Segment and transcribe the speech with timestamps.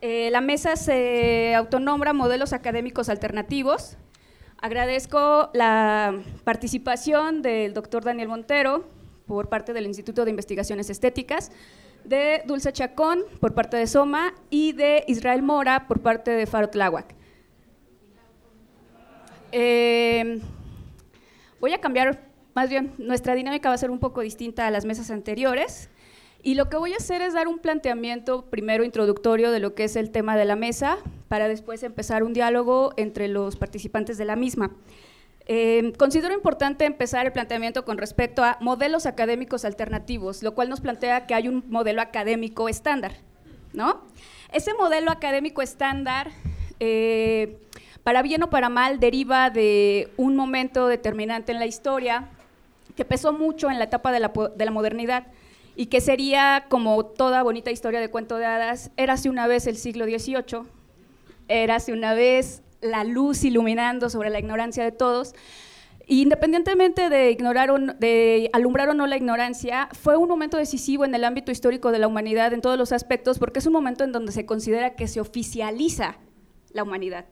[0.00, 3.96] Eh, la mesa se autonombra Modelos Académicos Alternativos.
[4.60, 8.88] Agradezco la participación del doctor Daniel Montero
[9.26, 11.50] por parte del Instituto de Investigaciones Estéticas,
[12.04, 16.70] de Dulce Chacón por parte de Soma y de Israel Mora por parte de Faro
[16.70, 17.14] Tláhuac.
[19.50, 20.40] Eh,
[21.60, 22.20] voy a cambiar,
[22.54, 25.90] más bien, nuestra dinámica va a ser un poco distinta a las mesas anteriores.
[26.48, 29.84] Y lo que voy a hacer es dar un planteamiento primero introductorio de lo que
[29.84, 30.96] es el tema de la mesa,
[31.28, 34.70] para después empezar un diálogo entre los participantes de la misma.
[35.44, 40.80] Eh, considero importante empezar el planteamiento con respecto a modelos académicos alternativos, lo cual nos
[40.80, 43.12] plantea que hay un modelo académico estándar,
[43.74, 44.00] ¿no?
[44.50, 46.30] Ese modelo académico estándar,
[46.80, 47.58] eh,
[48.02, 52.26] para bien o para mal, deriva de un momento determinante en la historia
[52.96, 55.26] que pesó mucho en la etapa de la, de la modernidad
[55.78, 59.76] y que sería como toda bonita historia de cuento de hadas, érase una vez el
[59.76, 60.64] siglo XVIII,
[61.46, 65.36] érase una vez la luz iluminando sobre la ignorancia de todos.
[66.08, 71.22] Independientemente de, ignorar de alumbrar o no la ignorancia, fue un momento decisivo en el
[71.22, 74.32] ámbito histórico de la humanidad en todos los aspectos, porque es un momento en donde
[74.32, 76.16] se considera que se oficializa
[76.72, 77.26] la humanidad.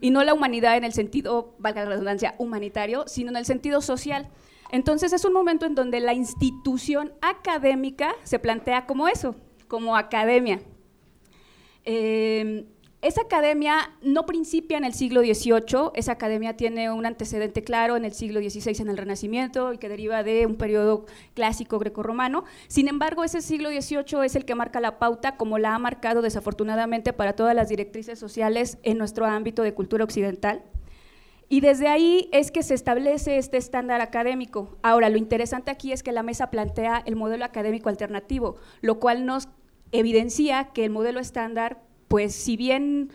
[0.00, 3.82] Y no la humanidad en el sentido, valga la redundancia, humanitario, sino en el sentido
[3.82, 4.30] social.
[4.72, 9.34] Entonces es un momento en donde la institución académica se plantea como eso,
[9.68, 10.60] como academia.
[11.84, 12.66] Eh,
[13.02, 18.04] esa academia no principia en el siglo XVIII, esa academia tiene un antecedente claro en
[18.04, 22.44] el siglo XVI, en el Renacimiento, y que deriva de un periodo clásico grecorromano.
[22.68, 26.20] Sin embargo, ese siglo XVIII es el que marca la pauta, como la ha marcado
[26.20, 30.62] desafortunadamente para todas las directrices sociales en nuestro ámbito de cultura occidental.
[31.52, 34.78] Y desde ahí es que se establece este estándar académico.
[34.82, 39.26] Ahora, lo interesante aquí es que la mesa plantea el modelo académico alternativo, lo cual
[39.26, 39.48] nos
[39.90, 43.10] evidencia que el modelo estándar, pues si bien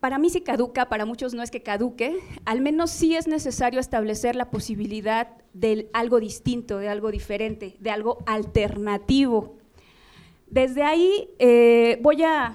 [0.00, 3.80] para mí sí caduca, para muchos no es que caduque, al menos sí es necesario
[3.80, 9.56] establecer la posibilidad de algo distinto, de algo diferente, de algo alternativo.
[10.46, 12.54] Desde ahí eh, voy a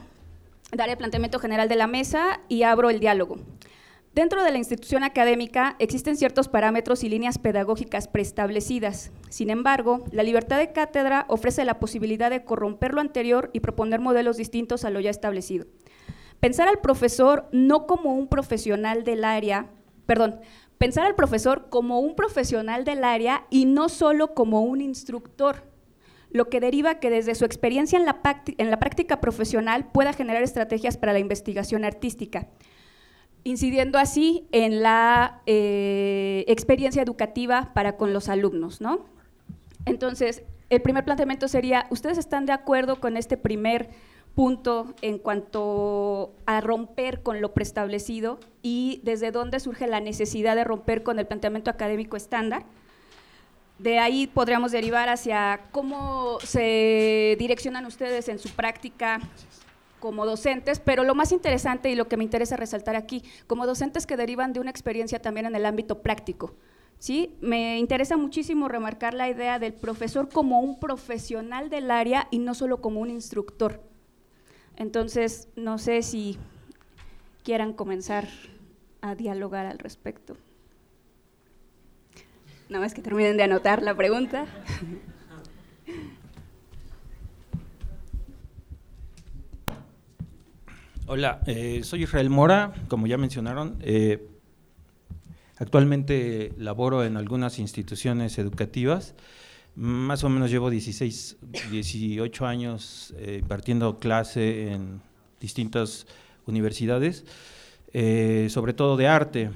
[0.71, 3.39] dar el planteamiento general de la mesa y abro el diálogo.
[4.13, 9.09] Dentro de la institución académica existen ciertos parámetros y líneas pedagógicas preestablecidas.
[9.29, 14.01] Sin embargo, la libertad de cátedra ofrece la posibilidad de corromper lo anterior y proponer
[14.01, 15.65] modelos distintos a lo ya establecido.
[16.41, 19.67] Pensar al profesor no como un profesional del área,
[20.07, 20.41] perdón,
[20.77, 25.63] pensar al profesor como un profesional del área y no solo como un instructor,
[26.31, 28.19] lo que deriva que desde su experiencia en la,
[28.57, 32.49] en la práctica profesional pueda generar estrategias para la investigación artística
[33.43, 38.81] incidiendo así en la eh, experiencia educativa para con los alumnos.
[38.81, 39.05] ¿no?
[39.85, 43.89] Entonces, el primer planteamiento sería, ¿ustedes están de acuerdo con este primer
[44.35, 50.63] punto en cuanto a romper con lo preestablecido y desde dónde surge la necesidad de
[50.63, 52.63] romper con el planteamiento académico estándar?
[53.79, 59.19] De ahí podríamos derivar hacia cómo se direccionan ustedes en su práctica
[60.01, 64.05] como docentes, pero lo más interesante y lo que me interesa resaltar aquí, como docentes
[64.05, 66.53] que derivan de una experiencia también en el ámbito práctico.
[66.99, 67.37] ¿sí?
[67.39, 72.53] Me interesa muchísimo remarcar la idea del profesor como un profesional del área y no
[72.53, 73.81] solo como un instructor.
[74.75, 76.37] Entonces, no sé si
[77.43, 78.27] quieran comenzar
[79.01, 80.35] a dialogar al respecto.
[82.69, 84.45] Nada más que terminen de anotar la pregunta.
[91.13, 93.75] Hola, eh, soy Israel Mora, como ya mencionaron.
[93.81, 94.29] Eh,
[95.57, 99.13] actualmente laboro en algunas instituciones educativas.
[99.75, 101.35] Más o menos llevo 16,
[101.69, 105.01] 18 años eh, impartiendo clase en
[105.41, 106.07] distintas
[106.45, 107.25] universidades,
[108.47, 109.49] sobre todo de arte.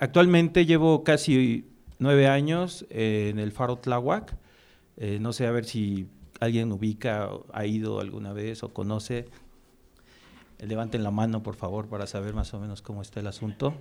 [0.00, 1.66] actualmente llevo casi
[2.00, 4.36] nueve años en el Faro Tláhuac.
[5.20, 6.08] no sé a ver si
[6.40, 9.26] alguien ubica, ha ido alguna vez o conoce
[10.58, 13.74] Levanten la mano, por favor, para saber más o menos cómo está el asunto.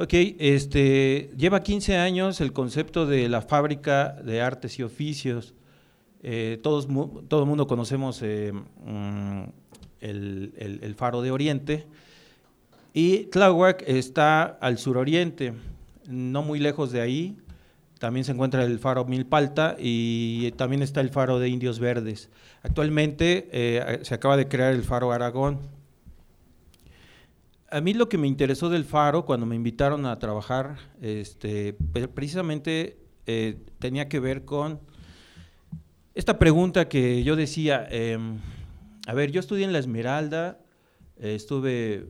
[0.00, 5.54] Ok, este, lleva 15 años el concepto de la fábrica de artes y oficios.
[6.22, 6.86] Eh, todos,
[7.26, 9.42] todo el mundo conocemos eh, mm,
[10.00, 11.86] el, faro de Oriente.
[12.94, 15.54] Y Tláhuac está al suroriente,
[16.06, 17.36] no muy lejos de ahí.
[17.98, 22.30] También se encuentra el faro Milpalta y también está el faro de Indios Verdes.
[22.62, 25.58] Actualmente eh, se acaba de crear el faro Aragón,
[27.70, 31.74] a mí lo que me interesó del Faro cuando me invitaron a trabajar, este,
[32.14, 34.80] precisamente eh, tenía que ver con
[36.14, 38.38] esta pregunta que yo decía, em,
[39.06, 40.60] a ver, yo estudié en La Esmeralda,
[41.18, 42.08] eh, estuve,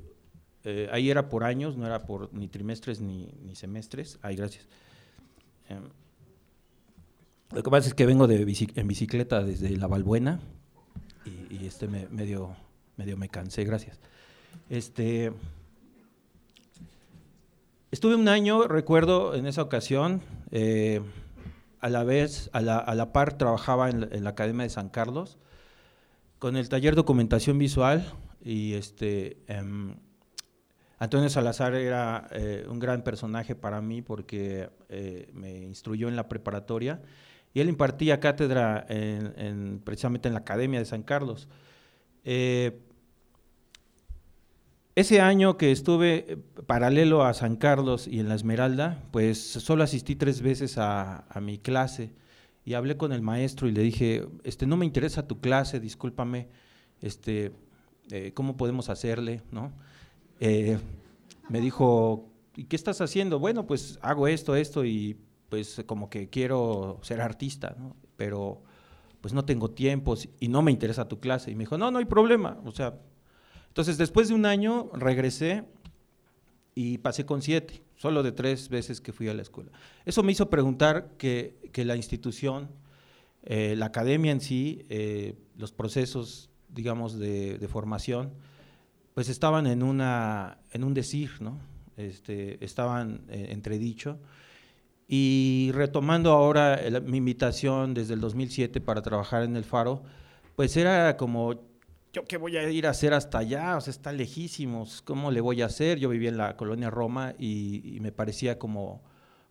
[0.64, 4.19] eh, ahí era por años, no era por ni trimestres ni, semestres.
[4.22, 4.66] Ay, gracias.
[5.69, 5.82] Em,
[7.52, 8.37] lo que pasa es que vengo de
[8.76, 10.40] en bicicleta desde La Balbuena
[11.50, 12.56] y, este me, medio,
[12.96, 13.99] medio me cansé, gracias.
[14.70, 15.32] Este,
[17.90, 21.00] estuve un año, recuerdo, en esa ocasión, eh,
[21.81, 25.38] a la vez, a la, a la par, trabajaba en la, Academia de San Carlos
[26.38, 28.12] con el taller documentación visual
[28.44, 29.94] y este eh,
[30.99, 36.28] Antonio Salazar era eh, un gran personaje para mí porque eh, me instruyó en la
[36.28, 37.00] preparatoria
[37.54, 41.49] y él impartía cátedra en, en, precisamente en la Academia de San Carlos.
[44.99, 46.37] Ese año que estuve eh,
[46.67, 51.59] paralelo a San Carlos y en la Esmeralda, pues solo asistí tres veces a, mi
[51.59, 52.11] clase
[52.65, 56.49] y hablé con el maestro y le dije, este, no me interesa tu clase, discúlpame,
[57.00, 57.53] este,
[58.11, 59.43] eh, ¿cómo podemos hacerle?
[59.53, 59.73] ¿no?
[60.41, 60.79] Eh,
[61.49, 63.39] me dijo, ¿y qué estás haciendo?
[63.39, 65.17] Bueno, pues hago esto, esto y
[65.49, 67.95] pues como que quiero ser artista, ¿no?
[68.17, 68.62] pero
[69.21, 71.53] pues no tengo tiempo y no me interesa tu clase.
[71.53, 72.99] Y me dijo, no, no hay problema, o sea,
[73.78, 75.62] entonces, después de un año regresé
[76.75, 79.70] y pasé con siete, solo de tres veces que fui a la escuela.
[80.04, 82.70] Eso me hizo preguntar que, que la institución,
[83.44, 88.32] eh, la academia en sí, eh, los procesos, digamos, de, de, formación,
[89.14, 91.60] pues estaban en, una, en un decir, ¿no?
[91.96, 94.19] Este, estaban eh, entredicho.
[95.06, 100.02] Y retomando ahora el, mi invitación desde el 2007 para trabajar en el Faro,
[100.56, 101.69] pues era como
[102.12, 103.76] ¿yo qué voy a ir a hacer hasta allá?
[103.76, 105.99] O sea, está lejísimos, ¿cómo le voy a hacer?
[105.99, 109.02] Yo vivía en la colonia Roma y, me parecía como,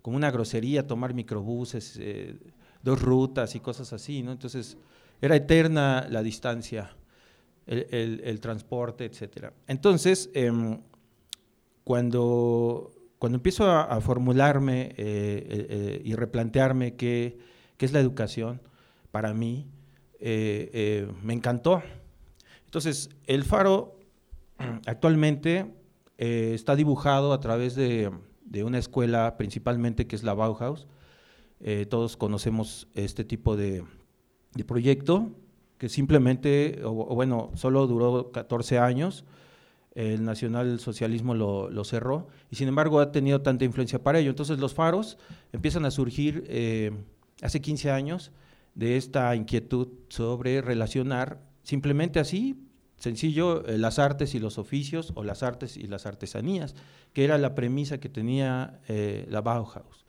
[0.01, 2.37] como una grosería tomar microbuses, eh,
[2.83, 4.31] dos rutas y cosas así, ¿no?
[4.31, 4.77] Entonces,
[5.21, 6.91] era eterna la distancia,
[7.65, 9.53] el, transporte, etcétera.
[9.67, 10.51] Entonces, eh,
[11.83, 17.37] cuando, cuando empiezo a, formularme eh, eh, y replantearme qué,
[17.77, 18.61] qué, es la educación
[19.11, 19.67] para mí,
[20.19, 21.83] me encantó
[22.77, 23.97] entonces, el faro
[24.85, 25.73] actualmente
[26.19, 28.11] eh, está dibujado a través de,
[28.45, 30.85] de, una escuela principalmente que es la Bauhaus.
[31.59, 33.83] Eh, todos conocemos este tipo de,
[34.53, 35.31] de proyecto
[35.79, 39.25] que simplemente, o, bueno, solo duró 14 años,
[39.95, 44.29] el nacionalsocialismo lo, lo, cerró y sin embargo ha tenido tanta influencia para ello.
[44.29, 45.17] Entonces los faros
[45.51, 46.91] empiezan a surgir eh,
[47.41, 48.31] hace 15 años
[48.75, 52.55] de esta inquietud sobre relacionar simplemente así,
[52.97, 56.75] sencillo, eh, las artes y los oficios o las artes y las artesanías,
[57.13, 60.05] que era la premisa que tenía eh, la Bauhaus.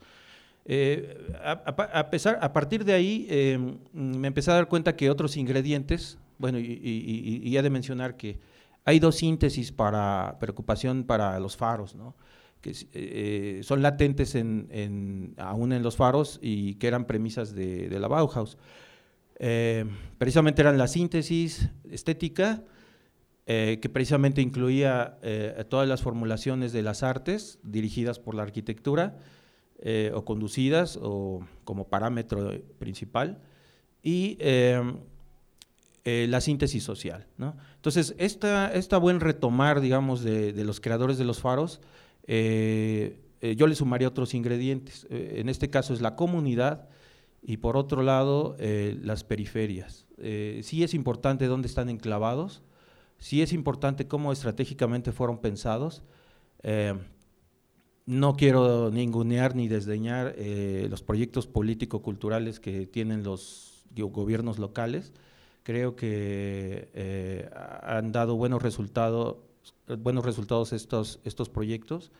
[0.65, 3.57] Eh, a, pesar, a partir de ahí eh,
[3.91, 6.79] me empecé a dar cuenta que otros ingredientes, bueno, y,
[7.43, 8.37] y, he de mencionar que
[8.85, 12.15] hay dos síntesis para preocupación para los faros, ¿no?
[12.61, 18.59] que son latentes en, aún en los faros y que eran premisas de, la Bauhaus.
[20.19, 22.61] Precisamente eran la síntesis estética,
[23.51, 29.17] eh, que precisamente incluía eh, todas las formulaciones de las artes dirigidas por la arquitectura
[29.79, 33.41] eh, o conducidas o como parámetro principal,
[34.03, 34.37] y
[36.05, 37.25] la síntesis social.
[37.37, 37.55] ¿no?
[37.77, 41.81] Entonces, esta, esta buen retomar, digamos, de, de, los creadores de los faros,
[42.27, 45.07] yo le sumaría otros ingredientes.
[45.09, 46.87] en este caso es la comunidad,
[47.41, 50.07] y por otro lado, eh, las periferias.
[50.17, 52.61] Eh, sí es importante dónde están enclavados,
[53.19, 56.01] sí es importante cómo estratégicamente fueron pensados.
[56.63, 56.95] Eh,
[58.05, 65.13] no quiero ningunear ni desdeñar eh, los proyectos político-culturales que tienen los gobiernos locales.
[65.63, 67.49] Creo que eh,
[67.83, 69.37] han dado buenos resultados,
[69.99, 72.11] buenos resultados estos, estos proyectos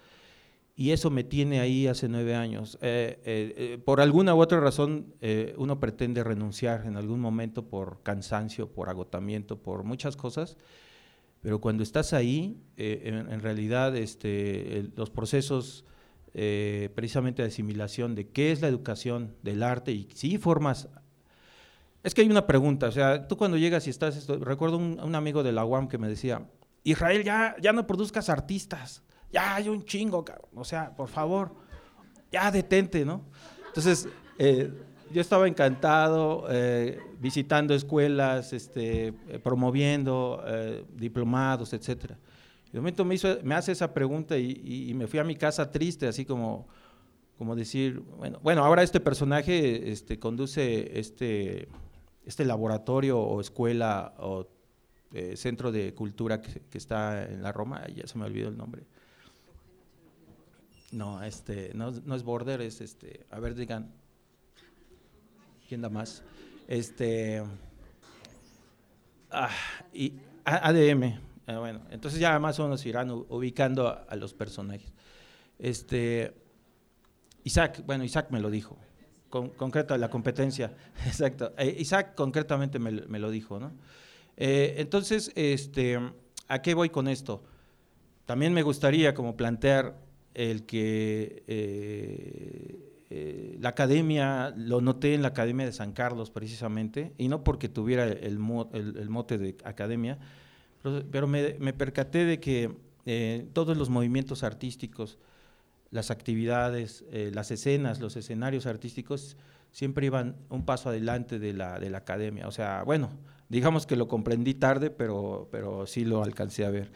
[0.75, 2.77] y eso me tiene ahí hace nueve años.
[2.81, 7.65] Eh, eh, eh, por alguna u otra razón, eh, uno pretende renunciar en algún momento
[7.65, 10.55] por cansancio, por agotamiento, por muchas cosas,
[11.41, 15.85] pero cuando estás ahí, eh, en, realidad este, los procesos
[16.33, 20.89] eh, precisamente de asimilación de qué es la educación del arte y si formas...
[22.01, 25.15] Es que hay una pregunta, o sea, tú cuando llegas y estás, recuerdo un, un
[25.15, 26.47] amigo de la UAM que me decía,
[26.83, 30.25] Israel, ya, ya no produzcas artistas ya hay un chingo.
[30.55, 31.55] O sea, por favor,
[32.31, 33.23] ya detente, ¿no?
[33.67, 34.71] Entonces, eh,
[35.11, 42.17] yo estaba encantado eh, visitando escuelas, este, eh, promoviendo eh, diplomados, etcétera.
[42.71, 45.71] De momento me, hizo, me hace esa pregunta y, y, me fui a mi casa
[45.71, 46.67] triste, así como,
[47.37, 51.67] como decir, bueno, bueno, ahora este personaje este, conduce este,
[52.25, 54.47] este laboratorio o escuela o
[55.11, 58.83] eh, centro de cultura que, está en la Roma, ya se me olvidó el nombre.
[60.91, 63.91] No, este, no, no es Border, es este, a ver, digan,
[65.69, 66.23] ¿quién da más?
[66.67, 67.43] Este,
[69.29, 69.51] ah,
[69.93, 74.91] y ADM, ah, bueno, entonces ya más o menos irán ubicando a, los personajes.
[75.59, 76.33] Este,
[77.43, 78.77] Isaac, bueno, Isaac me lo dijo,
[79.29, 83.71] con, concreto, la competencia, exacto, eh, Isaac concretamente me, lo dijo, ¿no?
[84.37, 85.99] Eh, entonces, este,
[86.47, 87.43] ¿a qué voy con esto?
[88.25, 89.99] También me gustaría como plantear
[90.33, 97.13] el que eh, eh, la academia, lo noté en la Academia de San Carlos precisamente,
[97.17, 100.17] y no porque tuviera el, mote de academia,
[101.11, 102.71] pero, me, percaté de que
[103.53, 105.17] todos los movimientos artísticos,
[105.91, 109.35] las actividades, las escenas, los escenarios artísticos,
[109.71, 112.47] siempre iban un paso adelante de la, de la academia.
[112.47, 113.09] O sea, bueno,
[113.49, 116.91] digamos que lo comprendí tarde, pero, pero sí lo alcancé a ver.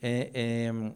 [0.00, 0.94] Eh, em,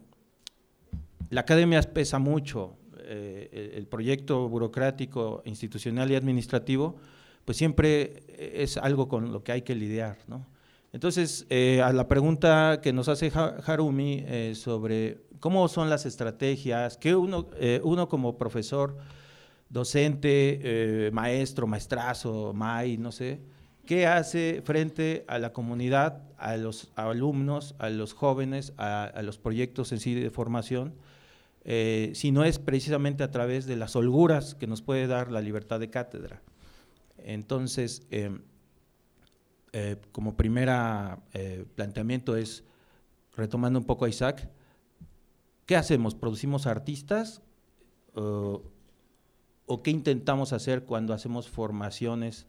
[1.29, 2.77] la academia pesa mucho,
[3.09, 6.95] eh, el proyecto burocrático, institucional y administrativo,
[7.43, 10.45] pues siempre es algo con lo que hay que lidiar, ¿no?
[10.91, 13.31] Entonces, eh, a la pregunta que nos hace
[13.65, 14.25] Harumi
[14.55, 17.47] sobre cómo son las estrategias, que uno,
[17.83, 18.97] uno como profesor,
[19.69, 23.39] docente, maestro, maestrazo, MAI, no sé,
[23.89, 29.91] ¿Qué hace frente a la comunidad, a los alumnos, a los jóvenes, a, los proyectos
[29.91, 30.93] en sí de formación?
[31.65, 35.41] Eh, si no es precisamente a través de las holguras que nos puede dar la
[35.41, 36.41] libertad de cátedra.
[37.17, 38.41] Entonces, em,
[39.73, 42.63] eh, como primera eh, planteamiento es,
[43.35, 44.49] retomando un poco a Isaac,
[45.65, 46.15] ¿qué hacemos?
[46.15, 47.41] ¿Producimos artistas?
[48.13, 52.47] ¿O qué intentamos hacer cuando hacemos formaciones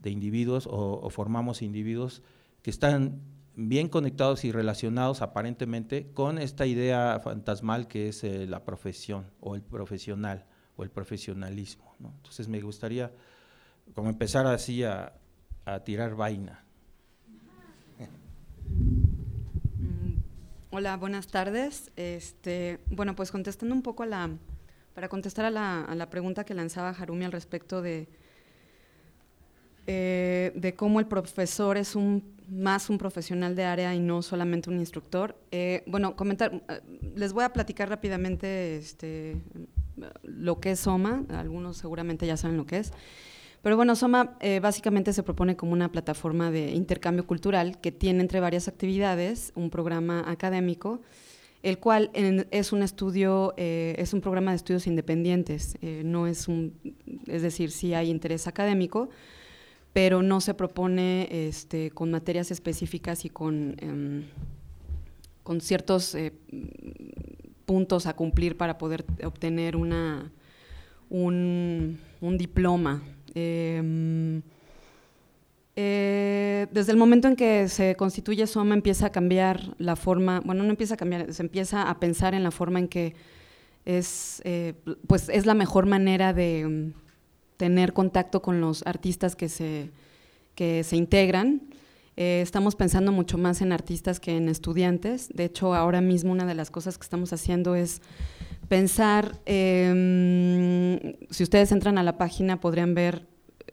[0.00, 2.22] de individuos o, formamos individuos
[2.62, 3.20] que están
[3.56, 9.54] bien conectados y relacionados aparentemente con esta idea fantasmal que es eh, la profesión o
[9.54, 10.44] el profesional
[10.76, 11.96] o el profesionalismo.
[11.98, 13.10] Entonces me gustaría
[13.94, 15.14] como empezar así a,
[15.84, 16.64] tirar vaina.
[19.78, 20.18] Mm,
[20.70, 21.90] hola, buenas tardes.
[21.96, 24.30] Este, bueno, pues contestando un poco a la,
[24.94, 28.06] para contestar a la, a la pregunta que lanzaba Harumi al respecto de,
[29.88, 34.70] eh, de cómo el profesor es un, más un profesional de área y no solamente
[34.70, 35.36] un instructor.
[35.50, 36.80] Eh, bueno, comentar, eh,
[37.14, 39.36] les voy a platicar rápidamente este,
[40.22, 42.92] lo que es SOMA, algunos seguramente ya saben lo que es.
[43.62, 48.38] Pero bueno, SOMA básicamente se propone como una plataforma de intercambio cultural que tiene entre
[48.38, 51.00] varias actividades un programa académico,
[51.64, 56.74] el cual es un estudio, es un programa de estudios independientes, no es un,
[57.26, 59.08] es decir, sí hay interés académico,
[59.96, 64.24] pero no se propone este, con materias específicas y con, em,
[65.42, 66.34] con ciertos eh,
[67.64, 70.30] puntos a cumplir para poder obtener una,
[71.08, 71.98] un,
[72.36, 73.02] diploma.
[73.34, 74.42] Em,
[75.76, 80.62] eh, desde el momento en que se constituye SOMA empieza a cambiar la forma, bueno,
[80.62, 83.14] no empieza a cambiar, se empieza a pensar en la forma en que
[83.86, 84.74] es, eh,
[85.06, 86.92] pues es la mejor manera de
[87.56, 89.90] tener contacto con los artistas que se,
[90.54, 91.62] que se integran.
[92.16, 95.28] Eh, estamos pensando mucho más en artistas que en estudiantes.
[95.34, 98.00] De hecho, ahora mismo una de las cosas que estamos haciendo es
[98.68, 103.26] pensar, em, si ustedes entran a la página podrían ver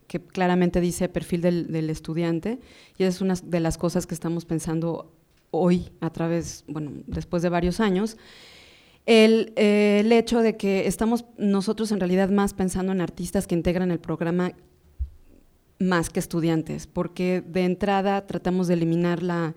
[0.08, 2.60] que claramente dice perfil del, estudiante
[2.98, 5.12] y es una de las cosas que estamos pensando
[5.50, 8.18] hoy a través, bueno, después de varios años.
[9.06, 9.54] El,
[10.12, 14.54] hecho de que estamos nosotros en realidad más pensando en artistas que integran el programa
[15.80, 19.56] más que estudiantes, porque de entrada tratamos de eliminar la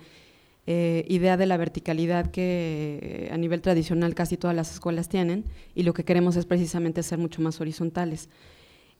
[0.66, 5.44] eh, idea de la verticalidad que eh, a nivel tradicional casi todas las escuelas tienen
[5.76, 8.28] y lo que queremos es precisamente ser mucho más horizontales.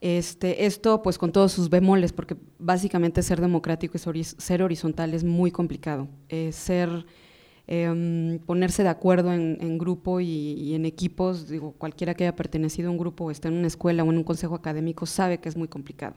[0.00, 5.25] Este, esto pues con todos sus bemoles, porque básicamente ser democrático y ser horizontal es
[5.25, 6.07] muy complicado.
[6.29, 7.07] Eh, ser
[7.68, 12.92] Em, ponerse de acuerdo en, grupo y, en equipos, digo, cualquiera que haya pertenecido a
[12.92, 15.56] un grupo o esté en una escuela o en un consejo académico sabe que es
[15.56, 16.14] muy complicado.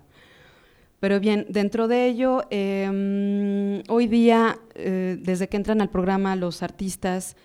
[0.99, 6.61] Pero bien, dentro de ello, em, hoy día, eh, desde que entran al programa, los
[6.61, 7.35] artistas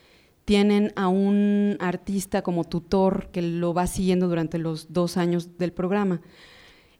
[0.45, 5.73] tienen a un artista como tutor que lo va siguiendo durante los dos años del
[5.73, 6.21] programa.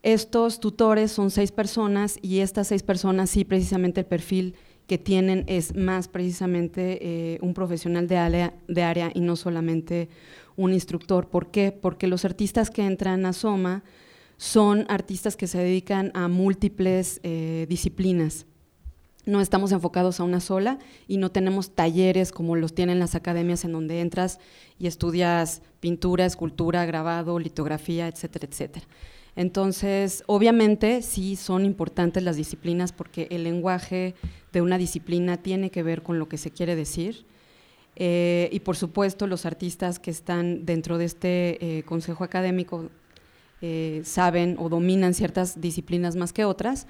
[0.03, 4.55] Estos tutores son seis personas y estas seis personas sí precisamente el perfil
[4.87, 10.09] que tienen es más precisamente eh, un profesional de área, y no solamente
[10.57, 11.29] un instructor.
[11.29, 11.73] ¿Por qué?
[11.73, 13.83] Porque los artistas que entran a Soma
[14.37, 18.47] son artistas que se dedican a múltiples eh, disciplinas.
[19.27, 23.65] no estamos enfocados a una sola y no tenemos talleres como los tienen las academias
[23.65, 24.39] en donde entras
[24.79, 28.87] y estudias pintura, escultura, grabado, litografía, etcétera, etcétera.
[29.37, 34.15] Entonces, obviamente sí son importantes las disciplinas porque el lenguaje
[34.53, 37.27] de una disciplina tiene que ver con lo que se quiere decir.
[37.97, 42.91] Eh, y por supuesto, los artistas que están dentro de este eh, consejo académico
[43.61, 46.87] eh, saben o dominan ciertas disciplinas más que otras,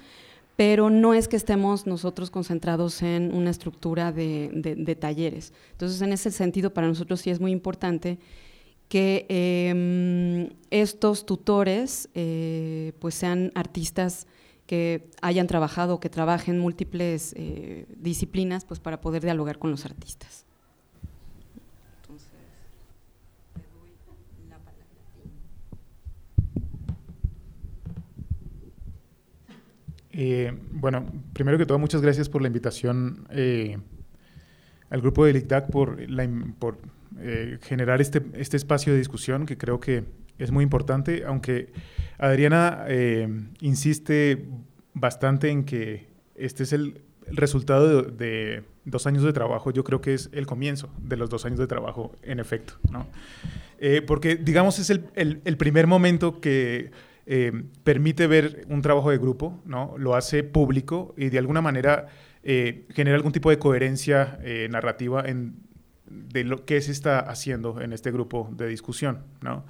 [0.55, 5.53] pero no es que estemos nosotros concentrados en una estructura de, talleres.
[5.71, 8.17] Entonces, en ese sentido, para nosotros sí es muy importante
[8.89, 14.27] que em, estos tutores eh, pues sean artistas
[14.67, 20.45] que hayan trabajado, que trabajen múltiples eh, disciplinas, pues para poder dialogar con los artistas.
[30.17, 33.77] Eh, bueno, primero que todo, muchas gracias por la invitación eh,
[34.89, 35.97] al grupo de LICDAC por,
[36.57, 36.77] por
[37.19, 40.03] eh, generar este, este espacio de discusión que creo que
[40.37, 41.71] es muy importante, aunque
[42.17, 42.85] Adriana
[43.61, 44.45] insiste
[44.93, 50.13] bastante en que este es el, resultado de, dos años de trabajo, yo creo que
[50.13, 53.07] es el comienzo de los dos años de trabajo, en efecto, ¿no?
[54.05, 56.91] porque, digamos, es el, el primer momento que
[57.27, 57.51] eh,
[57.83, 59.95] permite ver un trabajo de grupo, ¿no?
[59.97, 62.05] lo hace público y de alguna manera
[62.43, 65.55] eh, genera algún tipo de coherencia eh, narrativa en,
[66.07, 69.19] de lo que se está haciendo en este grupo de discusión.
[69.41, 69.65] ¿no?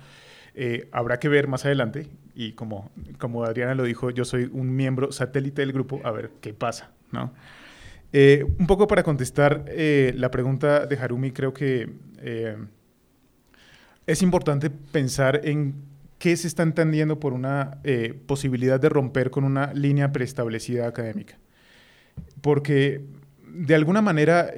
[0.94, 5.12] habrá que ver más adelante y como, como Adriana lo dijo, yo soy un miembro
[5.12, 6.92] satélite del grupo, a ver qué pasa.
[7.12, 7.34] ¿no?
[8.14, 11.90] un poco para contestar la pregunta de Harumi, creo que
[14.08, 15.76] es importante pensar en
[16.20, 21.38] ¿qué se está entendiendo por una eh, posibilidad de romper con una línea preestablecida académica?
[22.42, 23.02] Porque
[23.48, 24.50] de alguna manera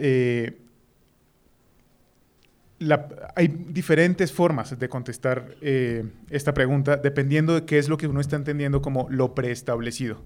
[3.36, 8.22] hay diferentes formas de contestar eh, esta pregunta dependiendo de qué es lo que uno
[8.22, 10.22] está entendiendo como lo preestablecido.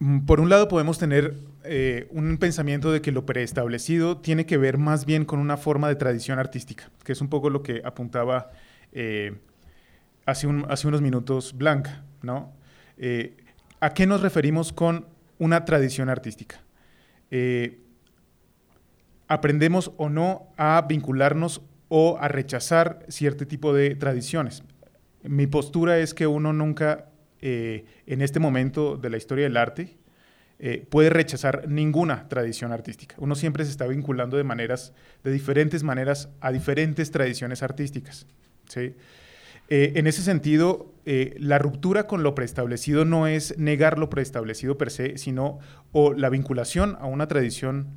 [0.00, 4.58] Mm, por un lado podemos tener eh, un pensamiento de que lo preestablecido tiene que
[4.58, 7.82] ver más bien con una forma de tradición artística, que es un poco lo que
[7.84, 8.50] apuntaba
[8.92, 9.36] eh,
[10.26, 12.02] hace, unos minutos Blanca.
[12.22, 12.52] ¿no?
[13.80, 15.06] ¿A qué nos referimos con
[15.38, 16.60] una tradición artística?
[19.28, 24.62] ¿Aprendemos o no a vincularnos o a rechazar cierto tipo de tradiciones?
[25.22, 27.06] Mi postura es que uno nunca
[27.40, 29.96] eh, en este momento de la historia del arte
[30.58, 33.16] eh, puede rechazar ninguna tradición artística.
[33.18, 38.26] Uno siempre se está vinculando de maneras, de diferentes maneras, a diferentes tradiciones artísticas.
[38.68, 38.94] ¿sí?
[39.68, 44.90] Eh, en ese sentido, la ruptura con lo preestablecido no es negar lo preestablecido per
[44.90, 45.58] se, sino
[45.92, 47.88] o la vinculación a una tradición,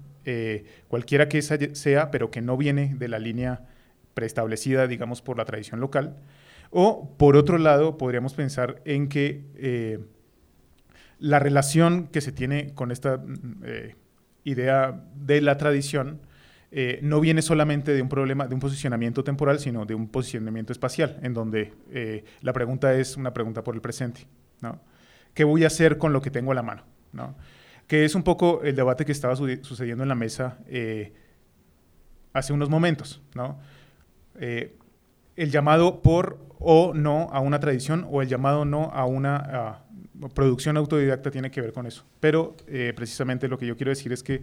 [0.88, 3.66] cualquiera que sea, pero que no viene de la línea
[4.14, 6.18] preestablecida, digamos, por la tradición local,
[6.70, 10.00] o, por otro lado, podríamos pensar en que eh,
[11.20, 13.96] la relación que se tiene con esta mm, eh,
[14.44, 16.20] idea de la tradición
[16.72, 20.74] eh, no viene solamente de un problema, de un posicionamiento temporal, sino de un posicionamiento
[20.74, 21.74] espacial, en donde
[22.42, 24.28] la pregunta es una pregunta por el presente.
[24.62, 24.82] ¿no?
[25.34, 26.84] ¿Qué voy a hacer con lo que tengo a la mano?
[27.14, 27.36] ¿no?
[27.88, 30.60] Que es un poco el debate que estaba sucediendo en la mesa
[32.34, 33.22] hace unos momentos.
[33.34, 33.60] ¿no?
[34.36, 39.84] el llamado por o no a una tradición o el llamado no a una
[40.34, 42.04] producción autodidacta tiene que ver con eso.
[42.20, 44.42] Pero eh, precisamente lo que yo quiero decir es que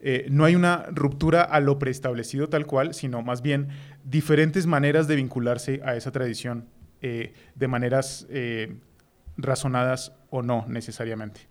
[0.00, 3.68] eh, no hay una ruptura a lo preestablecido tal cual, sino más bien
[4.04, 6.68] diferentes maneras de vincularse a esa tradición
[7.00, 8.26] eh, de maneras
[9.36, 11.48] razonadas o no necesariamente.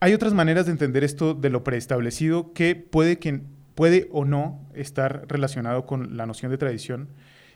[0.00, 3.40] Hay otras maneras de entender esto de lo preestablecido que puede, que
[3.74, 7.08] puede o no estar relacionado con la noción de tradición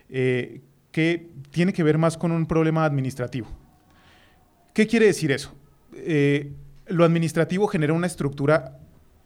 [0.09, 3.47] eh, que tiene que ver más con un problema administrativo.
[4.73, 5.55] ¿Qué quiere decir eso?
[5.95, 6.51] Eh,
[6.87, 8.77] lo administrativo genera una estructura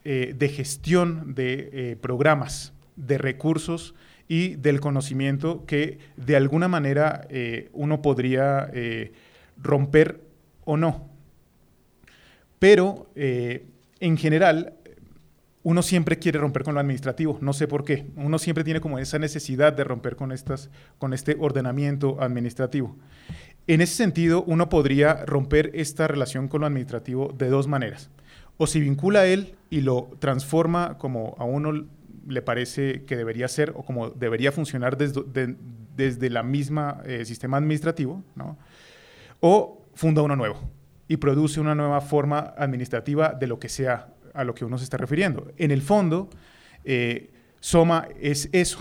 [0.04, 3.96] eh, de gestión de programas, de recursos
[4.28, 7.28] y del conocimiento que de alguna manera
[7.74, 8.70] uno podría
[9.58, 10.22] romper
[10.66, 11.17] o no.
[12.60, 14.74] Pero en general
[15.68, 18.06] uno siempre quiere romper con lo administrativo, no sé por qué.
[18.16, 22.96] Uno siempre tiene como esa necesidad de romper con, estas, con este ordenamiento administrativo.
[23.68, 28.10] En ese sentido, uno podría romper esta relación con lo administrativo de dos maneras.
[28.56, 31.86] O si vincula a él y lo transforma como a uno
[32.26, 35.58] le parece que debería ser o como debería funcionar desde,
[35.98, 38.58] desde la misma eh, sistema administrativo, ¿no?
[39.42, 40.77] o funda uno nuevo.
[41.08, 44.84] Y produce una nueva forma administrativa de lo que sea a lo que uno se
[44.84, 45.52] está refiriendo.
[45.58, 46.30] En el fondo,
[46.84, 48.80] eh, Soma es eso.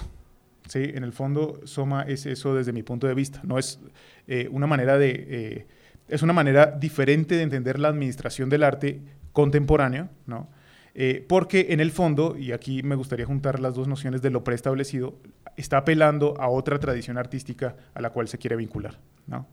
[0.69, 0.83] ¿sí?
[0.95, 3.41] En el fondo, Soma es eso desde mi punto de vista.
[3.43, 3.81] No es
[4.27, 5.27] eh, una manera de...
[5.29, 5.67] Eh,
[6.09, 9.01] es una manera diferente de entender la administración del arte
[9.33, 10.49] contemporáneo, ¿no?
[11.29, 15.19] porque en el fondo, y aquí me gustaría juntar las dos nociones de lo preestablecido,
[15.57, 18.99] está apelando a otra tradición artística a la cual se quiere vincular.
[19.27, 19.47] ¿no?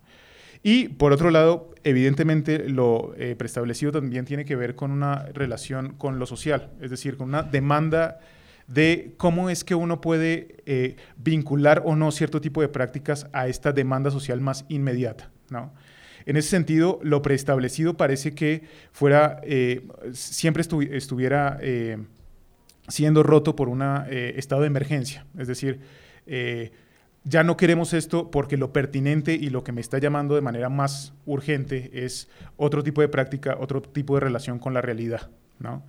[0.64, 5.94] Y por otro lado, evidentemente lo eh, preestablecido también tiene que ver con una relación
[5.96, 8.20] con lo social, es decir, con una demanda
[8.68, 13.50] de cómo es que uno puede eh, vincular o no cierto tipo de prácticas a
[13.50, 15.30] esta demanda social más inmediata.
[15.50, 15.74] ¿no?
[16.26, 21.60] En ese sentido, lo preestablecido parece que fuera, eh, siempre estuviera
[22.88, 25.82] siendo roto por un estado de emergencia, es decir,
[27.26, 30.70] ya no queremos esto porque lo pertinente y lo que me está llamando de manera
[30.70, 35.30] más urgente es otro tipo de práctica, otro tipo de relación con la realidad.
[35.60, 35.86] ¿no?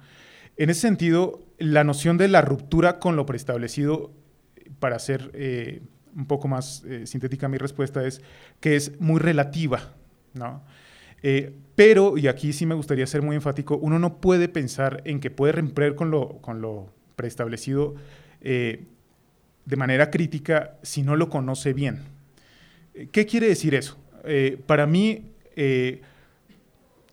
[0.57, 4.13] En ese sentido, la noción de la ruptura con lo preestablecido,
[4.79, 5.83] para ser eh,
[6.15, 8.23] un poco más eh, sintética mi respuesta, es
[8.61, 9.95] que es muy relativa.
[10.35, 10.63] ¿no?
[11.23, 15.19] Eh, pero, y aquí sí me gustaría ser muy enfático, uno no puede pensar en
[15.19, 17.95] que puede romper con lo, con lo preestablecido
[19.65, 22.03] de manera crítica si no lo conoce bien.
[23.11, 23.99] ¿Qué quiere decir eso?
[24.25, 26.01] Eh, para mí, eh,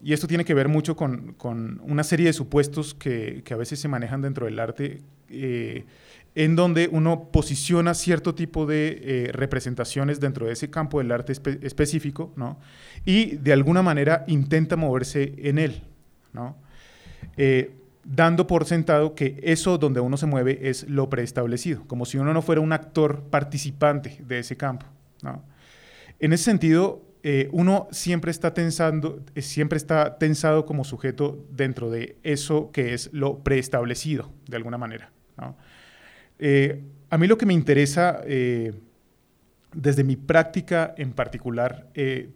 [0.03, 1.35] y esto tiene que ver mucho con,
[1.83, 5.85] una serie de supuestos que, a veces se manejan dentro del arte, eh,
[6.35, 12.31] en donde uno posiciona cierto tipo de representaciones dentro de ese campo del arte específico,
[12.37, 12.57] ¿no?
[13.03, 15.83] Y de alguna manera intenta moverse en él,
[16.31, 16.55] ¿no?
[18.03, 22.33] Dando por sentado que eso donde uno se mueve es lo preestablecido, como si uno
[22.33, 24.85] no fuera un actor participante de ese campo.
[26.19, 31.91] En ese sentido, eh, uno siempre está, tensando, eh, siempre está tensado como sujeto dentro
[31.91, 35.11] de eso que es lo preestablecido, de alguna manera.
[36.39, 38.21] Eh, a mí lo que me interesa
[39.73, 41.87] desde mi práctica en particular,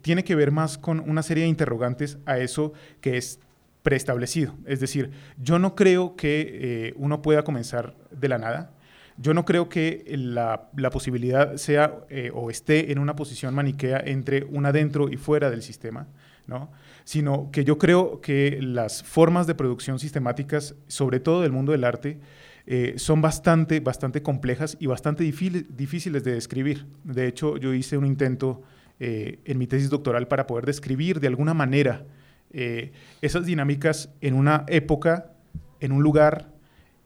[0.02, 3.40] tiene que ver más con una serie de interrogantes a eso que es
[3.86, 4.52] preestablecido.
[4.66, 6.40] Es decir, yo no creo que
[6.88, 8.72] eh, uno pueda comenzar de la nada.
[9.16, 14.42] Yo no creo que la, posibilidad sea eh, o esté en una posición maniquea entre
[14.42, 16.08] una dentro y fuera del sistema,
[16.48, 16.72] ¿no?
[17.04, 21.84] sino que yo creo que las formas de producción sistemáticas, sobre todo del mundo del
[21.84, 22.18] arte,
[22.66, 26.86] eh, son bastante, bastante complejas y bastante difíciles de describir.
[27.04, 28.64] De hecho, yo hice un intento
[28.98, 32.04] en mi tesis doctoral para poder describir de alguna manera
[32.52, 35.32] eh, esas dinámicas en una época,
[35.80, 36.52] en un lugar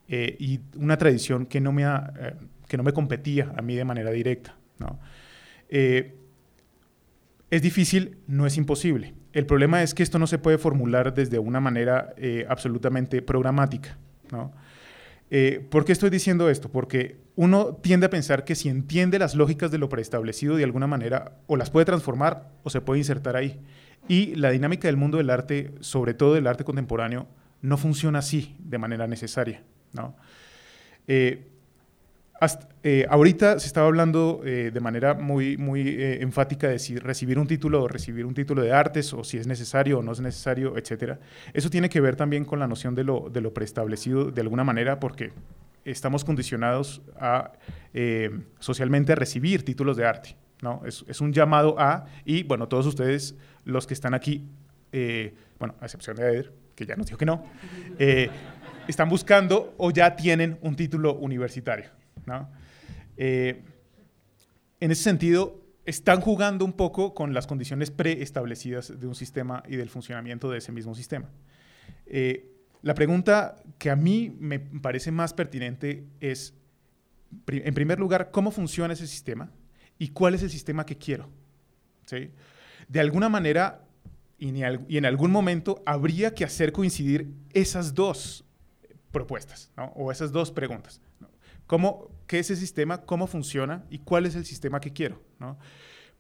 [0.09, 2.35] eh, y una tradición que no, me eh,
[2.69, 4.57] que no me competía a mí de manera directa.
[5.69, 9.15] es difícil, no es imposible.
[9.33, 12.15] El problema es que esto no se puede formular desde una manera
[12.49, 13.99] absolutamente programática.
[15.71, 16.71] ¿Por qué estoy diciendo esto?
[16.71, 20.87] Porque uno tiende a pensar que si entiende las lógicas de lo preestablecido de alguna
[20.87, 23.61] manera, o las puede transformar o se puede insertar ahí.
[24.11, 27.29] Y la dinámica del mundo del arte, sobre todo del arte contemporáneo,
[27.63, 29.63] no funciona así de manera necesaria.
[29.93, 30.17] ¿no?
[31.07, 31.47] Eh,
[32.83, 37.47] eh, ahorita se estaba hablando eh, de manera muy, muy enfática de si recibir un
[37.47, 40.77] título o recibir un título de artes o si es necesario o no es necesario,
[40.77, 41.21] etc.
[41.55, 44.65] Eso tiene que ver también con la noción de lo, de lo preestablecido de alguna
[44.65, 45.31] manera porque
[45.85, 47.53] estamos condicionados a,
[48.59, 50.37] socialmente a recibir títulos de arte.
[50.63, 50.83] ¿no?
[50.85, 53.35] Es, es, un llamado a, y bueno, todos ustedes
[53.71, 54.47] los que están aquí,
[54.93, 57.45] eh, bueno, a excepción de Eder, que ya nos dijo que no,
[57.99, 58.29] eh,
[58.89, 61.91] están buscando o ya tienen un título universitario.
[63.17, 63.63] Eh,
[64.81, 69.77] en ese sentido, están jugando un poco con las condiciones preestablecidas de un sistema y
[69.77, 71.29] del funcionamiento de ese mismo sistema.
[72.83, 76.55] la pregunta que a mí me parece más pertinente es,
[77.47, 79.51] en primer lugar, ¿cómo funciona ese sistema?
[79.99, 81.29] ¿Y cuál es el sistema que quiero?
[82.07, 82.31] ¿Sí?
[82.91, 83.85] De alguna manera
[84.37, 84.49] y,
[84.97, 88.45] en algún momento habría que hacer coincidir esas dos
[89.13, 91.01] propuestas o esas dos preguntas.
[91.67, 93.03] ¿Cómo, ¿Qué es el sistema?
[93.03, 93.85] ¿Cómo funciona?
[93.91, 95.23] ¿Y cuál es el sistema que quiero?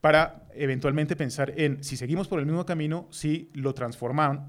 [0.00, 3.74] Para eventualmente pensar en si seguimos por el mismo camino, si lo,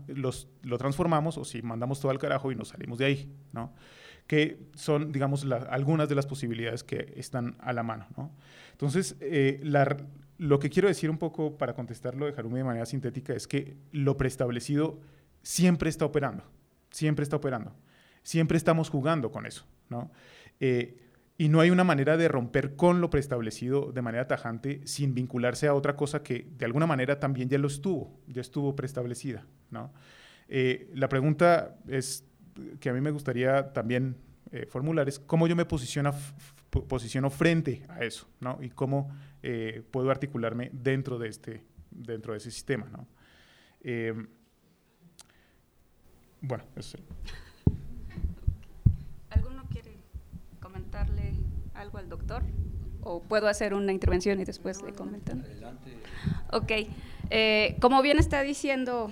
[0.08, 3.34] los, lo transformamos o si mandamos todo al carajo y nos salimos de ahí.
[3.52, 3.74] ¿no?
[4.28, 8.08] que son, digamos, algunas de las posibilidades que están a la mano.
[8.72, 9.98] Entonces, eh, la,
[10.42, 13.78] lo que quiero decir un poco para contestarlo de Harumi de manera sintética es que
[13.92, 15.00] lo preestablecido
[15.44, 16.44] siempre está operando,
[16.90, 17.76] siempre está operando,
[18.24, 20.10] siempre estamos jugando con eso, ¿no?
[20.60, 20.98] Eh,
[21.38, 25.68] y no hay una manera de romper con lo preestablecido de manera tajante sin vincularse
[25.68, 29.46] a otra cosa que de alguna manera también ya lo estuvo, ya estuvo preestablecida.
[29.70, 29.94] ¿no?
[30.48, 32.26] Eh, la pregunta es
[32.80, 34.18] que a mí me gustaría también
[34.52, 36.16] eh, formular es cómo yo me posiciono,
[36.72, 38.58] posiciono frente a eso ¿no?
[38.62, 39.12] y cómo
[39.44, 42.90] eh, puedo articularme dentro de, este, dentro de ese sistema.
[42.90, 43.08] ¿no?
[46.42, 46.98] bueno, eso
[51.82, 52.44] algo al doctor?
[53.04, 55.42] ¿O puedo hacer una intervención y después le comentan?
[55.42, 55.92] Adelante.
[56.52, 56.72] Ok.
[57.30, 59.12] Eh, como bien está diciendo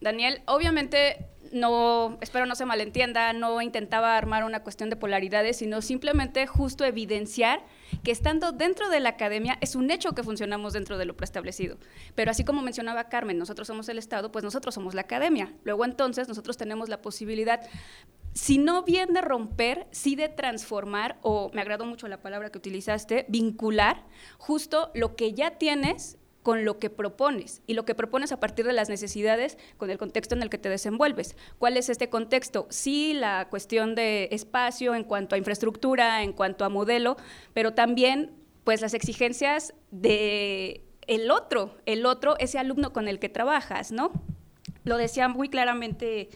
[0.00, 5.82] Daniel, obviamente no, espero no se malentienda, no intentaba armar una cuestión de polaridades, sino
[5.82, 7.64] simplemente justo evidenciar
[8.02, 11.78] que estando dentro de la academia es un hecho que funcionamos dentro de lo preestablecido.
[12.14, 15.52] Pero así como mencionaba Carmen, nosotros somos el Estado, pues nosotros somos la academia.
[15.64, 17.60] Luego entonces nosotros tenemos la posibilidad
[18.34, 22.58] si no bien de romper, sí de transformar, o me agradó mucho la palabra que
[22.58, 24.04] utilizaste, vincular
[24.38, 28.64] justo lo que ya tienes con lo que propones y lo que propones a partir
[28.64, 31.36] de las necesidades con el contexto en el que te desenvuelves.
[31.58, 32.66] ¿Cuál es este contexto?
[32.70, 37.18] Sí, la cuestión de espacio en cuanto a infraestructura, en cuanto a modelo,
[37.52, 38.30] pero también
[38.64, 44.10] pues las exigencias de el otro, el otro, ese alumno con el que trabajas, ¿no?
[44.84, 46.30] Lo decía muy claramente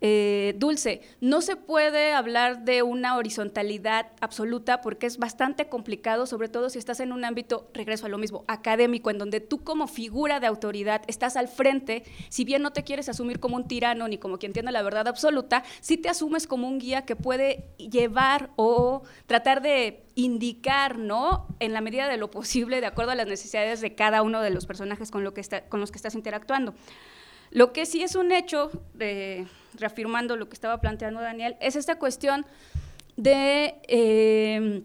[0.00, 6.48] eh, Dulce, no se puede hablar de una horizontalidad absoluta porque es bastante complicado, sobre
[6.48, 9.86] todo si estás en un ámbito, regreso a lo mismo, académico, en donde tú como
[9.86, 14.06] figura de autoridad estás al frente, si bien no te quieres asumir como un tirano
[14.08, 17.70] ni como quien tiene la verdad absoluta, sí te asumes como un guía que puede
[17.78, 21.46] llevar o tratar de indicar, ¿no?
[21.60, 24.50] En la medida de lo posible, de acuerdo a las necesidades de cada uno de
[24.50, 25.24] los personajes con,
[25.68, 26.74] con los que estás interactuando.
[27.50, 28.70] Lo que sí es un hecho,
[29.76, 32.46] reafirmando lo que estaba planteando Daniel, es esta cuestión
[33.16, 34.82] de eh,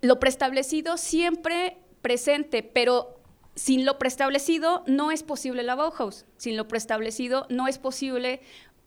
[0.00, 3.20] lo preestablecido siempre presente, pero
[3.54, 8.40] sin lo preestablecido no es posible la Bauhaus, sin lo preestablecido no es posible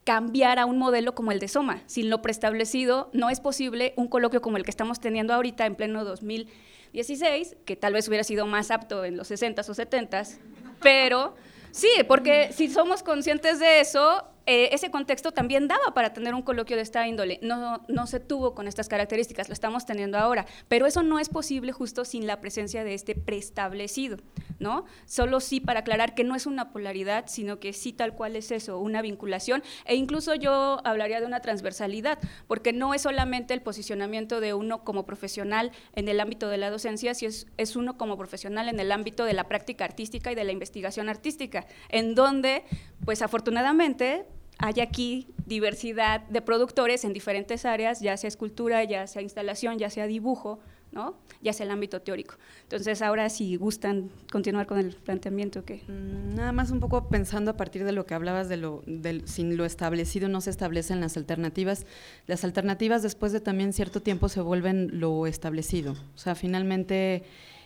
[0.03, 4.07] cambiar a un modelo como el de Soma, sin lo preestablecido no es posible un
[4.07, 8.45] coloquio como el que estamos teniendo ahorita en pleno 2016, que tal vez hubiera sido
[8.45, 10.37] más apto en los 60s o 70s,
[10.81, 11.35] pero
[11.75, 16.43] Sí, porque si somos conscientes de eso, eh, ese contexto también daba para tener un
[16.43, 17.39] coloquio de esta índole.
[17.41, 21.29] No, no se tuvo con estas características, lo estamos teniendo ahora, pero eso no es
[21.29, 24.17] posible justo sin la presencia de este preestablecido,
[24.59, 24.85] ¿no?
[25.05, 28.51] Solo sí para aclarar que no es una polaridad, sino que sí tal cual es
[28.51, 33.61] eso, una vinculación, e incluso yo hablaría de una transversalidad, porque no es solamente el
[33.61, 37.97] posicionamiento de uno como profesional en el ámbito de la docencia, si es, es uno
[37.97, 42.15] como profesional en el ámbito de la práctica artística y de la investigación artística, en
[42.15, 42.63] donde,
[43.03, 44.25] pues afortunadamente,
[44.57, 49.89] hay aquí diversidad de productores en diferentes áreas, ya sea escultura, ya sea instalación, ya
[49.89, 50.59] sea dibujo,
[50.91, 51.15] ¿no?
[51.41, 52.35] ya sea el ámbito teórico.
[52.63, 55.83] Entonces, ahora si gustan continuar con el planteamiento que...
[55.87, 58.83] Mm, nada más un poco pensando a partir de lo que hablabas de lo
[59.25, 61.85] sin lo establecido no se establecen las alternativas.
[62.25, 65.93] Las alternativas después de también cierto tiempo se vuelven lo establecido.
[65.93, 67.23] O sea, finalmente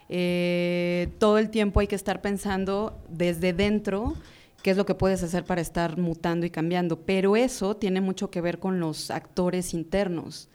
[0.10, 4.16] eh, todo el tiempo hay que estar pensando desde dentro
[4.64, 8.30] qué es lo que puedes hacer para estar mutando y cambiando, pero eso tiene mucho
[8.30, 10.50] que ver con los actores internos.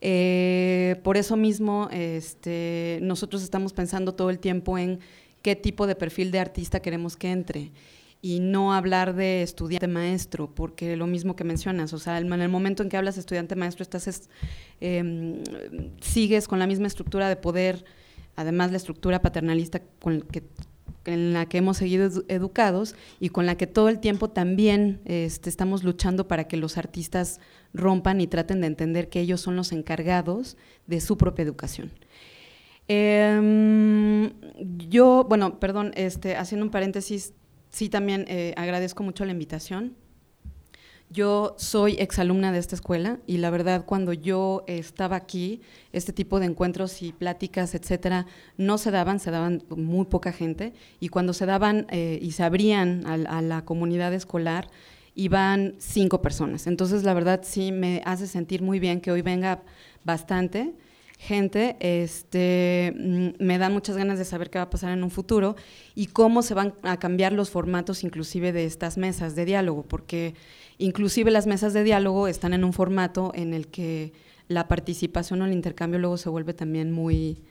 [0.00, 5.00] Eh, por eso mismo, este, nosotros estamos pensando todo el tiempo en
[5.42, 7.72] qué tipo de perfil de artista queremos que entre
[8.22, 12.48] y no hablar de estudiante maestro, porque lo mismo que mencionas, o sea, en el
[12.48, 14.28] momento en que hablas estudiante maestro, estás
[14.80, 15.42] em,
[16.00, 17.84] sigues con la misma estructura de poder,
[18.34, 20.42] además la estructura paternalista con que
[21.06, 25.48] en la que hemos seguido educados y con la que todo el tiempo también este,
[25.48, 27.40] estamos luchando para que los artistas
[27.72, 31.92] rompan y traten de entender que ellos son los encargados de su propia educación.
[32.88, 34.32] Em,
[34.88, 37.34] yo, bueno, perdón, este, haciendo un paréntesis,
[37.70, 39.94] sí también eh, agradezco mucho la invitación.
[41.08, 45.60] Yo soy exalumna de esta escuela y la verdad cuando yo estaba aquí,
[45.92, 50.72] este tipo de encuentros y pláticas, etcétera, no se daban, se daban muy poca gente
[50.98, 54.68] y cuando se daban eh, y se abrían a, la comunidad escolar,
[55.14, 56.66] iban cinco personas.
[56.66, 59.62] Entonces la verdad sí me hace sentir muy bien que hoy venga
[60.04, 60.74] bastante
[61.16, 65.10] gente, este, mm, me dan muchas ganas de saber qué va a pasar en un
[65.10, 65.56] futuro
[65.94, 70.34] y cómo se van a cambiar los formatos inclusive de estas mesas de diálogo, porque
[70.78, 74.12] Inclusive las mesas de diálogo están en un formato en el que
[74.48, 77.42] la participación o el intercambio luego se vuelve también muy,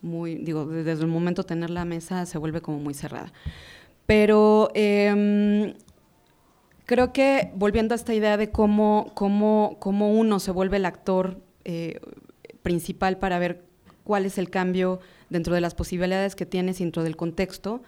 [0.00, 3.32] muy, digo, desde el momento de tener la mesa se vuelve como muy cerrada.
[4.04, 5.74] Pero em,
[6.86, 11.40] creo que volviendo a esta idea de cómo, cómo, cómo uno se vuelve el actor,
[11.64, 12.00] eh,
[12.62, 13.64] principal para ver
[14.04, 17.82] cuál es el cambio dentro de las posibilidades que tienes dentro del contexto.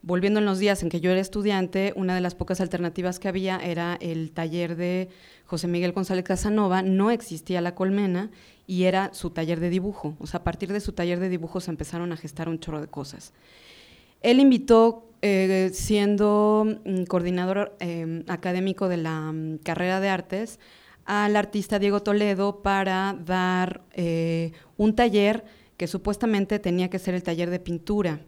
[0.00, 3.26] Volviendo en los días en que yo era estudiante, una de las pocas alternativas que
[3.26, 5.08] había era el taller de
[5.44, 8.30] José Miguel González Casanova, no existía la colmena
[8.66, 10.16] y era su taller de dibujo.
[10.20, 12.80] O sea, a partir de su taller de dibujo se empezaron a gestar un chorro
[12.80, 13.32] de cosas.
[14.22, 20.60] Él invitó, eh, siendo mm, coordinador em, académico de la mm, carrera de artes,
[21.08, 25.42] al artista Diego Toledo para dar eh, un taller
[25.78, 28.20] que supuestamente tenía que ser el taller de pintura.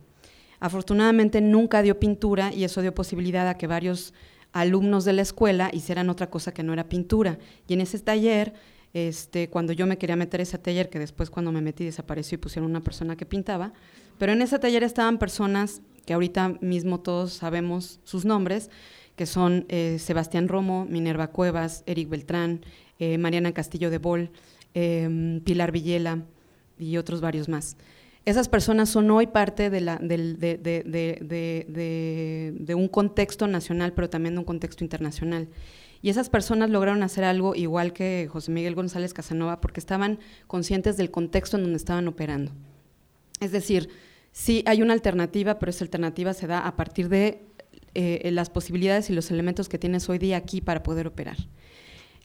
[0.60, 4.14] Afortunadamente nunca dio pintura y eso dio posibilidad a que varios
[4.52, 7.38] alumnos de la escuela hicieran otra cosa que no era pintura.
[7.68, 8.54] Y en ese taller,
[8.94, 12.38] este, cuando yo me quería meter ese taller, que después cuando me metí desapareció y
[12.38, 13.74] pusieron una persona que pintaba,
[14.16, 18.70] pero en ese taller estaban personas que ahorita mismo todos sabemos sus nombres,
[19.20, 22.64] que son eh, Sebastián Romo, Minerva Cuevas, Eric Beltrán,
[22.98, 24.30] eh, Mariana Castillo de Bol,
[24.72, 26.24] em, Pilar Villela
[26.78, 27.76] y otros varios más.
[28.24, 29.82] Esas personas son hoy parte de,
[32.64, 35.48] de, un contexto nacional, pero también de un contexto internacional.
[36.00, 40.96] Y esas personas lograron hacer algo igual que José Miguel González Casanova, porque estaban conscientes
[40.96, 42.52] del contexto en donde estaban operando.
[43.38, 43.90] Es decir,
[44.32, 47.49] sí hay una alternativa, pero esa alternativa se da a partir de
[47.94, 51.36] eh, las posibilidades y los elementos que tienes hoy día aquí para poder operar.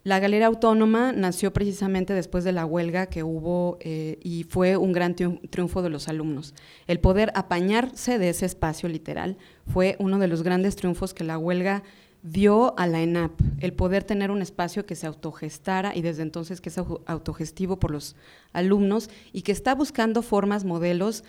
[0.05, 4.93] La Galera Autónoma nació precisamente después de la huelga que hubo eh, y fue un
[4.93, 6.53] gran triunfo de los alumnos.
[6.85, 11.39] El poder apañarse de ese espacio literal fue uno de los grandes triunfos que la
[11.39, 11.81] huelga
[12.21, 16.61] dio a la ENAP, el poder tener un espacio que se autogestara y desde entonces
[16.61, 18.15] que es autogestivo por los
[18.53, 21.23] alumnos y que está buscando formas, modelos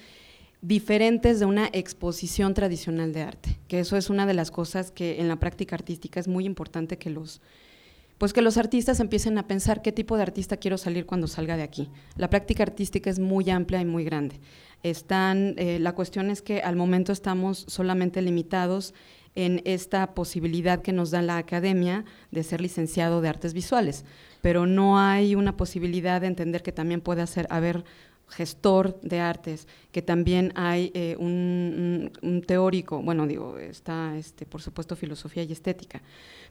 [0.62, 5.20] diferentes de una exposición tradicional de arte, que eso es una de las cosas que
[5.20, 7.40] en la práctica artística es muy importante que los,
[8.18, 11.56] pues que los artistas empiecen a pensar qué tipo de artista quiero salir cuando salga
[11.56, 11.90] de aquí.
[12.16, 14.40] La práctica artística es muy amplia y muy grande.
[14.82, 18.94] Están, eh, la cuestión es que al momento estamos solamente limitados
[19.36, 24.04] en esta posibilidad que nos da la academia de ser licenciado de artes visuales,
[24.40, 27.84] pero no hay una posibilidad de entender que también puede hacer, haber
[28.28, 32.10] gestor de artes, que también hay eh, un,
[32.46, 36.02] teórico, bueno, digo, está, este, por supuesto, filosofía y estética,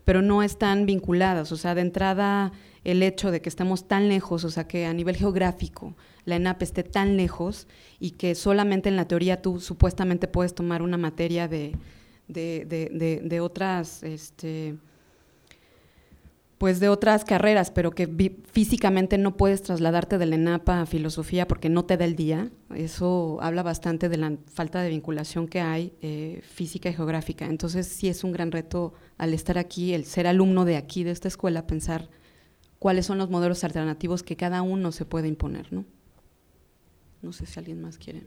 [0.03, 2.51] pero no están vinculadas, o sea, de entrada
[2.83, 6.61] el hecho de que estemos tan lejos, o sea, que a nivel geográfico la ENAP
[6.63, 7.67] esté tan lejos
[7.99, 11.75] y que solamente en la teoría tú supuestamente puedes tomar una materia de,
[12.27, 14.01] de, de, de otras...
[14.03, 14.75] Este,
[16.57, 18.07] pues de otras carreras, pero que
[18.49, 22.49] físicamente no puedes trasladarte de la ENAPA a filosofía porque no te da el día.
[22.73, 27.45] Eso habla bastante de la falta de vinculación que hay eh, física y geográfica.
[27.45, 31.11] Entonces sí es un gran reto al estar aquí, el ser alumno de aquí, de
[31.11, 32.09] esta escuela, pensar
[32.79, 35.73] cuáles son los modelos alternativos que cada uno se puede imponer.
[35.73, 35.83] No,
[37.21, 38.23] no sé si alguien más quiere.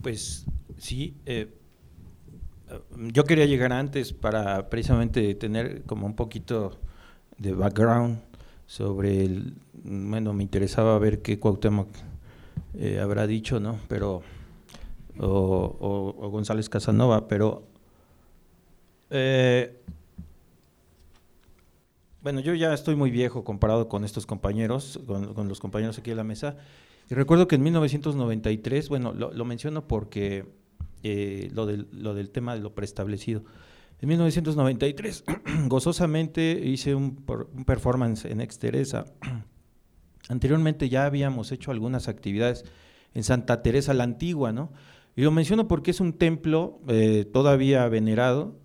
[0.00, 0.46] Pues
[0.78, 1.14] sí.
[1.26, 1.58] Eh,
[2.96, 6.78] yo quería llegar antes para precisamente tener como un poquito
[7.38, 8.20] de background
[8.66, 11.88] sobre el, bueno, me interesaba ver qué Cuauhtémoc
[12.78, 13.78] eh, habrá dicho, ¿no?
[13.88, 14.22] Pero,
[15.18, 17.64] o, González Casanova, pero,
[19.10, 19.78] eh,
[22.22, 26.16] bueno, yo ya estoy muy viejo comparado con estos compañeros, con, los compañeros aquí de
[26.16, 26.56] la mesa,
[27.10, 30.46] y recuerdo que en 1993, bueno, lo menciono porque
[31.02, 33.44] eh, lo, del, lo del tema de lo preestablecido.
[34.02, 35.24] En 1993,
[35.68, 37.24] gozosamente hice un,
[37.64, 39.04] performance en Exteresa.
[40.28, 42.64] Anteriormente ya habíamos hecho algunas actividades
[43.14, 44.72] en Santa Teresa la Antigua, ¿no?
[45.14, 48.58] Y lo menciono porque es un templo eh, todavía venerado.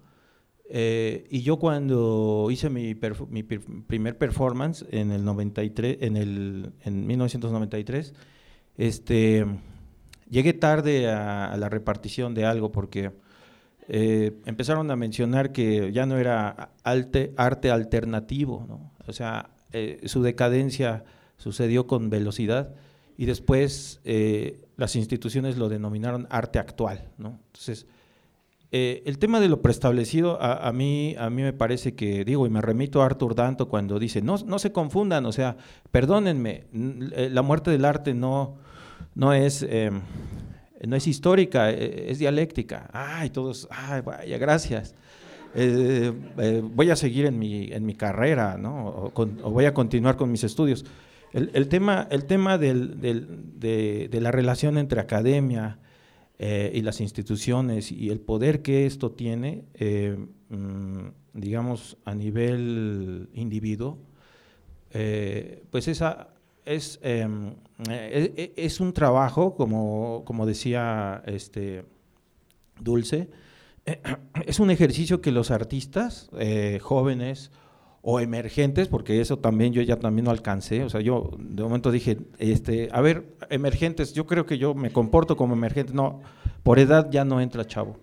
[0.69, 2.95] Eh, y yo cuando hice mi,
[3.29, 8.13] mi, primer performance en el 93, en el en 1993,
[8.77, 9.45] este
[10.29, 13.11] Llegué tarde a, la repartición de algo porque
[13.87, 18.91] eh, empezaron a mencionar que ya no era arte, alternativo, ¿no?
[19.05, 21.05] o sea, eh, su decadencia
[21.37, 22.73] sucedió con velocidad
[23.17, 27.09] y después eh, las instituciones lo denominaron arte actual.
[27.17, 27.39] ¿no?
[27.47, 27.87] Entonces,
[28.69, 32.61] el tema de lo preestablecido, a, mí, a mí me parece que, digo, y me
[32.61, 35.55] remito a Arthur Danto cuando dice, no, no se confundan, o sea,
[35.89, 38.57] perdónenme, la muerte del arte no,
[39.17, 40.01] no es, em,
[40.85, 42.87] no es histórica, e, es dialéctica.
[42.93, 44.93] Ay, todos, ay, vaya, gracias.
[45.55, 49.11] Eh, eh, voy a seguir en mi, en mi carrera, ¿no?
[49.15, 50.85] O, voy a continuar con mis estudios.
[51.33, 55.77] El, tema, el tema del, de, de, la relación entre academia
[56.39, 59.65] eh, y las instituciones y el poder que esto tiene,
[60.49, 63.99] mm, digamos, a nivel individuo,
[64.93, 66.29] eh, pues esa
[66.65, 66.99] es,
[67.79, 71.85] em, e, e, es, un trabajo, como, como decía este
[72.79, 73.29] Dulce,
[74.45, 77.51] es un ejercicio que los artistas eh, jóvenes
[78.01, 81.91] o emergentes, porque eso también yo ya también no alcancé, o sea, yo de momento
[81.91, 86.21] dije, este, a ver, emergentes, yo creo que yo me comporto como emergente, no,
[86.63, 87.99] por edad ya no entra chavo.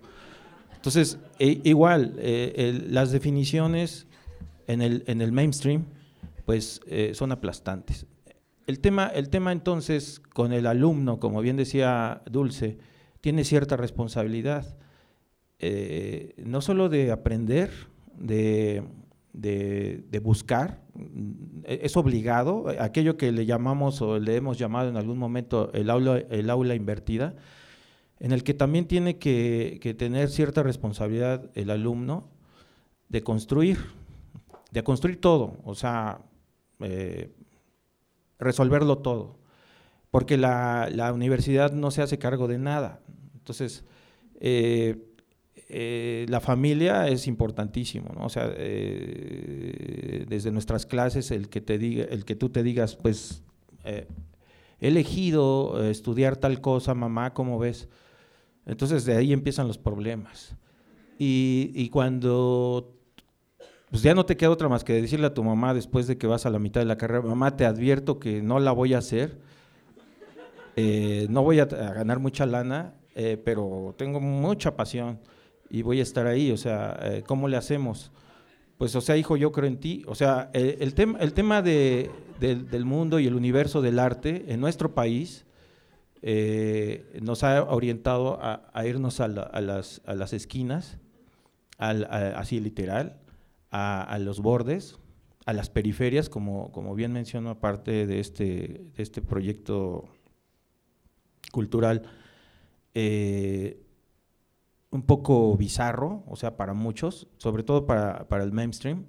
[0.75, 4.05] Entonces, e, igual, eh, las definiciones
[4.67, 5.85] en el, en el mainstream,
[6.45, 8.05] pues eh, son aplastantes.
[8.67, 12.77] El tema, el tema entonces con el alumno, como bien decía Dulce,
[13.21, 14.77] tiene cierta responsabilidad,
[15.59, 17.71] eh, no solo de aprender,
[18.17, 18.83] de
[19.37, 20.81] de, buscar,
[21.63, 26.19] es obligado, aquello que le llamamos o le hemos llamado en algún momento el aula,
[26.29, 27.35] el aula invertida,
[28.19, 32.29] en el que también tiene que, tener cierta responsabilidad el alumno
[33.09, 33.77] de construir,
[34.71, 36.19] de construir todo, o sea,
[36.79, 37.31] eh,
[38.39, 39.37] resolverlo todo,
[40.11, 43.01] porque la, la, universidad no se hace cargo de nada.
[43.35, 43.85] Entonces,
[44.39, 44.97] eh,
[45.69, 48.25] eh, la familia es importantísimo, ¿no?
[48.25, 52.95] O sea, eh, desde nuestras clases, el que, te diga, el que tú te digas,
[52.95, 53.43] pues,
[53.83, 54.07] he
[54.79, 57.87] elegido estudiar tal cosa, mamá, ¿cómo ves?
[58.65, 60.55] Entonces de ahí empiezan los problemas.
[61.17, 62.94] Y, cuando
[63.89, 66.27] pues ya no te queda otra más que decirle a tu mamá después de que
[66.27, 68.97] vas a la mitad de la carrera, mamá, te advierto que no la voy a
[68.97, 69.37] hacer,
[71.29, 72.93] no voy a, ganar mucha lana,
[73.43, 75.19] pero tengo mucha pasión
[75.69, 78.11] y voy a estar ahí, o sea, eh, ¿cómo le hacemos?
[78.77, 80.03] Pues, o sea, hijo, yo creo en ti.
[80.07, 84.59] O sea, el, tema, el tema de, del mundo y el universo del arte en
[84.59, 85.45] nuestro país
[86.21, 90.97] eh, nos ha orientado a, irnos a, las, a, las, esquinas,
[91.77, 93.17] así literal,
[93.75, 94.97] a, los bordes,
[95.45, 100.05] a las periferias, como, como bien mencionó aparte de este, de este proyecto
[101.51, 102.03] cultural.
[102.93, 103.81] Eh,
[104.91, 109.07] un poco bizarro, o sea, para muchos, sobre todo para, el mainstream.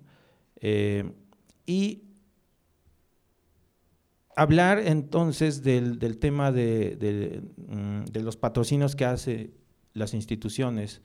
[0.61, 1.12] Eh,
[1.64, 2.03] y
[4.35, 9.53] hablar entonces del, tema de, mm, de, los patrocinios que hace
[9.93, 11.03] las instituciones,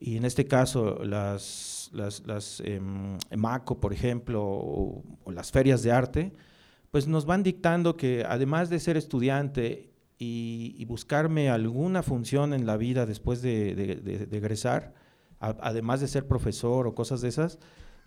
[0.00, 5.92] y en este caso las, las, las em, MACO, por ejemplo, o, las ferias de
[5.92, 6.32] arte,
[6.90, 12.76] pues nos van dictando que además de ser estudiante y, buscarme alguna función en la
[12.76, 14.94] vida después de, egresar,
[15.38, 17.58] además de ser profesor o cosas de esas,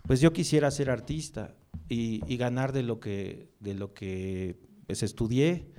[0.06, 1.54] pues yo quisiera ser artista
[1.88, 5.70] y, ganar de lo que, de lo que pues, estudié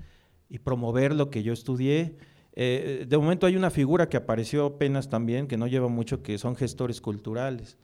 [0.50, 2.18] y promover lo que yo estudié.
[2.56, 6.38] Eh, de momento hay una figura que apareció apenas también, que no lleva mucho, que
[6.38, 7.78] son gestores culturales.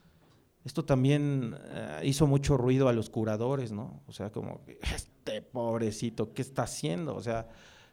[0.65, 4.03] Esto también eh, hizo mucho ruido a los curadores, ¿no?
[4.07, 4.61] O sea, como,
[4.95, 7.15] este pobrecito, ¿qué está haciendo?
[7.15, 7.47] O sea,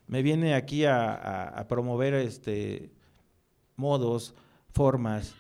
[0.07, 2.93] me viene aquí a, promover este,
[3.77, 4.35] modos,
[4.71, 5.35] formas,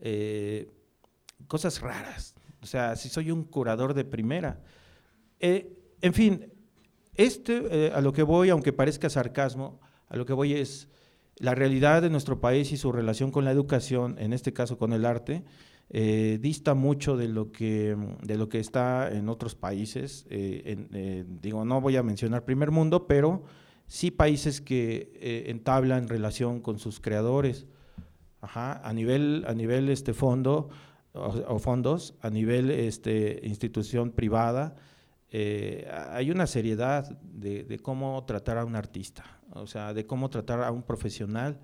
[0.00, 0.72] eh,
[1.46, 2.34] cosas raras.
[2.62, 4.62] O sea, si soy un curador de primera.
[5.40, 6.52] Eh, en fin,
[7.14, 10.88] este, a lo que voy, aunque parezca sarcasmo, a lo que voy es
[11.36, 14.92] la realidad de nuestro país y su relación con la educación, en este caso con
[14.92, 15.44] el arte,
[15.90, 20.26] dista mucho de lo que de lo que está en otros países.
[20.28, 23.44] digo, no voy a mencionar primer mundo, pero
[23.86, 27.66] sí países que eh, entablan relación con sus creadores,
[28.40, 30.68] a nivel, a nivel este fondo
[31.12, 34.74] o, fondos, a nivel este, institución privada,
[35.30, 40.62] eh, hay una seriedad de, cómo tratar a un artista, o sea, de cómo tratar
[40.62, 41.58] a un profesional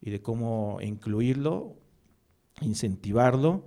[0.00, 1.76] y de cómo incluirlo,
[2.60, 3.64] incentivarlo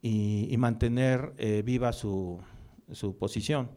[0.00, 2.40] y, mantener eh, viva su,
[2.92, 3.68] su posición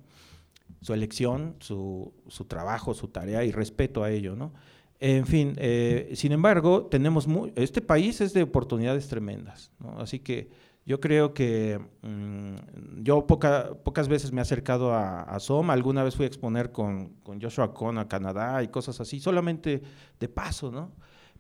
[0.82, 4.54] su elección, su, su, trabajo, su tarea y respeto a ello, ¿no?
[5.00, 9.72] En fin, eh, sin embargo, tenemos este país es de oportunidades tremendas.
[9.98, 10.50] Así que
[10.86, 16.26] yo creo que mm, yo pocas veces me he acercado a, Soma, alguna vez fui
[16.26, 19.82] a exponer con, con, Joshua Cohn a Canadá y cosas así, solamente
[20.20, 20.92] de paso, ¿no?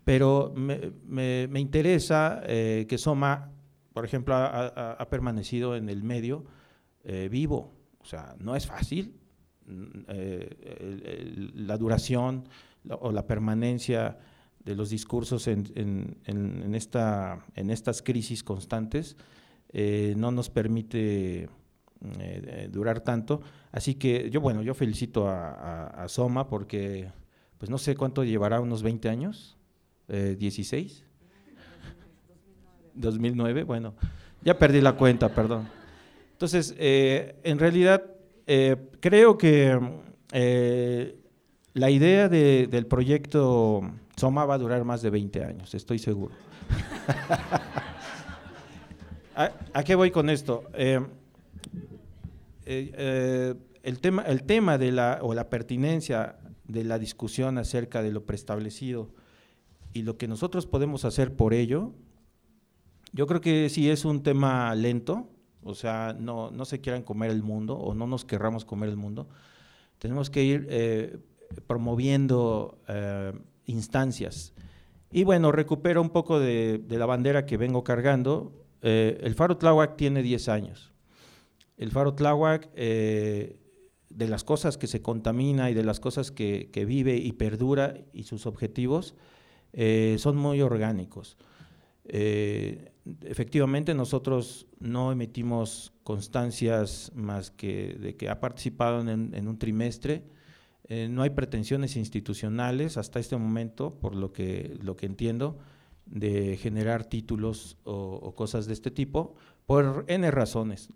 [0.06, 3.51] Pero me, me, interesa eh, que Soma,
[3.91, 6.45] por ejemplo, ha, permanecido en el medio
[7.03, 9.16] eh, vivo, o sea, no es fácil,
[10.08, 12.47] eh, la duración
[12.88, 14.20] o la permanencia
[14.64, 15.66] de los discursos en,
[16.76, 19.18] esta, en estas crisis constantes
[19.74, 21.49] no nos permite
[22.20, 23.41] eh, durar tanto.
[23.72, 27.12] Así que yo, bueno, yo felicito a, Soma porque,
[27.58, 29.55] pues no sé cuánto llevará, unos 20 años,
[30.08, 31.03] 16.
[32.95, 33.93] 2009, bueno,
[34.43, 35.68] Ya perdí la cuenta, perdón.
[36.32, 38.03] Entonces, eh, en realidad,
[38.45, 39.80] eh, creo que
[40.34, 41.16] eh,
[41.74, 43.82] la idea del proyecto
[44.18, 46.34] Soma va a durar más de 20 años, estoy seguro.
[49.74, 50.64] ¿A, qué voy con esto?
[52.66, 56.36] el, tema, el tema de la, o la pertinencia
[56.68, 59.10] de la discusión acerca de lo preestablecido
[59.96, 61.93] y lo que nosotros podemos hacer por ello,
[63.14, 65.30] yo creo que sí es un tema lento,
[65.64, 68.98] o sea, no, no se quieran comer el mundo o no nos querramos comer el
[68.98, 69.30] mundo.
[69.98, 71.18] Tenemos que ir eh,
[71.66, 73.32] promoviendo eh,
[73.68, 74.54] instancias.
[75.14, 78.52] Y bueno, recupero un poco de, la bandera que vengo cargando.
[78.82, 80.91] Eh, el Faro Tláhuac tiene 10 años.
[81.78, 83.58] El Faro Tláhuac de
[84.28, 88.46] las cosas que se contamina y de las cosas que, vive y perdura y sus
[88.46, 89.16] objetivos
[89.76, 91.38] eh, son muy orgánicos.
[92.05, 100.23] Eh, efectivamente, nosotros no emitimos constancias más que de que ha participado en, un trimestre.
[100.88, 105.59] Eh, no hay pretensiones institucionales hasta este momento, por lo que, lo que entiendo,
[106.05, 110.89] de generar títulos o, cosas de este tipo, por N razones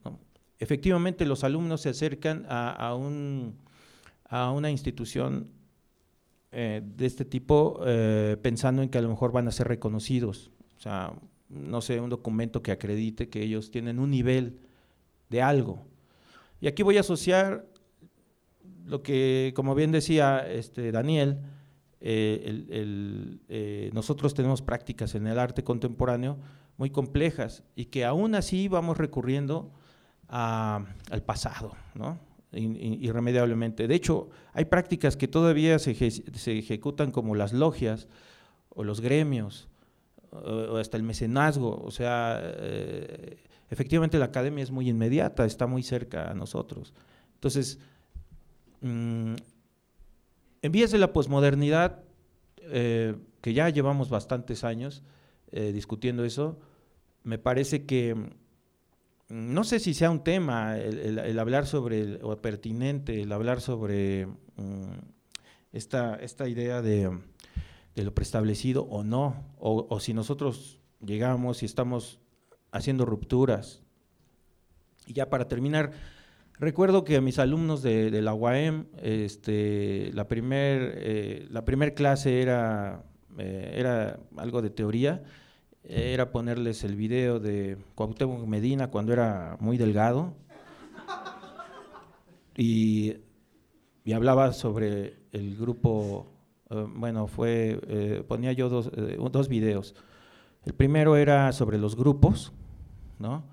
[0.59, 5.51] efectivamente los alumnos se acercan a, una institución
[6.51, 10.51] eh, de este tipo eh, pensando en que a lo mejor van a ser reconocidos.
[10.77, 11.13] O sea,
[11.49, 14.59] no sé, un documento que acredite que ellos tienen un nivel
[15.29, 15.85] de algo.
[16.59, 17.67] Y aquí voy a asociar
[18.85, 21.39] lo que, como bien decía este Daniel,
[22.01, 26.37] eh, nosotros tenemos prácticas en el arte contemporáneo
[26.77, 29.71] muy complejas y que aún así vamos recurriendo
[30.27, 32.28] al pasado, ¿no?
[32.51, 33.87] Irremediablemente.
[33.87, 38.07] De hecho, hay prácticas que todavía se, ejecutan como las logias
[38.69, 39.67] o los gremios
[40.31, 41.81] o, hasta el mecenazgo.
[41.83, 43.37] O sea, eh,
[43.69, 46.93] efectivamente la academia es muy inmediata, está muy cerca a nosotros.
[47.35, 47.79] Entonces,
[48.81, 49.35] mm,
[50.61, 52.03] en vías de la posmodernidad,
[52.61, 55.03] eh, que ya llevamos bastantes años
[55.51, 56.59] eh, discutiendo eso,
[57.23, 58.15] me parece que
[59.29, 64.97] no sé si sea un tema el, hablar sobre, o pertinente, el hablar sobre mm,
[65.71, 67.15] esta, esta idea de,
[67.95, 72.19] lo preestablecido o no, o, si nosotros llegamos y estamos
[72.71, 73.83] haciendo rupturas.
[75.05, 75.91] Y ya para terminar,
[76.57, 83.03] recuerdo que a mis alumnos de, la UAM, este, la primera eh, primer clase era,
[83.37, 85.23] eh, era algo de teoría,
[85.83, 90.33] era ponerles el video de Cuauhtémoc Medina cuando era muy delgado
[92.59, 93.15] y,
[94.13, 96.27] hablaba sobre el grupo,
[96.69, 99.95] eh, bueno, fue, eh, ponía yo dos, eh, dos, videos.
[100.65, 102.51] El primero era sobre los grupos,
[103.17, 103.45] ¿no?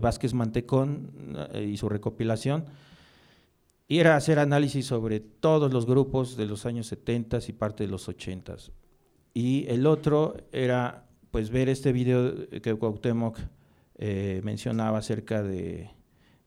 [0.00, 2.64] Vázquez Mantecón y su recopilación,
[3.86, 7.90] y era hacer análisis sobre todos los grupos de los años 70 y parte de
[7.90, 8.56] los 80
[9.34, 13.40] y el otro era pues ver este video que Cuauhtémoc
[13.96, 15.90] eh, mencionaba acerca de,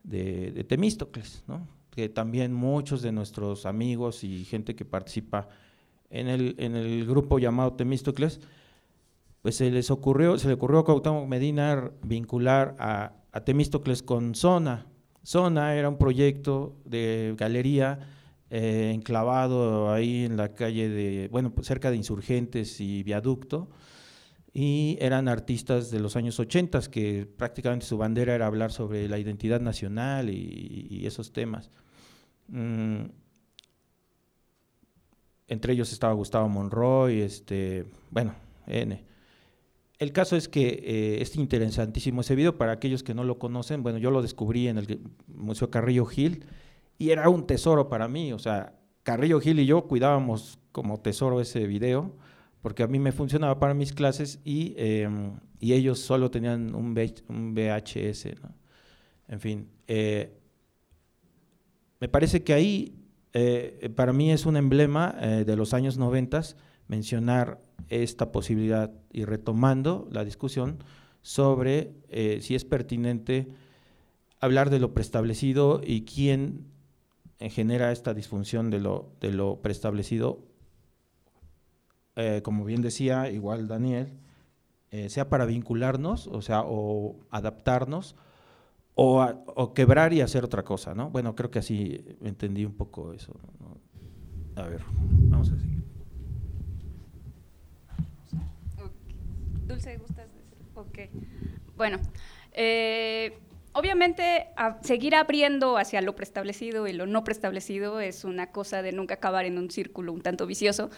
[0.02, 1.68] de, Temístocles, ¿no?
[1.90, 5.48] que también muchos de nuestros amigos y gente que participa
[6.08, 8.40] en el, en el grupo llamado Temístocles,
[9.42, 14.34] pues se les ocurrió, se le ocurrió a Cuauhtémoc Medina vincular a, a Temístocles con
[14.34, 14.86] Zona.
[15.22, 17.98] Zona era un proyecto de galería
[18.50, 23.68] eh, enclavado ahí en la calle de, bueno, pues cerca de Insurgentes y Viaducto,
[24.52, 29.18] y eran artistas de los años 80 que prácticamente su bandera era hablar sobre la
[29.18, 31.70] identidad nacional y, esos temas.
[32.48, 33.04] Mm,
[35.48, 38.34] entre ellos estaba Gustavo Monroy, este, bueno,
[38.66, 39.04] N.
[39.98, 43.82] El caso es que eh, es interesantísimo ese video, para aquellos que no lo conocen,
[43.82, 46.44] bueno, yo lo descubrí en el Museo Carrillo Gil,
[46.98, 48.74] y era un tesoro para mí, o sea,
[49.04, 52.16] Carrillo Gil y yo cuidábamos como tesoro ese video,
[52.60, 56.94] porque a mí me funcionaba para mis clases y, em, y ellos solo tenían un,
[56.94, 58.34] VHS.
[59.28, 60.36] En fin, eh,
[62.00, 62.94] me parece que ahí
[63.32, 66.42] eh, para mí es un emblema eh, de los años 90
[66.88, 70.82] mencionar esta posibilidad y retomando la discusión
[71.22, 71.92] sobre
[72.40, 73.48] si es pertinente
[74.40, 76.66] hablar de lo preestablecido y quién
[77.38, 80.40] genera esta disfunción de lo, de lo preestablecido,
[82.16, 84.18] eh, como bien decía igual Daniel,
[84.90, 88.16] eh, sea para vincularnos, o sea, o adaptarnos,
[88.96, 91.10] o, quebrar y hacer otra cosa, ¿no?
[91.10, 93.32] Bueno, creo que así entendí un poco eso.
[94.56, 94.80] A ver,
[95.30, 95.84] vamos a seguir.
[99.68, 100.26] Dulce, ¿gustas?
[100.74, 100.98] Ok.
[101.76, 101.98] Bueno,
[102.52, 103.38] eh,
[103.78, 104.48] obviamente
[104.82, 109.44] seguir abriendo hacia lo preestablecido y lo no preestablecido es una cosa de nunca acabar
[109.44, 110.90] en un círculo un tanto vicioso.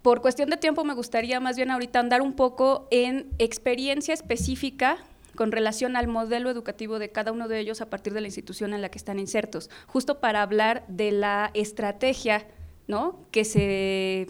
[0.00, 4.96] Por cuestión de tiempo me gustaría más bien ahorita andar un poco en experiencia específica
[5.36, 8.72] con relación al modelo educativo de cada uno de ellos a partir de la institución
[8.72, 12.46] en la que están insertos, justo para hablar de la estrategia
[12.88, 13.20] ¿no?
[13.30, 14.28] que, se,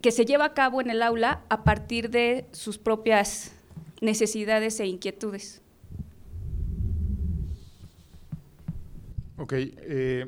[0.00, 3.52] que se lleva a cabo en el aula a partir de sus propias
[4.00, 5.62] necesidades e inquietudes.
[9.38, 10.26] Ok, eh,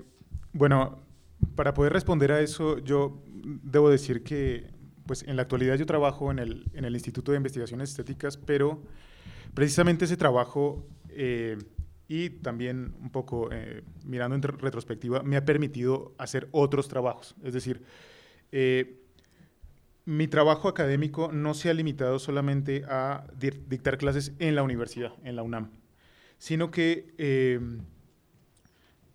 [0.52, 1.02] bueno,
[1.56, 4.70] para poder responder a eso, yo debo decir que
[5.04, 8.80] pues, en la actualidad yo trabajo en el, en el Instituto de Investigaciones Estéticas, pero
[9.52, 11.58] precisamente ese trabajo eh,
[12.06, 17.34] y también un poco eh, mirando en retrospectiva me ha permitido hacer otros trabajos.
[17.42, 17.82] Es decir,
[20.04, 25.34] mi trabajo académico no se ha limitado solamente a dictar clases en la universidad, en
[25.34, 25.70] la UNAM,
[26.38, 27.80] sino que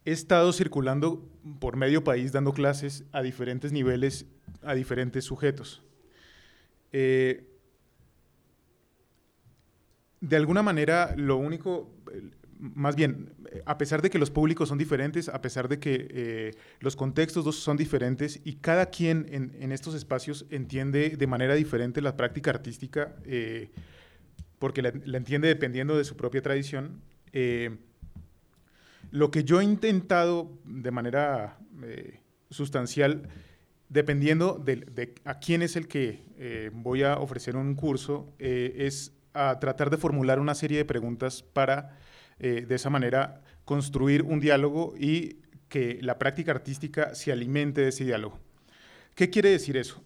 [0.05, 1.27] he estado circulando
[1.59, 4.25] por medio país dando clases a diferentes niveles,
[4.61, 5.83] a diferentes sujetos.
[6.91, 7.43] Eh,
[10.21, 11.91] de alguna manera, lo único,
[12.59, 13.33] más bien,
[13.65, 17.55] a pesar de que los públicos son diferentes, a pesar de que eh, los contextos
[17.55, 23.15] son diferentes y cada quien en, estos espacios entiende de manera diferente la práctica artística,
[23.25, 23.71] eh,
[24.59, 27.01] porque la, entiende dependiendo de su propia tradición,
[29.16, 33.30] lo que yo he intentado de manera eh, sustancial,
[33.88, 39.13] dependiendo de, a quién es el que eh, voy a ofrecer un curso, eh, es
[39.32, 41.97] tratar de formular una serie de preguntas para,
[42.39, 48.05] de esa manera, construir un diálogo y que la práctica artística se alimente de ese
[48.05, 48.39] diálogo.
[49.13, 50.01] ¿Qué quiere decir eso?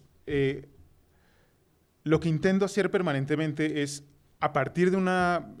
[2.02, 4.04] lo que intento hacer permanentemente es,
[4.40, 5.54] a partir de una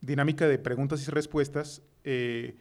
[0.00, 2.56] dinámica de preguntas y respuestas, eh,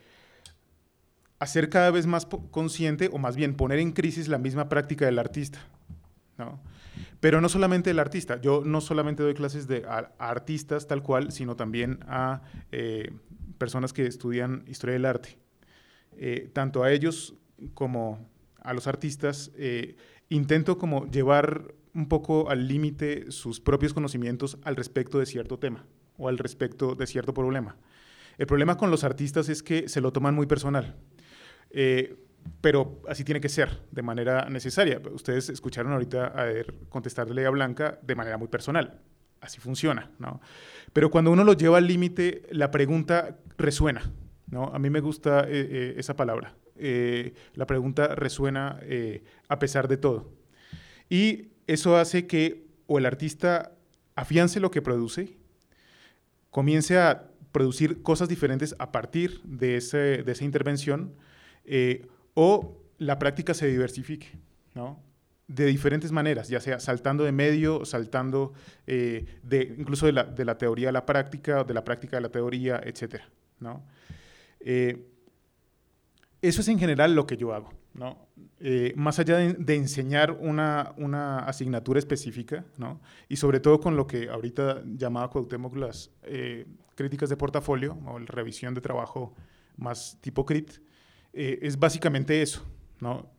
[1.40, 5.20] hacer cada vez más consciente, o más bien poner en crisis la misma práctica del
[5.20, 5.60] artista.
[7.20, 11.32] Pero no solamente el artista, yo no solamente doy clases de, a, artistas tal cual,
[11.32, 12.42] sino también a
[12.72, 13.12] eh,
[13.58, 15.38] personas que estudian historia del arte.
[16.18, 17.36] Eh, tanto a ellos
[17.74, 18.30] como
[18.62, 19.52] a los artistas,
[20.30, 25.86] intento como llevar un poco al límite sus propios conocimientos al respecto de cierto tema
[26.18, 27.76] o al respecto de cierto problema.
[28.38, 30.96] El problema con los artistas es que se lo toman muy personal.
[31.70, 32.16] Eh,
[32.62, 35.02] pero así tiene que ser, de manera necesaria.
[35.12, 39.02] Ustedes escucharon ahorita a ver contestarle a Blanca de manera muy personal.
[39.40, 40.42] Así funciona, ¿no?
[40.94, 44.12] Pero cuando uno lo lleva al límite, la pregunta resuena,
[44.48, 44.66] ¿no?
[44.74, 46.56] A mí me gusta eh, eh, esa palabra.
[47.56, 48.80] la pregunta resuena
[49.48, 50.32] a pesar de todo.
[51.10, 53.74] Y eso hace que o el artista
[54.16, 55.38] afiance lo que produce,
[56.50, 61.14] comience a producir cosas diferentes a partir de, ese, de esa intervención
[61.64, 64.28] eh, o la práctica se diversifique.
[65.48, 68.54] De diferentes maneras, ya sea saltando de medio, saltando
[68.88, 72.22] eh, de, incluso de la, de la, teoría a la práctica, de la práctica a
[72.22, 73.22] la teoría, etc.
[74.62, 75.06] Eh,
[76.42, 77.72] eso es en general lo que yo hago.
[78.96, 82.66] más allá de, enseñar una, una, asignatura específica,
[83.30, 85.76] y sobre todo con lo que ahorita llamaba Cuauhtémoc
[86.96, 89.34] críticas de portafolio o la revisión de trabajo
[89.78, 90.72] más tipo CRIT,
[91.34, 92.66] eh, es básicamente eso,
[93.00, 93.32] ¿no?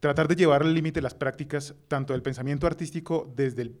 [0.00, 3.80] tratar de llevar al límite las prácticas tanto del pensamiento artístico desde el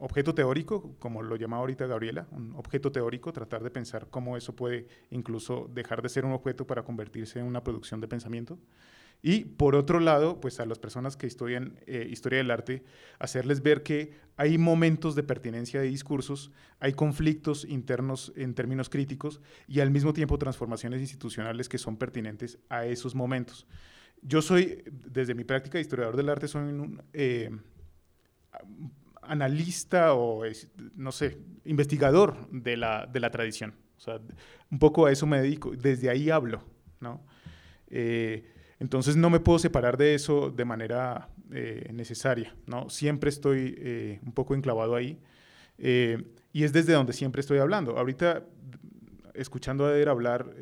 [0.00, 4.54] objeto teórico, como lo llamaba ahorita Gabriela, un objeto teórico, tratar de pensar cómo eso
[4.54, 8.58] puede incluso dejar de ser un objeto para convertirse en una producción de pensamiento.
[9.20, 12.84] Y por otro lado, pues a las personas que estudian eh, historia del arte,
[13.18, 19.40] hacerles ver que hay momentos de pertinencia de discursos, hay conflictos internos en términos críticos
[19.66, 23.66] y al mismo tiempo transformaciones institucionales que son pertinentes a esos momentos.
[24.22, 27.50] Yo soy, desde mi práctica de historiador del arte, soy un, eh,
[29.22, 30.42] analista o,
[30.94, 33.74] no sé, investigador de la, de la tradición.
[33.96, 34.20] O sea,
[34.70, 36.62] un poco a eso me dedico, desde ahí hablo,
[37.00, 37.24] ¿no?
[37.88, 38.44] Eh,
[38.80, 42.88] entonces no me puedo separar de eso de manera eh, necesaria, ¿no?
[42.90, 45.18] Siempre estoy eh, un poco enclavado ahí
[45.80, 47.96] y es desde donde siempre estoy hablando.
[47.96, 48.44] Ahorita,
[49.34, 50.52] escuchando a Eder hablar,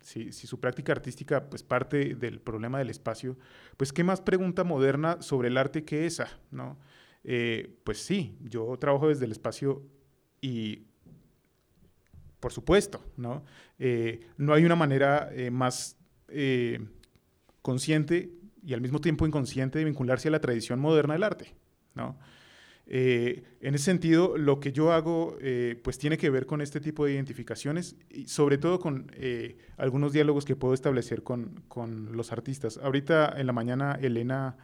[0.00, 3.36] si, si, su práctica artística pues parte del problema del espacio,
[3.76, 6.78] pues qué más pregunta moderna sobre el arte que esa, ¿no?
[7.24, 9.82] Eh, pues sí, yo trabajo desde el espacio
[10.42, 10.84] y,
[12.38, 13.42] por supuesto, ¿no?
[13.78, 15.96] Eh, no hay una manera eh, más
[17.64, 18.30] consciente
[18.62, 21.54] y al mismo tiempo inconsciente de vincularse a la tradición moderna del arte,
[21.94, 22.18] ¿no?
[22.86, 26.78] Eh, en ese sentido, lo que yo hago eh, pues tiene que ver con este
[26.78, 32.14] tipo de identificaciones y sobre todo con eh, algunos diálogos que puedo establecer con, con,
[32.14, 32.76] los artistas.
[32.76, 34.58] Ahorita en la mañana Elena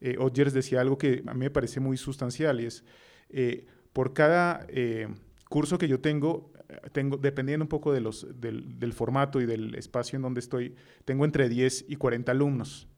[0.00, 0.16] eh,
[0.52, 2.84] decía algo que a mí me parece muy sustancial y es
[3.92, 4.64] por cada
[5.48, 6.52] curso que yo tengo,
[6.92, 11.24] tengo, dependiendo un poco de los, del, formato y del espacio en donde estoy, tengo
[11.24, 12.88] entre 10 y 40 alumnos.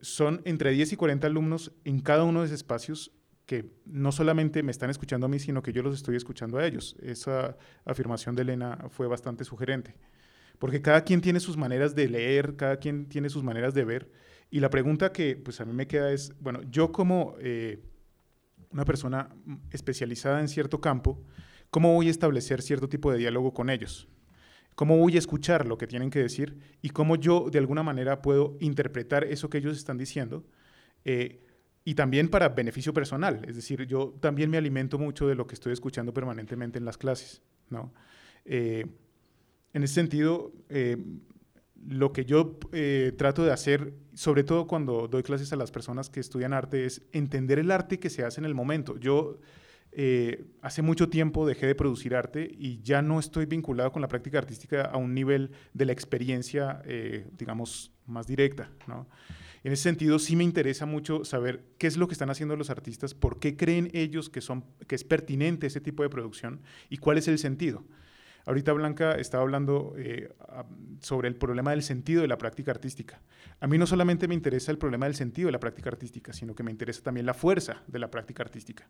[0.00, 3.12] son entre 10 y 40 alumnos en cada uno de esos espacios
[3.46, 6.66] que no solamente me están escuchando a mí, sino que yo los estoy escuchando a
[6.66, 6.96] ellos.
[7.02, 9.94] Esa afirmación de Elena fue bastante sugerente,
[10.58, 14.10] porque cada quien tiene sus maneras de leer, cada quien tiene sus maneras de ver,
[14.50, 17.82] y la pregunta que pues a mí me queda es, bueno, yo como eh,
[18.70, 19.30] una persona
[19.70, 21.22] especializada en cierto campo,
[21.74, 24.06] ¿cómo voy a establecer cierto tipo de diálogo con ellos?
[24.76, 26.56] ¿Cómo voy a escuchar lo que tienen que decir?
[26.82, 30.44] Y cómo yo de alguna manera puedo interpretar eso que ellos están diciendo
[31.04, 31.42] eh,
[31.84, 33.42] y también para beneficio personal.
[33.48, 36.96] Es decir, yo también me alimento mucho de lo que estoy escuchando permanentemente en las
[36.96, 37.42] clases.
[37.70, 37.92] ¿no?
[38.44, 38.86] Eh,
[39.72, 40.96] en ese sentido, eh,
[41.88, 46.08] lo que yo eh, trato de hacer, sobre todo cuando doy clases a las personas
[46.08, 48.96] que estudian arte, es entender el arte que se hace en el momento.
[48.96, 49.40] Yo
[50.60, 54.38] hace mucho tiempo dejé de producir arte y ya no estoy vinculado con la práctica
[54.38, 56.82] artística a un nivel de la experiencia,
[57.38, 58.70] digamos, más directa.
[59.64, 62.68] En ese sentido, sí me interesa mucho saber qué es lo que están haciendo los
[62.68, 66.98] artistas, por qué creen ellos que, son, que es pertinente ese tipo de producción y
[66.98, 67.82] cuál es el sentido.
[68.46, 70.34] Ahorita Blanca estaba hablando eh,
[71.00, 73.22] sobre el problema del sentido de la práctica artística.
[73.60, 76.54] A mí no solamente me interesa el problema del sentido de la práctica artística, sino
[76.54, 78.88] que me interesa también la fuerza de la práctica artística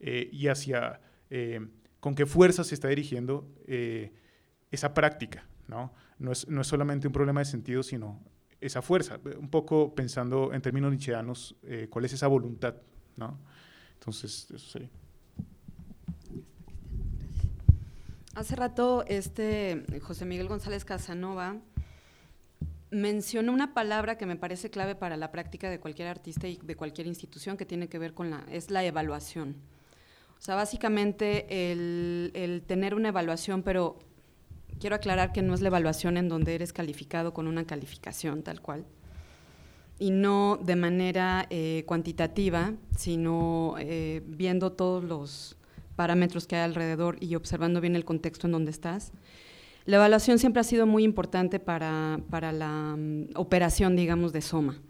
[0.00, 1.00] eh, y hacia
[1.30, 1.60] eh,
[2.00, 3.48] con qué fuerza se está dirigiendo
[4.70, 5.46] esa práctica.
[5.68, 5.92] ¿no?
[6.18, 8.20] No, es, no es solamente un problema de sentido, sino
[8.60, 11.56] esa fuerza, un poco pensando en términos nietzscheanos,
[11.90, 12.76] cuál es esa voluntad,
[13.16, 13.38] ¿no?
[13.94, 14.90] Entonces, eso sería.
[18.36, 21.56] Hace rato este José Miguel González Casanova
[22.90, 26.76] mencionó una palabra que me parece clave para la práctica de cualquier artista y de
[26.76, 29.56] cualquier institución que tiene que ver con la, es la evaluación.
[30.38, 33.98] O sea, básicamente el, tener una evaluación, pero
[34.80, 38.60] quiero aclarar que no es la evaluación en donde eres calificado con una calificación tal
[38.60, 38.84] cual,
[39.98, 45.56] y no de manera eh, cuantitativa, sino eh, viendo todos los
[45.96, 49.12] parámetros que hay alrededor y observando bien el contexto en donde estás.
[49.86, 52.18] La evaluación siempre ha sido muy importante para,
[52.52, 54.80] la mm, operación, digamos, de Soma.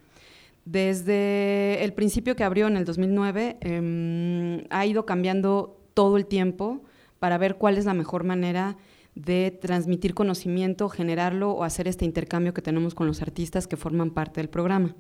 [0.65, 6.83] Desde el principio que abrió en el 2009, em, ha ido cambiando todo el tiempo
[7.19, 8.77] para ver cuál es la mejor manera
[9.15, 14.11] de transmitir conocimiento, generarlo o hacer este intercambio que tenemos con los artistas que forman
[14.11, 14.95] parte del programa.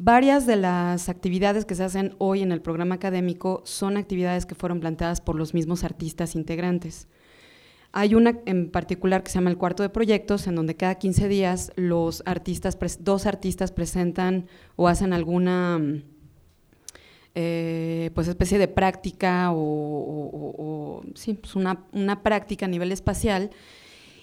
[0.00, 4.54] Varias de las actividades que se hacen hoy en el programa académico son actividades que
[4.54, 7.08] fueron planteadas por los mismos artistas integrantes.
[7.90, 11.26] Hay una en particular que se llama el cuarto de proyectos, en donde cada 15
[11.26, 14.46] días los artistas, dos artistas presentan
[14.76, 15.80] o hacen alguna
[17.34, 23.50] eh, pues especie de práctica o, sí, pues una, práctica a nivel espacial.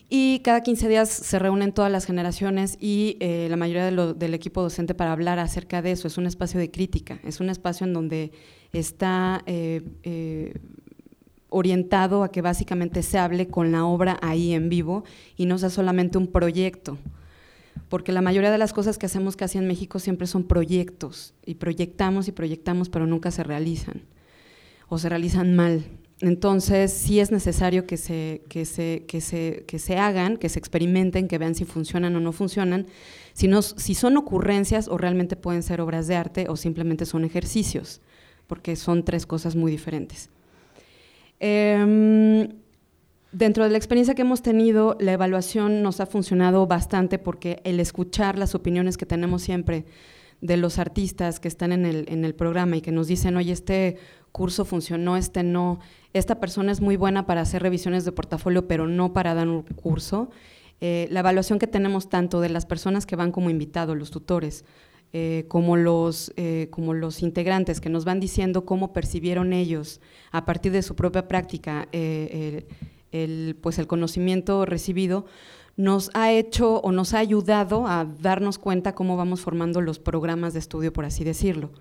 [0.10, 4.62] Y cada 15 días se reúnen todas las generaciones y eh, la mayoría del equipo
[4.62, 6.08] docente para hablar acerca de eso.
[6.08, 8.32] Es un espacio de crítica, es un espacio en donde
[8.72, 10.54] está eh,
[11.50, 15.04] orientado a que básicamente se hable con la obra ahí en vivo
[15.38, 16.98] y no sea solamente un proyecto
[17.90, 21.56] porque la mayoría de las cosas que hacemos casi en México siempre son proyectos, y
[21.56, 24.02] proyectamos y proyectamos, pero nunca se realizan,
[24.88, 25.86] o se realizan mal.
[26.22, 30.60] Entonces, sí es necesario que se, que se, que se, que se hagan, que se
[30.60, 32.88] experimenten, que vean si funcionan o no funcionan,
[33.34, 38.02] si, si son ocurrencias o realmente pueden ser obras de arte o simplemente son ejercicios,
[38.48, 40.30] porque son tres cosas muy diferentes.
[41.42, 42.48] Eh,
[43.36, 47.82] Dentro de la experiencia que hemos tenido, la evaluación nos ha funcionado bastante porque el
[47.82, 49.84] escuchar las opiniones que tenemos siempre
[50.40, 53.52] de los artistas que están en el, en el programa y que nos dicen, oye,
[53.52, 53.98] este
[54.36, 55.80] curso funcionó, este no,
[56.12, 59.64] esta persona es muy buena para hacer revisiones de portafolio, pero no para dar un
[59.64, 60.30] curso.
[60.82, 64.66] Eh, la evaluación que tenemos tanto de las personas que van como invitados, los tutores,
[65.14, 70.02] eh, como, los, eh, como los integrantes que nos van diciendo cómo percibieron ellos
[70.34, 75.28] a partir de su propia práctica el, pues el conocimiento recibido
[75.78, 80.52] nos ha hecho o nos ha ayudado a darnos cuenta cómo vamos formando los programas
[80.52, 81.72] de estudio, por así decirlo.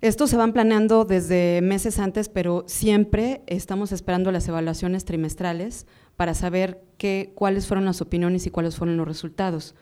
[0.00, 5.86] Estos se van planeando desde meses antes, pero siempre estamos esperando las evaluaciones trimestrales
[6.16, 9.74] para saber qué, cuáles fueron las opiniones y cuáles fueron los resultados.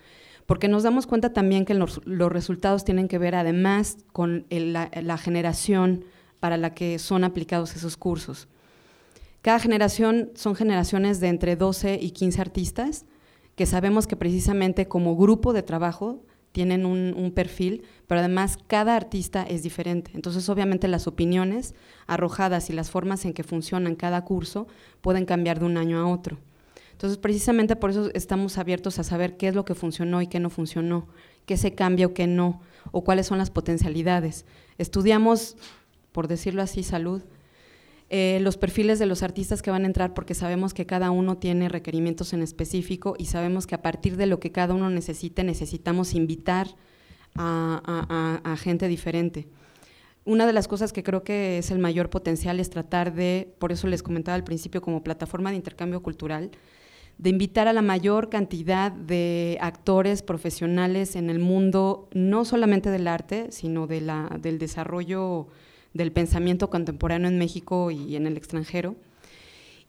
[0.45, 6.05] Porque nos damos cuenta también que los, resultados tienen que ver además con la generación
[6.41, 8.49] para la que son aplicados esos cursos.
[9.43, 13.05] Cada generación son generaciones de entre 12 y 15 artistas
[13.55, 16.23] que sabemos que precisamente como grupo de trabajo
[16.59, 20.11] tienen un, perfil, pero además cada artista es diferente.
[20.15, 21.77] Entonces, obviamente, las opiniones
[22.09, 24.67] arrojadas y las formas en que funcionan cada curso
[25.01, 26.37] pueden cambiar de un año a otro.
[26.91, 30.41] Entonces, precisamente por eso estamos abiertos a saber qué es lo que funcionó y qué
[30.41, 31.07] no funcionó,
[31.47, 34.45] qué se cambia o qué no, o cuáles son las potencialidades.
[34.79, 35.57] Estudiamos,
[36.11, 37.23] por decirlo así, salud,
[38.11, 41.37] eh, los perfiles de los artistas que van a entrar porque sabemos que cada uno
[41.37, 45.45] tiene requerimientos en específico y sabemos que a partir de lo que cada uno necesite
[45.45, 46.69] necesitamos invitar
[47.35, 49.47] a, gente diferente.
[50.25, 53.73] Una de las cosas que creo que es el mayor potencial es tratar de, por
[53.73, 56.51] eso les comentaba al principio como plataforma de intercambio cultural,
[57.19, 63.07] de invitar a la mayor cantidad de actores profesionales en el mundo, no solamente del
[63.07, 65.49] arte, sino de la, del desarrollo
[65.99, 68.95] del pensamiento contemporáneo en México y en el extranjero.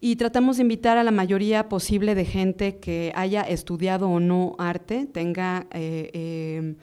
[0.01, 4.55] Y tratamos de invitar a la mayoría posible de gente que haya estudiado o no
[4.57, 6.75] arte, tenga eh, eh,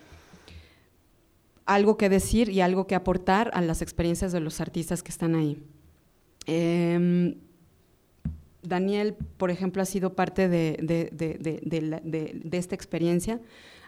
[1.64, 5.34] algo que decir y algo que aportar a las experiencias de los artistas que están
[5.34, 5.58] ahí.
[6.46, 7.34] Em,
[8.62, 13.40] Daniel, por ejemplo, ha sido parte de, de, esta experiencia,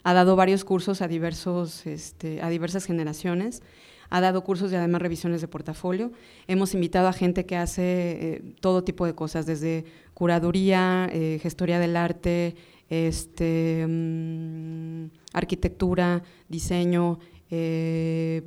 [0.03, 3.62] ha dado varios cursos a, diversos, este, a diversas generaciones
[4.11, 6.13] ha dado cursos y además revisiones de portafolio.
[6.47, 9.85] Hemos invitado a gente que hace eh, todo tipo de cosas, desde
[10.15, 12.57] curaduría, eh, gestoría del arte,
[12.89, 17.19] este, mm, arquitectura, diseño,
[17.51, 18.43] eh,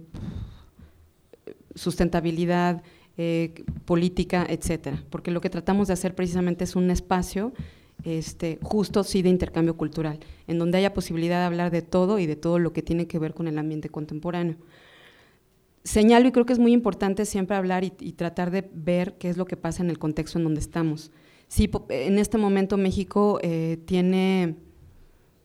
[1.75, 2.83] sustentabilidad,
[3.85, 5.03] política, etcétera.
[5.11, 7.53] Porque lo que tratamos de hacer precisamente es un espacio
[8.03, 12.25] este, justo sí de intercambio cultural, en donde haya posibilidad de hablar de todo y
[12.25, 14.57] de todo lo que tiene que ver con el ambiente contemporáneo
[15.83, 19.37] señalo y creo que es muy importante siempre hablar y, tratar de ver qué es
[19.37, 21.11] lo que pasa en el contexto en donde estamos.
[21.47, 24.55] Sí, en este momento México eh, tiene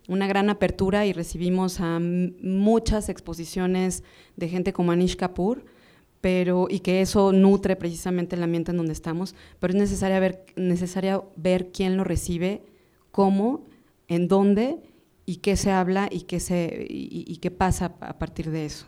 [0.09, 4.05] una gran apertura y recibimos a muchas exposiciones
[4.37, 5.65] de gente como Anish Kapoor,
[6.21, 10.45] pero, y que eso nutre precisamente el ambiente en donde estamos, pero es necesario ver,
[10.55, 12.63] necesario ver quién lo recibe,
[13.11, 13.65] cómo,
[14.09, 14.79] en dónde
[15.25, 18.87] y qué se habla y qué, se, y qué pasa a partir de eso.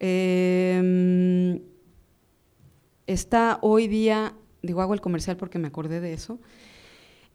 [0.00, 1.60] Em,
[3.06, 6.40] está hoy día, digo, hago el comercial porque me acordé de eso.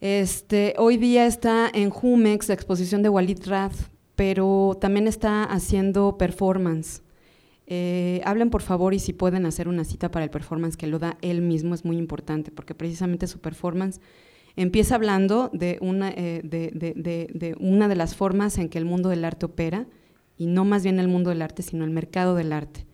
[0.02, 3.76] Este, hoy día está en Jumex la exposición de Walid Rath,
[4.16, 7.04] pero también está haciendo performance.
[7.68, 11.00] Eh, hablen por favor y si pueden hacer una cita para el performance que lo
[11.00, 14.00] da él mismo es muy importante porque precisamente su performance
[14.56, 19.26] empieza hablando de una, eh, de una de las formas en que el mundo del
[19.26, 19.88] arte opera
[20.38, 22.86] y no más bien el mundo del arte, sino el mercado del arte.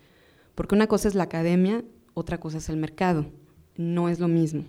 [0.55, 1.83] Porque una cosa es la academia,
[2.13, 3.25] otra cosa es el mercado,
[3.77, 4.65] no es lo mismo.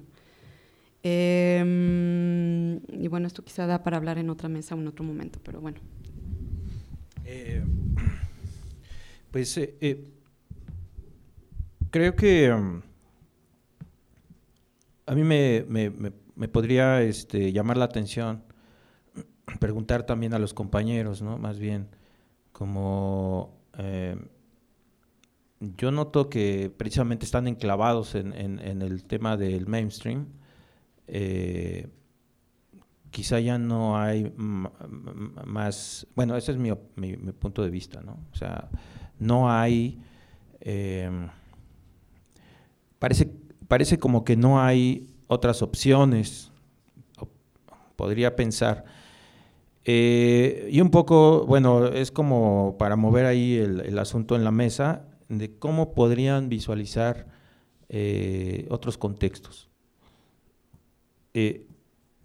[1.02, 5.40] Em, y bueno, esto quizá da para hablar en otra mesa o en otro momento,
[5.42, 5.78] pero bueno.
[7.24, 7.62] Eh,
[9.30, 10.04] pues eh, eh,
[11.90, 12.82] creo que um,
[15.06, 15.64] a mí me,
[16.36, 18.42] me podría este, llamar la atención
[19.60, 21.38] preguntar también a los compañeros, ¿no?
[21.38, 21.88] Más bien,
[22.62, 24.14] como eh,
[25.58, 30.26] yo noto que precisamente están enclavados en, el tema del mainstream,
[31.08, 31.88] eh,
[33.10, 36.72] quizá ya no hay más, bueno, ese es mi,
[37.32, 38.12] punto de vista, ¿no?
[38.32, 38.68] O sea,
[39.18, 40.00] no hay,
[40.60, 41.10] eh,
[43.00, 43.28] parece,
[43.66, 46.52] parece como que no hay otras opciones,
[47.96, 48.84] podría pensar
[49.84, 55.06] eh, y un poco, bueno, es como para mover ahí el, asunto en la mesa
[55.28, 57.26] de cómo podrían visualizar
[57.88, 59.68] eh, otros contextos.
[61.34, 61.66] Eh,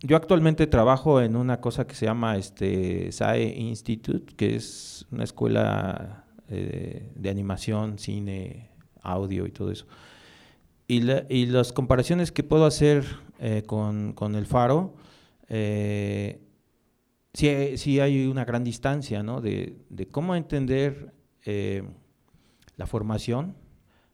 [0.01, 5.23] yo actualmente trabajo en una cosa que se llama este, SAE Institute, que es una
[5.23, 8.69] escuela de animación, cine,
[9.01, 9.85] audio y todo eso.
[10.87, 13.05] Y, las comparaciones que puedo hacer
[13.65, 14.93] con, con, el Faro,
[17.33, 19.41] sí, hay una gran distancia ¿no?
[19.41, 19.75] de,
[20.11, 21.13] cómo entender
[21.45, 21.83] eh,
[22.75, 23.55] la formación,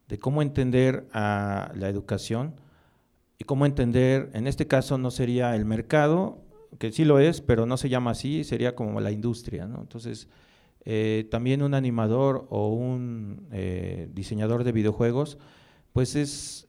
[0.08, 2.54] de cómo entender la educación
[3.38, 6.42] y cómo entender, en este caso no sería el mercado,
[6.78, 9.64] que sí lo es, pero no se llama así, sería como la industria.
[9.64, 10.28] Entonces,
[10.84, 15.38] eh, también un animador o un eh, diseñador de videojuegos,
[15.92, 16.66] pues es,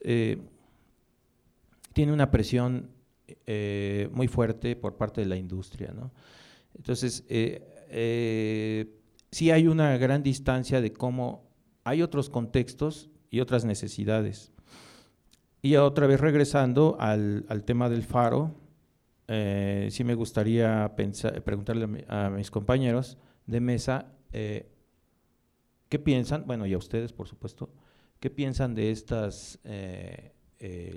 [1.94, 2.95] tiene una presión
[4.12, 5.94] muy fuerte por parte de la industria.
[5.94, 6.12] ¿no?
[6.76, 9.00] Entonces, eh, eh,
[9.32, 11.50] sí hay una gran distancia de cómo
[11.84, 14.52] hay otros contextos y otras necesidades.
[15.62, 18.56] Y otra vez regresando al, tema del faro,
[19.28, 23.18] eh, sí me gustaría preguntarle a, mis compañeros
[23.48, 24.72] de mesa eh,
[25.90, 27.74] qué piensan, bueno, y a ustedes por supuesto,
[28.20, 30.34] qué piensan de estas eh,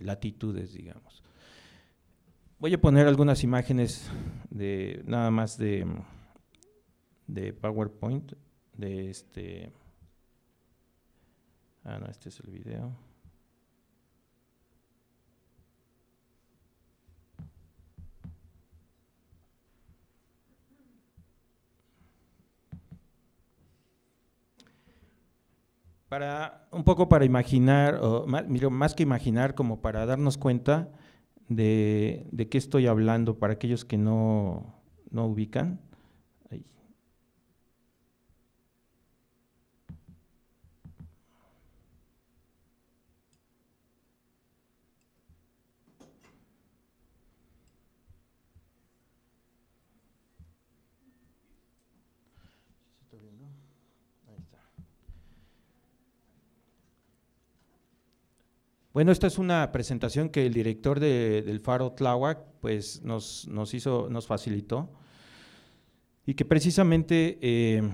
[0.02, 1.22] latitudes, digamos.
[2.60, 4.10] Voy a poner algunas imágenes
[4.50, 5.86] de nada más de,
[7.28, 8.32] de PowerPoint,
[8.76, 9.72] de este...
[11.84, 12.96] Ah, no, este es el video.
[26.08, 30.90] Para un poco para imaginar, o más, más que imaginar, como para darnos cuenta
[31.48, 35.80] de, de qué estoy hablando para aquellos que no, no ubican.
[58.98, 64.08] Bueno, esta es una presentación que el director del Faro Tláhuac pues, nos, nos, hizo,
[64.10, 64.90] nos facilitó
[66.26, 67.88] y que precisamente eh,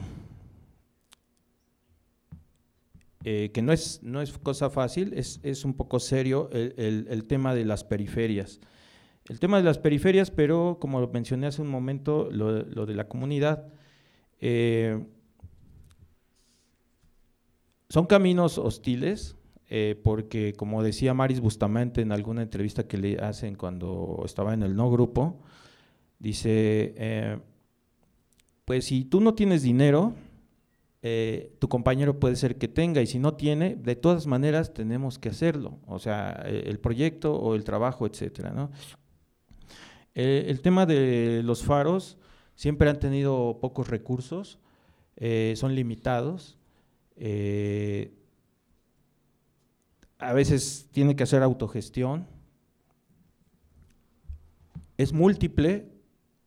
[3.23, 7.25] eh, que no es, no es cosa fácil, es, es un poco serio el, el,
[7.27, 8.59] tema de las periferias.
[9.29, 12.95] El tema de las periferias, pero como lo mencioné hace un momento, lo, lo de
[12.95, 13.69] la comunidad,
[14.41, 15.05] eh,
[17.91, 19.37] son caminos hostiles,
[19.77, 24.62] eh, porque como decía Maris Bustamante en alguna entrevista que le hacen cuando estaba en
[24.62, 25.41] el no grupo,
[26.20, 27.39] dice, eh,
[28.64, 30.14] pues si tú no tienes dinero,
[31.03, 35.18] eh, tu compañero puede ser que tenga y si no tiene, de todas maneras tenemos
[35.18, 38.70] que hacerlo, o sea, el proyecto o el trabajo, etcétera, ¿no?
[40.14, 42.16] el tema de los faros
[42.55, 44.61] siempre han tenido pocos recursos,
[45.57, 46.59] son limitados,
[50.25, 52.27] a veces tiene que hacer autogestión,
[54.97, 55.93] es múltiple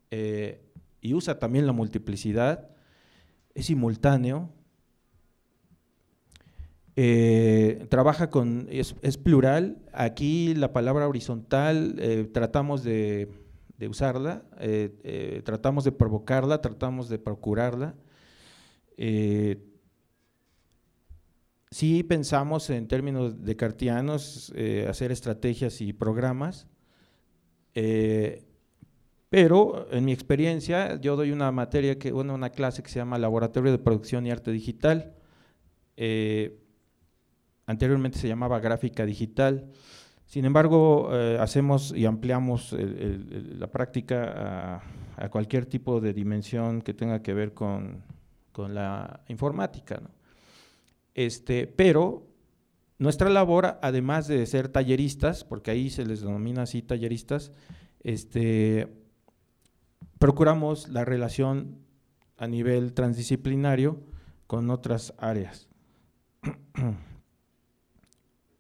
[0.10, 0.64] eh,
[1.00, 2.70] y usa también la multiplicidad,
[3.54, 4.50] es simultáneo,
[6.96, 13.30] eh, trabaja con, es, plural, aquí la palabra horizontal eh, tratamos de,
[13.88, 14.44] usarla,
[15.44, 17.94] tratamos de provocarla, tratamos de procurarla,
[21.78, 26.66] Sí pensamos en términos de cartianos eh, hacer estrategias y programas,
[27.76, 28.48] eh,
[29.30, 33.20] pero en mi experiencia yo doy una materia, que, bueno, una clase que se llama
[33.20, 35.14] Laboratorio de Producción y Arte Digital.
[35.98, 36.60] Eh,
[37.68, 39.70] anteriormente se llamaba Gráfica Digital.
[40.26, 44.82] Sin embargo, hacemos y ampliamos la práctica
[45.16, 48.02] a, cualquier tipo de dimensión que tenga que ver con,
[48.52, 50.00] con la informática.
[50.02, 50.17] ¿no?
[51.18, 52.28] Este, pero
[53.00, 57.52] nuestra labor, además de ser talleristas, porque ahí se les denomina así talleristas,
[58.02, 58.88] este,
[60.20, 61.80] procuramos la relación
[62.38, 64.00] a nivel transdisciplinario
[64.46, 65.68] con otras áreas,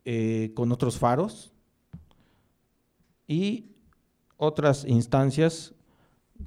[0.05, 1.53] eh, con otros faros
[3.27, 3.75] y
[4.35, 5.75] otras instancias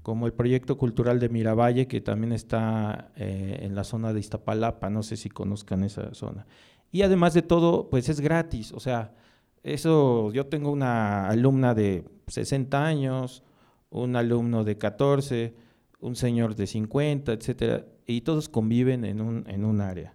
[0.03, 4.91] como el proyecto cultural de Miravalle, que también está eh, en la zona de Iztapalapa,
[4.91, 6.47] no sé si conozcan esa zona.
[6.93, 9.15] Y además de todo, pues es gratis, o sea,
[9.63, 13.43] eso, yo tengo una alumna de 60 años,
[13.91, 15.55] un alumno de 14,
[16.01, 20.15] un señor de 50, etcétera, y todos conviven en un, en un área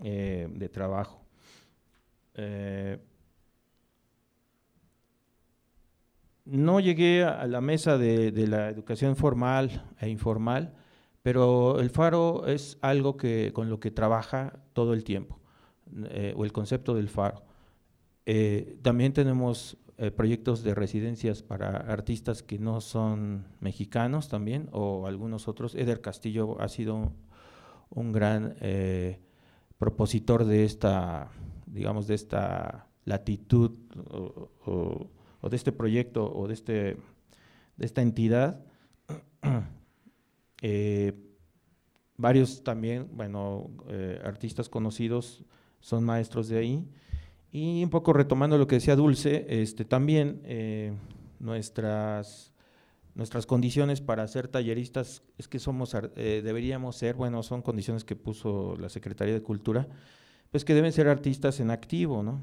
[0.00, 1.22] eh, de trabajo.
[2.34, 2.98] Eh,
[6.48, 10.74] no llegué a la mesa de, la educación formal e informal,
[11.22, 15.38] pero el faro es algo que, con lo que trabaja todo el tiempo,
[16.10, 17.42] eh, o el concepto del faro.
[18.24, 25.06] Eh, también tenemos eh, proyectos de residencias para artistas que no son mexicanos también, o
[25.06, 25.74] algunos otros.
[25.74, 27.12] Eder Castillo ha sido
[27.90, 28.54] un gran
[29.78, 31.30] propositor de esta,
[31.66, 33.78] digamos, de esta latitud
[34.66, 35.08] o
[35.42, 36.72] de este proyecto o de, este,
[37.76, 38.64] de esta entidad,
[40.62, 41.12] eh,
[42.16, 45.44] varios también, bueno, eh, artistas conocidos
[45.80, 46.88] son maestros de ahí.
[47.50, 50.92] Y un poco retomando lo que decía Dulce, este, también eh,
[51.38, 52.52] nuestras,
[53.14, 58.76] nuestras condiciones para ser talleristas es que somos, deberíamos ser, bueno, son condiciones que puso
[58.76, 59.88] la Secretaría de Cultura,
[60.50, 62.42] pues que deben ser artistas en activo, ¿no?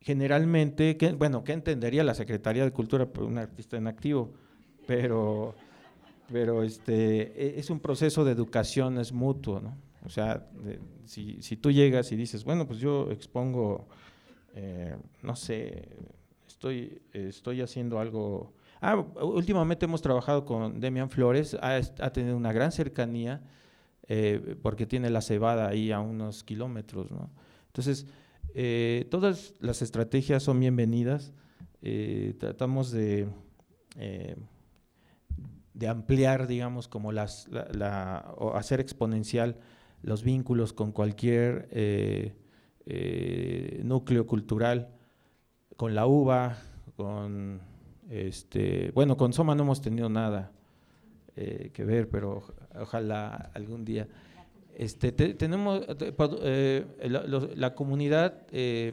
[0.00, 4.32] Generalmente, bueno, ¿qué entendería la Secretaría de Cultura por un artista en activo?
[4.86, 5.54] Pero,
[6.32, 9.76] pero este, e, es un proceso de educación, es mutuo, ¿no?
[10.06, 10.46] O sea,
[11.04, 13.88] si, si, tú llegas y dices, bueno, pues yo expongo,
[14.54, 15.88] eh, no sé,
[16.46, 18.54] estoy, estoy haciendo algo...
[18.80, 23.42] Ah, últimamente hemos trabajado con Demian Flores, ha, ha tenido una gran cercanía
[24.10, 27.28] eh, porque tiene la cebada ahí a unos kilómetros, ¿no?
[27.66, 28.06] Entonces,
[28.60, 31.32] eh, todas las estrategias son bienvenidas.
[31.80, 33.28] Eh, tratamos de,
[33.96, 34.34] eh,
[35.74, 39.60] de ampliar, digamos, como las, la, o hacer exponencial
[40.02, 41.68] los vínculos con cualquier
[43.84, 44.88] núcleo cultural,
[45.76, 46.58] con la uva,
[46.96, 47.60] con,
[48.10, 50.50] este, bueno, con Soma no hemos tenido nada
[51.36, 52.42] que ver, pero
[52.74, 54.08] ojalá algún día.
[54.78, 55.84] Este, tenemos,
[56.44, 56.86] eh,
[57.56, 58.92] la, comunidad eh,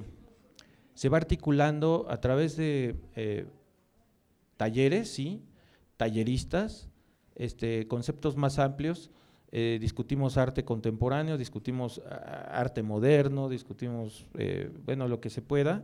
[0.95, 3.45] se va articulando a través de eh,
[4.57, 5.43] talleres, sí,
[5.95, 6.89] talleristas,
[7.35, 9.11] este, conceptos más amplios.
[9.51, 12.01] discutimos arte contemporáneo, discutimos
[12.49, 14.25] arte moderno, discutimos,
[14.85, 15.83] bueno, lo que se pueda.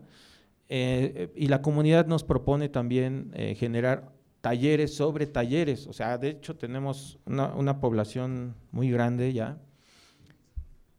[0.67, 5.87] y la comunidad nos propone también generar talleres sobre talleres.
[5.87, 9.57] O sea, de hecho tenemos una, una población muy grande ya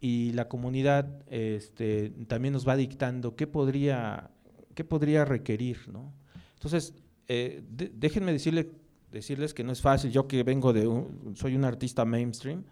[0.04, 4.32] y la comunidad este, también nos va dictando qué podría,
[4.74, 5.88] qué podría requerir.
[5.92, 6.12] ¿no?
[6.54, 6.92] Entonces,
[7.28, 8.72] eh, déjenme decirle,
[9.12, 12.64] decirles que no es fácil, yo que vengo de, un, soy un artista mainstream,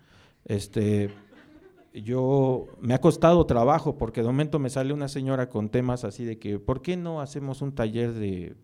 [0.44, 1.10] este,
[1.94, 6.24] yo me ha costado trabajo porque de momento me sale una señora con temas así
[6.24, 8.56] de que, ¿por qué no hacemos un taller de,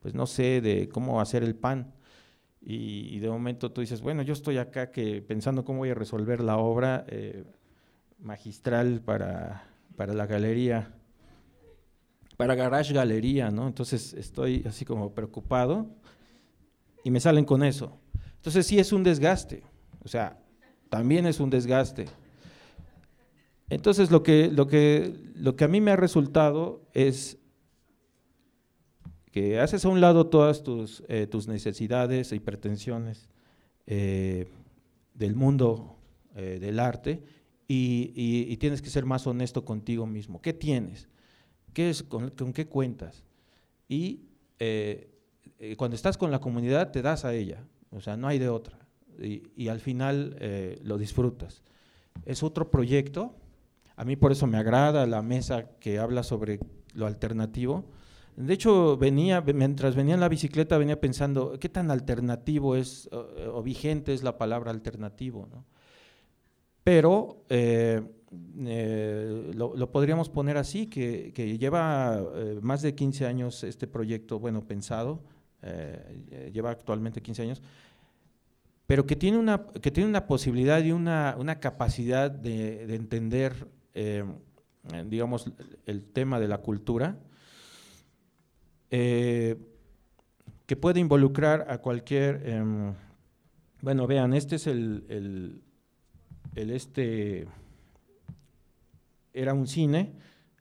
[0.00, 1.94] pues no sé, de cómo hacer el pan?
[2.60, 6.42] Y, de momento tú dices, bueno, yo estoy acá que pensando cómo voy a resolver
[6.42, 7.44] la obra, eh,
[8.20, 9.64] magistral para,
[9.96, 10.94] para la galería,
[12.36, 13.66] para Garage Galería, ¿no?
[13.66, 15.88] Entonces estoy así como preocupado
[17.04, 17.98] y me salen con eso.
[18.36, 19.62] Entonces sí es un desgaste,
[20.02, 20.38] o sea,
[20.88, 22.06] también es un desgaste.
[23.68, 27.38] Entonces lo que, lo que, lo que a mí me ha resultado es
[29.30, 33.28] que haces a un lado todas tus, eh, tus necesidades y pretensiones
[33.86, 34.48] eh,
[35.14, 35.96] del mundo
[36.34, 37.22] eh, del arte
[37.72, 40.42] y, tienes que ser más honesto contigo mismo.
[40.42, 41.08] ¿Qué tienes?
[41.72, 43.22] ¿Qué es, con, qué cuentas?
[43.88, 44.22] Y
[44.58, 45.08] eh,
[45.60, 48.48] eh, cuando estás con la comunidad te das a ella, o sea, no hay de
[48.48, 48.76] otra.
[49.22, 51.62] Y, al final eh, lo disfrutas.
[52.24, 53.36] Es otro proyecto.
[53.94, 56.58] A mí por eso me agrada la mesa que habla sobre
[56.94, 57.84] lo alternativo.
[58.34, 63.62] De hecho, venía, mientras venía en la bicicleta, venía pensando, ¿qué tan alternativo es o,
[63.62, 65.46] vigente es la palabra alternativo?
[65.52, 65.66] ¿no?
[66.84, 68.02] Pero eh,
[68.66, 74.64] eh, lo, podríamos poner así, que, lleva eh, más de 15 años este proyecto, bueno,
[74.66, 75.22] pensado,
[76.54, 77.62] lleva actualmente 15 años,
[78.86, 83.68] pero que tiene una, que tiene una posibilidad y una, capacidad de, entender,
[85.04, 85.52] digamos,
[85.84, 87.18] el tema de la cultura,
[88.88, 89.56] que
[90.80, 92.94] puede involucrar a cualquier, em,
[93.82, 95.60] bueno, vean, este es el
[96.54, 97.46] este
[99.32, 100.12] era un cine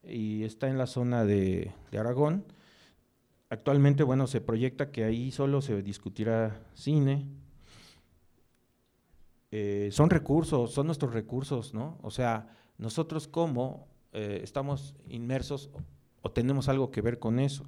[0.03, 2.45] y está en la zona de, Aragón.
[3.49, 7.25] Actualmente, bueno, se proyecta que ahí solo se discutirá cine.
[9.51, 11.97] Eh, son recursos, son nuestros recursos, ¿no?
[12.03, 15.71] O sea, nosotros como eh, estamos inmersos
[16.21, 17.65] o tenemos algo que ver con eso.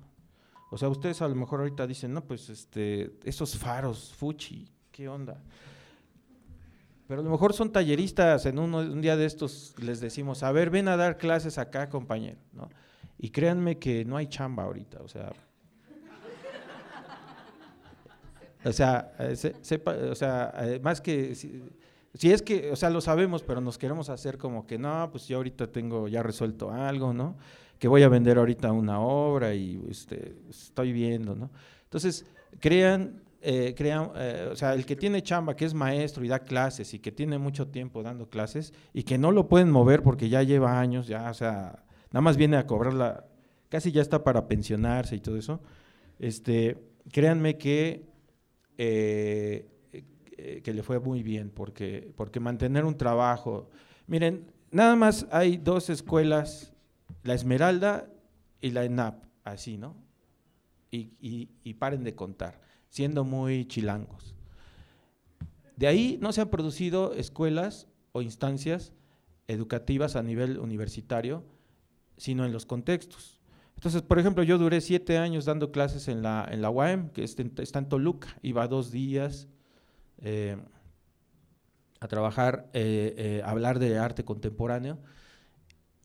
[0.69, 5.09] O sea, ustedes a lo mejor ahorita dicen, no, pues este, esos faros, Fuchi, ¿qué
[5.09, 5.43] onda?
[7.11, 10.69] Pero a lo mejor son talleristas, en un día de estos les decimos, a ver,
[10.69, 12.69] ven a dar clases acá, compañero, ¿no?
[13.19, 15.33] Y créanme que no hay chamba ahorita, o sea...
[18.63, 19.11] O sea,
[19.61, 21.35] sepa, o sea, más que...
[21.35, 25.27] Si, es que, o sea, lo sabemos, pero nos queremos hacer como que no, pues
[25.27, 27.35] yo ahorita tengo ya resuelto algo, ¿no?
[27.77, 31.49] Que voy a vender ahorita una obra y este, estoy viendo, ¿no?
[31.83, 32.25] Entonces,
[32.61, 36.93] crean eh, eh, o sea, el que tiene chamba, que es maestro y da clases
[36.93, 40.43] y que tiene mucho tiempo dando clases y que no lo pueden mover porque ya
[40.43, 43.25] lleva años, ya, o sea, nada más viene a cobrarla,
[43.69, 45.59] casi ya está para pensionarse y todo eso,
[46.19, 46.77] este,
[47.11, 48.05] créanme que,
[48.77, 49.67] eh,
[50.63, 53.71] que le fue muy bien porque, porque mantener un trabajo,
[54.05, 56.73] miren, nada más hay dos escuelas,
[57.23, 58.07] la Esmeralda
[58.61, 59.95] y la ENAP, así, ¿no?
[60.91, 62.59] y, y paren de contar
[62.91, 64.35] siendo muy chilangos.
[65.77, 68.93] De ahí no se han producido escuelas o instancias
[69.47, 71.43] educativas a nivel universitario,
[72.17, 73.39] sino en los contextos.
[73.75, 77.23] Entonces, por ejemplo, yo duré siete años dando clases en la, en la UAM, que
[77.23, 79.47] está en Toluca, iba dos días
[80.19, 80.57] eh,
[81.99, 84.99] a trabajar, eh, eh, a hablar de arte contemporáneo,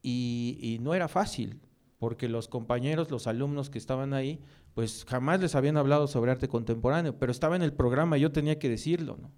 [0.02, 1.60] y, y, no era fácil,
[1.98, 4.40] porque los compañeros, los alumnos que estaban ahí,
[4.76, 8.30] pues jamás les habían hablado sobre arte contemporáneo, pero estaba en el programa y yo
[8.30, 9.30] tenía que decirlo, ¿no?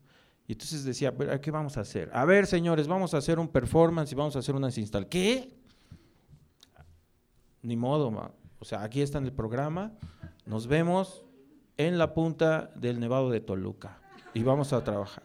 [0.49, 2.11] Y entonces decía, ¿qué vamos a hacer?
[2.13, 5.07] A ver, señores, vamos a hacer un performance y vamos a hacer unas install.
[5.07, 5.55] ¿Qué?
[7.63, 8.13] Ni modo,
[8.59, 9.93] o sea, aquí está en el programa,
[10.45, 11.25] nos vemos
[11.77, 14.01] en la punta del Nevado de Toluca
[14.35, 15.23] y vamos a trabajar.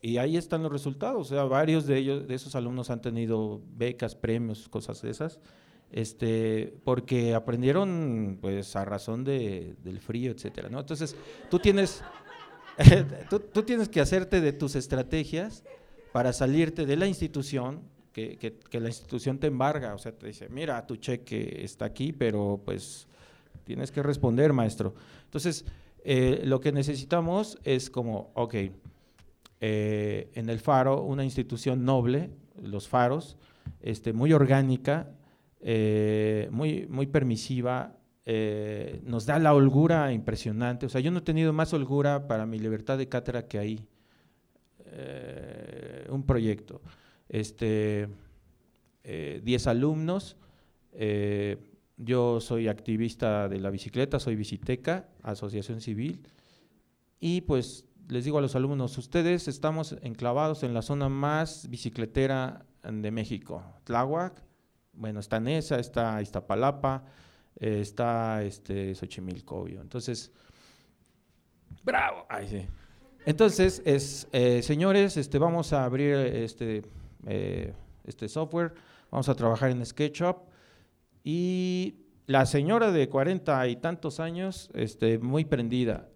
[0.00, 3.62] Y ahí están los resultados, o sea, varios de ellos, de esos alumnos han tenido
[3.76, 5.38] becas, premios, cosas de esas,
[5.94, 10.80] este, porque aprendieron pues a razón de, del frío, etcétera, ¿no?
[10.80, 11.14] Entonces,
[11.48, 12.02] tú tienes,
[13.30, 15.62] tú, tienes que hacerte de tus estrategias
[16.12, 20.26] para salirte de la institución, que, que, que, la institución te embarga, o sea, te
[20.26, 23.06] dice, mira, tu cheque está aquí, pero pues
[23.62, 24.96] tienes que responder, maestro.
[25.26, 25.64] Entonces,
[26.02, 28.54] eh, lo que necesitamos es como, ok,
[29.60, 32.30] eh, en el Faro, una institución noble,
[32.60, 33.36] los Faros,
[33.80, 35.12] este, muy orgánica,
[35.66, 37.96] eh, muy, muy permisiva,
[38.26, 40.84] eh, nos da la holgura impresionante.
[40.84, 43.80] O sea, yo no he tenido más holgura para mi libertad de cátedra que ahí.
[44.84, 46.82] Eh, un proyecto.
[47.30, 48.08] Este,
[49.02, 50.36] 10 alumnos.
[51.96, 56.20] yo soy activista de la bicicleta, soy biciteca, asociación civil.
[57.20, 62.66] Y pues les digo a los alumnos, ustedes estamos enclavados en la zona más bicicletera
[62.82, 64.42] de México, Tláhuac,
[64.96, 67.04] bueno, está Nesa, está Iztapalapa,
[67.56, 70.32] eh, está este, Xochimilco, Entonces,
[71.82, 72.26] bravo.
[73.26, 76.82] Entonces, es, eh, señores, este, vamos a abrir este,
[77.26, 78.74] eh, este software,
[79.10, 80.36] vamos a trabajar en SketchUp
[81.22, 86.08] y la señora de cuarenta y tantos años, este, muy prendida,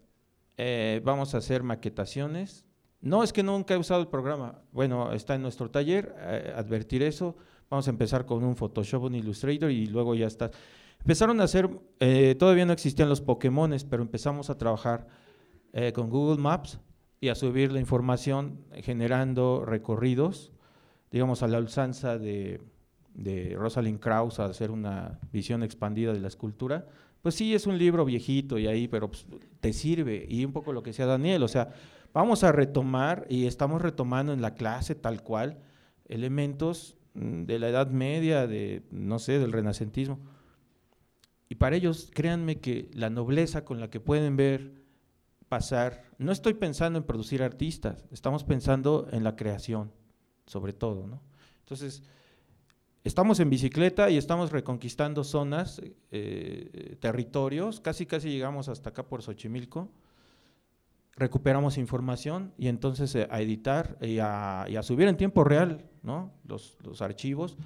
[1.03, 2.65] vamos a hacer maquetaciones.
[3.01, 6.15] No es que nunca he usado el programa, bueno, está en nuestro taller,
[6.57, 7.37] advertir eso,
[7.70, 10.51] Vamos a empezar con un Photoshop, un Illustrator y luego ya está.
[11.01, 11.69] Empezaron a hacer,
[12.01, 15.07] eh, todavía no existían los Pokémones, pero empezamos a trabajar
[15.73, 16.81] eh, con Google Maps
[17.20, 20.53] y a subir la información generando recorridos,
[21.11, 22.61] digamos a la ulzanza de,
[23.57, 26.86] Rosalind Krauss a hacer una visión expandida de la escultura.
[27.20, 29.27] Pues sí, es un libro viejito y ahí, pero pues,
[29.61, 30.24] te sirve.
[30.28, 31.70] Y un poco lo que decía Daniel, o sea,
[32.15, 35.59] vamos a retomar y estamos retomando en la clase tal cual
[36.07, 40.18] elementos de la Edad Media, de, no sé, del Renacentismo.
[41.48, 44.82] Y para ellos, créanme que la nobleza con la que pueden ver
[45.48, 49.93] pasar, no estoy pensando en producir artistas, estamos pensando en la creación,
[50.47, 51.22] sobre todo, ¿no?
[51.60, 52.02] Entonces,
[53.02, 55.80] estamos en bicicleta y estamos reconquistando zonas,
[56.10, 59.90] eh, territorios, casi casi llegamos hasta acá por Xochimilco,
[61.19, 66.32] recuperamos información y entonces eh, a editar y a, subir en tiempo real ¿no?
[66.45, 67.57] los, archivos.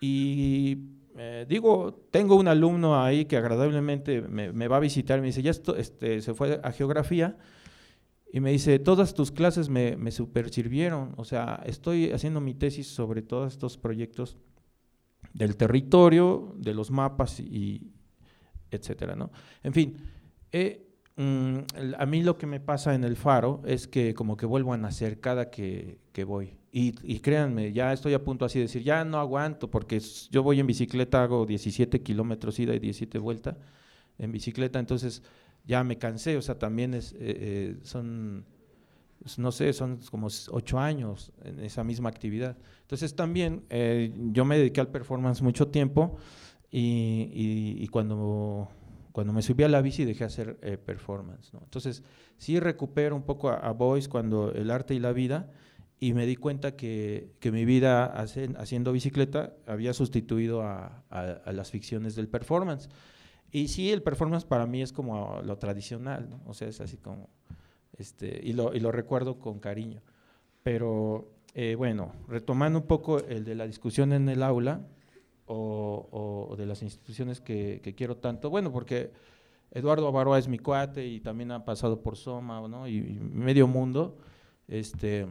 [0.00, 0.78] Y
[1.16, 5.50] eh, digo, tengo un alumno ahí que agradablemente me, va a visitar, me dice, ya
[5.50, 7.36] esto, este, se fue a geografía
[8.32, 12.54] y me dice, todas tus clases me, me super sirvieron, o sea, estoy haciendo mi
[12.54, 14.36] tesis sobre todos estos proyectos
[15.32, 17.92] del territorio, de los mapas y
[18.70, 19.30] etcétera, ¿no?
[19.62, 19.96] En fin,
[20.52, 20.87] eh,
[21.18, 21.58] Mm,
[21.98, 24.76] a mí lo que me pasa en el faro es que como que vuelvo a
[24.76, 26.54] nacer cada que, voy.
[26.70, 30.00] Y, créanme, ya estoy a punto así de decir, ya no aguanto, porque
[30.30, 33.56] yo voy en bicicleta, hago 17 kilómetros ida y 17 vuelta
[34.16, 35.24] en bicicleta, entonces
[35.64, 38.44] ya me cansé, o sea, también es, eh, eh, son,
[39.38, 42.56] no sé, son como ocho años en esa misma actividad.
[42.82, 46.16] Entonces también eh, yo me dediqué al performance mucho tiempo
[46.70, 48.68] y cuando
[49.18, 51.52] cuando me subí a la bici dejé hacer eh, performance.
[51.52, 51.58] ¿no?
[51.64, 52.04] Entonces,
[52.36, 53.76] sí recupero un poco a, a
[54.08, 55.50] cuando el arte y la vida,
[55.98, 61.72] y me di cuenta que, que mi vida haciendo bicicleta había sustituido a, a, las
[61.72, 62.88] ficciones del performance.
[63.50, 66.40] Y sí, el performance para mí es como lo tradicional, ¿no?
[66.46, 67.28] o sea, es así como,
[67.96, 70.00] este, y, lo, y lo recuerdo con cariño.
[70.62, 74.86] Pero eh, bueno, retomando un poco el de la discusión en el aula,
[75.48, 78.50] o, de las instituciones que, quiero tanto.
[78.50, 79.12] Bueno, porque
[79.70, 82.86] Eduardo Avaroa es mi cuate y también ha pasado por Soma ¿no?
[82.86, 84.18] y, medio mundo.
[84.66, 85.26] Este,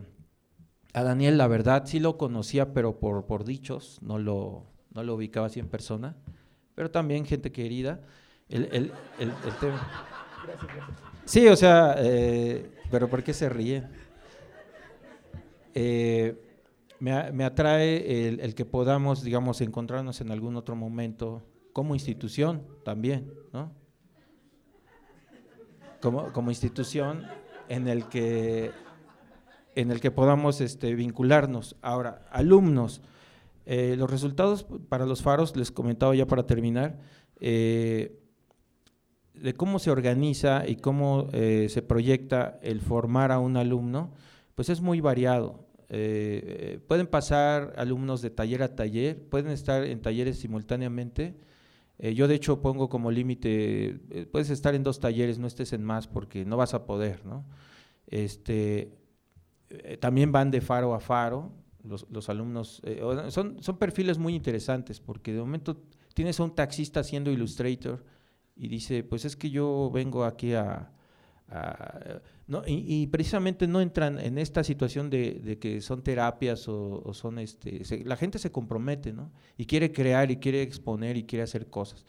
[0.94, 5.16] a Daniel, la verdad, sí lo conocía, pero por, por dichos, no lo, no lo
[5.16, 6.16] ubicaba así en persona.
[6.76, 8.02] Pero también gente querida.
[8.50, 9.32] El, el, el.
[11.26, 13.84] Sí, o sea, eh, pero ¿por qué se ríe?
[15.74, 16.47] Eh,
[17.00, 21.44] me, atrae el, que podamos, digamos, encontrarnos en algún otro momento
[21.74, 23.72] como institución también, ¿no?
[26.02, 27.26] Como, como institución
[27.70, 28.72] en el que
[29.78, 31.76] en el que podamos este, vincularnos.
[31.84, 33.02] Ahora, alumnos,
[33.68, 36.98] eh, los resultados para los faros, les comentaba ya para terminar,
[37.40, 38.20] eh,
[39.36, 44.14] de cómo se organiza y cómo eh, se proyecta el formar a un alumno,
[44.56, 45.67] pues es muy variado.
[45.88, 51.36] Pueden pasar alumnos de taller a taller, pueden estar en talleres simultáneamente.
[52.00, 54.00] yo de hecho pongo como límite,
[54.32, 57.46] puedes estar en dos talleres, no estés en más porque no vas a poder, ¿no?
[58.08, 58.98] Este,
[59.70, 61.52] eh, también van de faro a faro,
[61.84, 65.84] los, alumnos, eh, son, son perfiles muy interesantes porque de momento
[66.14, 68.04] tienes a un taxista haciendo Illustrator
[68.56, 70.92] y dice, pues es que yo vengo aquí a...
[72.48, 72.64] ¿no?
[72.66, 78.16] y, precisamente no entran en esta situación de, que son terapias o, son, este, la
[78.16, 79.32] gente se compromete, ¿no?
[79.58, 82.06] Y quiere crear y quiere exponer y quiere hacer cosas.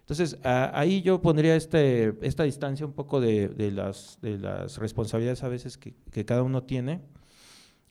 [0.00, 5.48] Entonces, ahí yo pondría este, esta distancia un poco de, las, de las responsabilidades a
[5.48, 5.94] veces que,
[6.24, 7.00] cada uno tiene,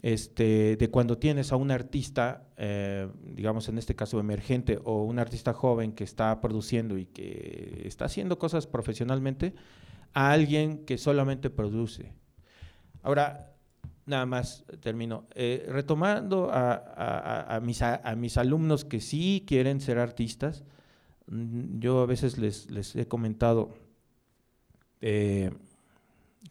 [0.02, 5.20] este, de cuando tienes a un artista, eh, digamos en este caso emergente, o un
[5.20, 9.54] artista joven que está produciendo y que está haciendo cosas profesionalmente,
[10.14, 12.14] a alguien que solamente produce.
[13.04, 13.54] Ahora,
[14.06, 15.26] nada más termino.
[15.36, 20.64] Eh, retomando a, mis, a mis alumnos que sí quieren ser artistas,
[21.32, 23.74] Mm, yo a veces les, he comentado,
[25.00, 25.52] eh,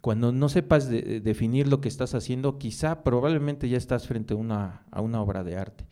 [0.01, 4.87] cuando no sepas definir lo que estás haciendo, quizá probablemente ya estás frente a una,
[4.91, 5.87] a una obra de arte.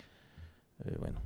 [0.85, 1.21] Eh, bueno.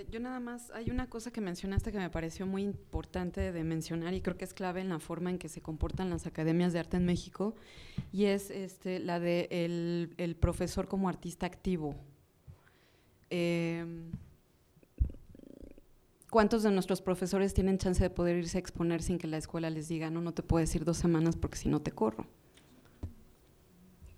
[0.00, 3.64] Este, yo nada más, hay una cosa que mencionaste que me pareció muy importante de
[3.64, 6.72] mencionar y creo que es clave en la forma en que se comportan las academias
[6.72, 7.54] de arte en México
[8.12, 11.94] y es este, la de el, profesor como artista activo.
[13.30, 13.84] Eh,
[16.30, 19.68] ¿Cuántos de nuestros profesores tienen chance de poder irse a exponer sin que la escuela
[19.68, 22.26] les diga, no, no te puedes ir dos semanas porque si no te corro?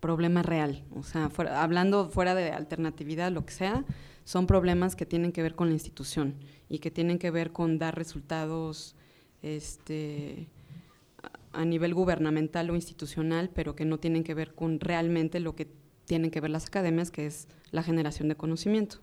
[0.00, 3.84] Problema real, o sea, hablando fuera de alternatividad, lo que sea,
[4.24, 6.34] son problemas que tienen que ver con la institución
[6.68, 8.94] y que tienen que ver con dar resultados
[9.42, 10.48] este,
[11.52, 15.68] a nivel gubernamental o institucional, pero que no tienen que ver con realmente lo que
[16.04, 18.98] tienen que ver las academias, que es la generación de conocimiento.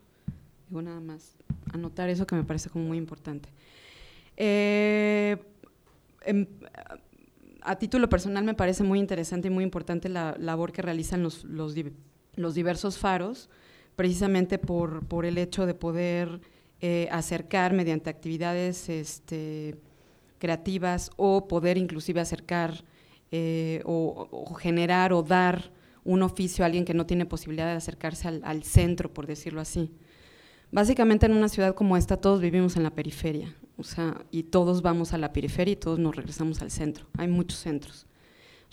[0.69, 1.35] Digo nada más
[1.73, 3.49] anotar eso que me parece como muy importante.
[4.37, 5.37] Eh,
[6.25, 6.47] em,
[7.61, 11.43] a título personal me parece muy interesante y muy importante la labor que realizan los,
[11.43, 11.75] los,
[12.55, 13.49] diversos faros,
[13.99, 16.39] precisamente por, por, el hecho de poder
[16.79, 19.75] eh, acercar mediante actividades este,
[20.37, 22.85] creativas o poder inclusive acercar
[23.33, 25.73] eh, o, generar o dar
[26.05, 29.91] un oficio a alguien que no tiene posibilidad de acercarse al centro, por decirlo así.
[30.71, 34.81] Básicamente en una ciudad como esta todos vivimos en la periferia, o sea, y todos
[34.81, 37.05] vamos a la periferia y todos nos regresamos al centro.
[37.17, 38.07] Hay muchos centros.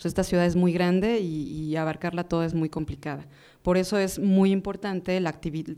[0.03, 3.27] Esta ciudad es muy grande y, abarcarla toda es muy complicada.
[3.61, 5.33] Por eso es muy importante la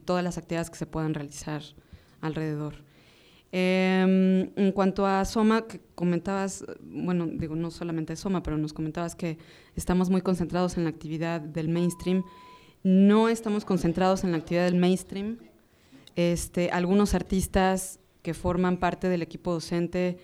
[0.05, 1.61] todas las actividades que se puedan realizar
[2.21, 2.75] alrededor.
[3.51, 9.15] Em, en cuanto a Soma, que comentabas, bueno, digo, no solamente Soma, pero nos comentabas
[9.15, 9.37] que
[9.75, 12.23] estamos muy concentrados en la actividad del mainstream.
[12.83, 15.37] No estamos concentrados en la actividad del mainstream,
[16.15, 20.17] este, algunos artistas que forman parte del equipo docente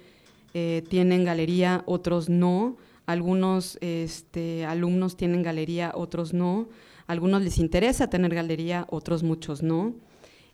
[0.54, 2.78] eh, tienen galería, otros no.
[3.06, 6.70] Algunos este, alumnos tienen galería, otros no.
[7.08, 9.96] Algunos les interesa tener galería, otros muchos no.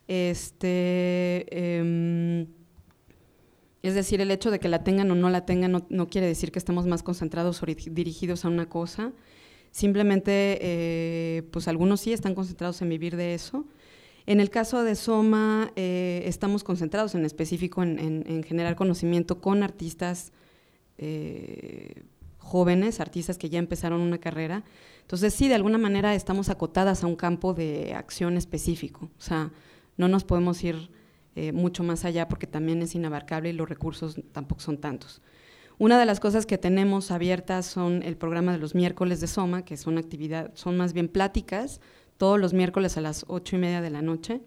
[0.08, 2.46] Este, em,
[3.82, 6.52] es decir, el hecho de que la tengan o no la tengan no, quiere decir
[6.52, 9.12] que estemos más concentrados o dirigidos a una cosa.
[9.70, 13.64] Simplemente, eh, pues algunos sí están concentrados en vivir de eso
[14.26, 20.32] en el caso de Soma, eh, estamos concentrados en específico en, generar conocimiento con artistas
[20.98, 22.04] eh,
[22.52, 24.62] jóvenes, artistas que ya empezaron una carrera.
[25.00, 29.10] Entonces, sí, de alguna manera estamos acotadas a un campo de acción específico.
[29.18, 29.50] O sea,
[29.96, 30.90] no nos podemos ir
[31.34, 35.22] eh, mucho más allá porque también es inabarcable y los recursos tampoco son tantos.
[35.78, 39.64] Una de las cosas que tenemos abiertas son el programa de los miércoles de Soma,
[39.64, 41.80] que son actividad, son más bien pláticas
[42.18, 44.42] todos los miércoles a las ocho y media de la noche.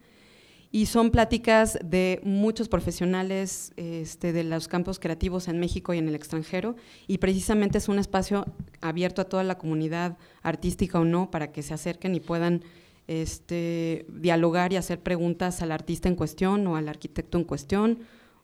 [0.75, 6.09] Y son pláticas de muchos profesionales este, de los campos creativos en México y en
[6.09, 6.75] el extranjero.
[7.07, 8.45] Y precisamente es un espacio
[8.81, 12.61] abierto a toda la comunidad artística o no para que se acerquen y puedan
[13.07, 17.99] este, dialogar y hacer preguntas al artista en cuestión o al arquitecto en cuestión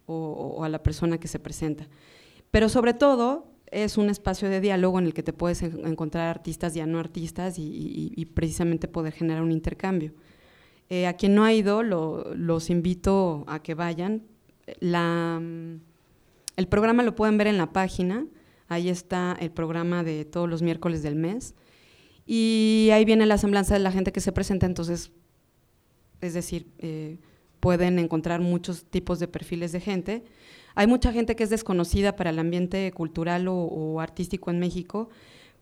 [0.05, 1.89] o, a la persona que se presenta.
[2.49, 6.77] Pero sobre todo, es un espacio de diálogo en el que te puedes encontrar artistas
[6.77, 10.13] y no artistas y, precisamente poder generar un intercambio.
[10.91, 14.23] Eh, a quien no ha ido, los invito a que vayan.
[14.67, 15.79] el
[16.67, 18.27] programa lo pueden ver en la página,
[18.67, 21.55] ahí está el programa de todos los miércoles del mes.
[22.25, 25.13] Y ahí viene la semblanza de la gente que se presenta, entonces,
[26.19, 27.19] es decir, eh,
[27.61, 30.25] pueden encontrar muchos tipos de perfiles de gente.
[30.75, 35.07] Hay mucha gente que es desconocida para el ambiente cultural o, artístico en México,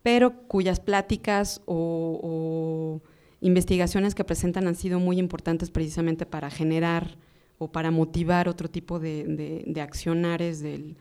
[0.01, 2.99] pero cuyas pláticas o,
[3.41, 7.17] investigaciones que presentan han sido muy importantes precisamente para generar
[7.57, 10.95] o para motivar otro tipo de, accionares del,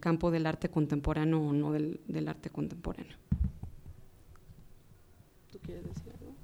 [0.00, 3.16] campo del arte contemporáneo o no del, del arte contemporáneo.
[5.52, 6.34] ¿Tú quieres decir algo?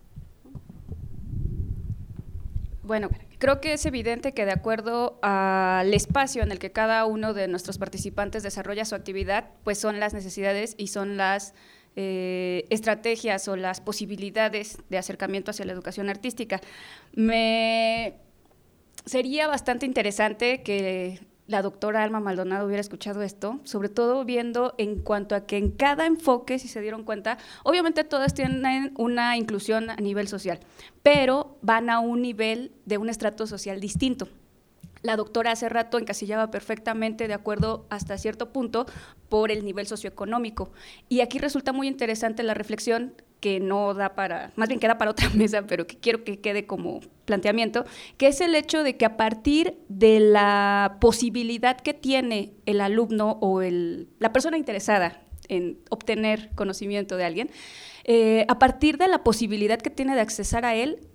[2.82, 3.08] Bueno,
[3.42, 7.48] Creo que es evidente que de acuerdo al espacio en el que cada uno de
[7.48, 11.52] nuestros participantes desarrolla su actividad, pues son las necesidades y son las
[11.96, 16.60] eh, estrategias o las posibilidades de acercamiento hacia la educación artística.
[17.14, 18.14] Me
[19.04, 25.00] sería bastante interesante que la doctora Alma Maldonado hubiera escuchado esto, sobre todo viendo en
[25.00, 29.90] cuanto a que en cada enfoque, si se dieron cuenta, obviamente todas tienen una inclusión
[29.90, 30.60] a nivel social,
[31.02, 34.28] pero van a un nivel de un estrato social distinto.
[35.02, 38.86] La doctora hace rato encasillaba perfectamente de acuerdo hasta cierto punto
[39.28, 40.70] por el nivel socioeconómico.
[41.08, 45.10] Y aquí resulta muy interesante la reflexión que no da para, más bien queda para
[45.10, 47.84] otra mesa, pero que quiero que quede como planteamiento,
[48.16, 53.38] que es el hecho de que a partir de la posibilidad que tiene el alumno
[53.40, 57.50] o el, la persona interesada en obtener conocimiento de alguien,
[58.04, 61.08] eh, a partir de la posibilidad que tiene de accesar a él,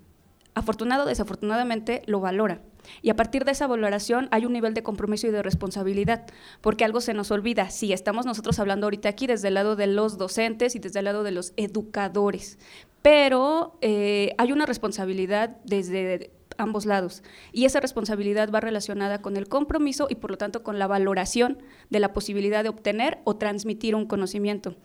[0.53, 2.61] afortunado o desafortunadamente lo valora.
[3.01, 6.25] Y a partir de esa valoración hay un nivel de compromiso y de responsabilidad,
[6.61, 7.69] porque algo se nos olvida.
[7.69, 11.05] Sí, estamos nosotros hablando ahorita aquí desde el lado de los docentes y desde el
[11.05, 12.59] lado de los educadores,
[13.01, 17.23] pero eh, hay una responsabilidad desde ambos lados.
[17.51, 21.61] Y esa responsabilidad va relacionada con el compromiso y por lo tanto con la valoración
[21.89, 24.75] de la posibilidad de obtener o transmitir un conocimiento.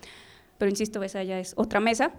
[0.58, 2.14] Pero insisto, esa ya es otra mesa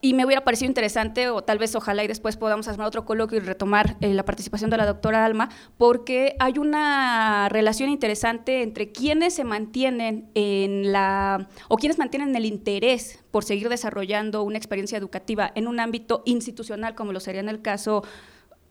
[0.00, 3.38] y me hubiera parecido interesante, o tal vez ojalá y después podamos hacer otro coloquio
[3.38, 8.92] y retomar eh, la participación de la doctora Alma, porque hay una relación interesante entre
[8.92, 14.98] quienes se mantienen en la, o quienes mantienen el interés por seguir desarrollando una experiencia
[14.98, 18.04] educativa en un ámbito institucional, como lo sería en el caso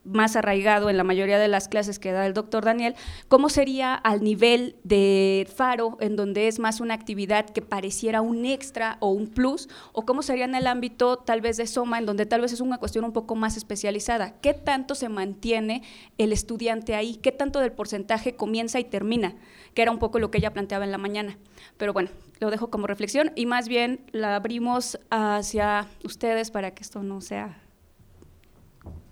[0.08, 2.96] más arraigado en la mayoría de las clases que da el doctor Daniel,
[3.28, 8.46] ¿cómo sería al nivel de Faro, en donde es más una actividad que pareciera un
[8.46, 9.70] extra o un plus?
[9.92, 12.62] ¿O cómo sería en el ámbito tal vez de Soma, en donde tal vez es
[12.62, 14.40] una cuestión un poco más especializada?
[14.42, 15.84] ¿Qué tanto se mantiene
[16.18, 17.16] el estudiante ahí?
[17.16, 19.36] ¿Qué tanto del porcentaje comienza y termina?
[19.74, 21.38] Que era un poco lo que ella planteaba en la mañana.
[21.78, 22.10] Pero bueno,
[22.40, 27.22] lo dejo como reflexión y más bien la abrimos hacia ustedes para que esto no
[27.22, 27.62] sea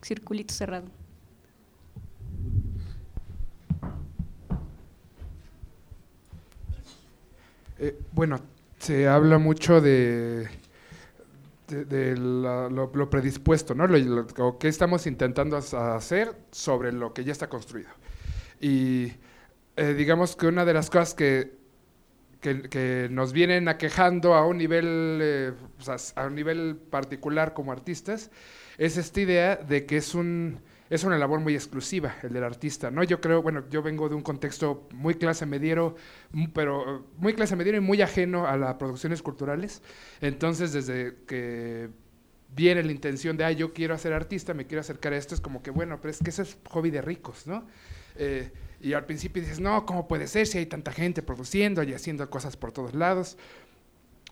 [0.06, 0.86] circulito cerrado.
[7.80, 8.40] Eh, bueno,
[8.80, 10.48] se habla mucho de,
[11.68, 13.88] de, lo, predispuesto, ¿no?
[13.88, 17.90] Lo, que estamos intentando hacer sobre lo que ya está construido.
[18.62, 19.12] Y
[19.76, 21.58] eh, digamos que una de las cosas que,
[22.40, 25.54] que, nos vienen aquejando a un nivel, eh,
[26.16, 28.30] a un nivel particular como artistas
[28.78, 32.92] es esta idea de que es un es una labor muy exclusiva el del artista,
[32.92, 33.04] ¿no?
[33.04, 35.96] Yo creo, bueno, yo vengo de un contexto muy clase mediero,
[36.54, 39.82] pero muy clase mediero y muy ajeno a las producciones culturales.
[40.22, 41.90] Entonces, desde que
[42.56, 45.42] viene la intención de, ah, yo quiero ser artista, me quiero acercar a esto, es
[45.42, 47.66] como que, bueno, pero es que eso es hobby de ricos, ¿no?
[48.16, 51.94] Eh, y al principio dices, no, ¿cómo puede ser si hay tanta gente produciendo y
[51.94, 53.38] haciendo cosas por todos lados?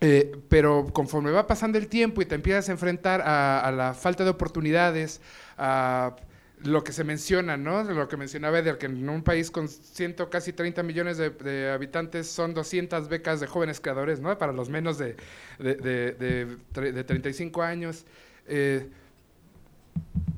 [0.02, 4.24] Eh, pero conforme va pasando el tiempo y te empiezas a enfrentar a, la falta
[4.24, 5.22] de oportunidades,
[5.58, 6.16] a
[6.64, 7.84] lo que se menciona, ¿no?
[7.84, 12.28] Lo que mencionaba de que en un país con ciento, casi 30 millones de, habitantes
[12.28, 14.38] son 200 becas de jóvenes creadores, ¿no?
[14.38, 15.16] Para los menos de,
[15.60, 18.06] de 35 años.
[18.48, 18.90] Eh,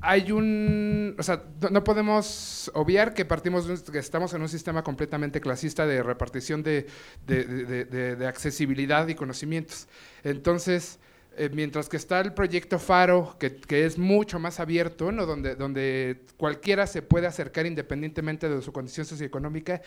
[0.05, 5.41] hay un, o sea, no, podemos obviar que partimos, que estamos en un sistema completamente
[5.41, 6.85] clasista de repartición de,
[8.27, 9.87] accesibilidad y conocimientos.
[10.23, 10.99] Entonces,
[11.37, 15.25] eh, mientras que está el proyecto Faro, que, es mucho más abierto, ¿no?
[15.25, 19.81] donde, donde cualquiera se puede acercar independientemente de su condición socioeconómica,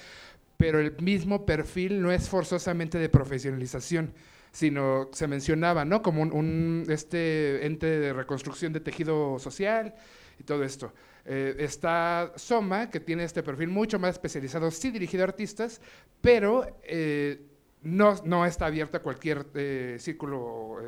[0.57, 4.13] pero el mismo perfil no es forzosamente de profesionalización
[4.53, 6.03] sino se mencionaba, ¿no?
[6.03, 9.95] Como un, este ente de reconstrucción de tejido social
[10.39, 10.93] y todo esto.
[11.25, 15.81] Eh, está Soma, que tiene este perfil mucho más especializado, sí dirigido a artistas,
[16.23, 17.43] pero eh,
[17.83, 20.79] no, no está abierta a cualquier eh, círculo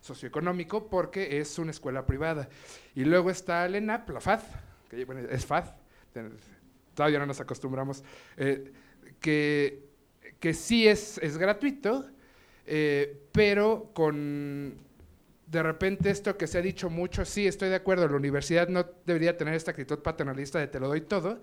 [0.00, 2.48] socioeconómico porque es una escuela privada.
[2.94, 4.40] Y luego está el la FAD,
[4.88, 5.66] que bueno, es FAD,
[6.94, 8.02] todavía no nos acostumbramos,
[9.20, 9.84] que,
[10.40, 12.06] que sí es, es gratuito,
[13.32, 14.74] pero con
[15.52, 18.86] de repente esto que se ha dicho mucho, sí, estoy de acuerdo, la universidad no
[19.04, 21.42] debería tener esta actitud paternalista de te lo doy todo,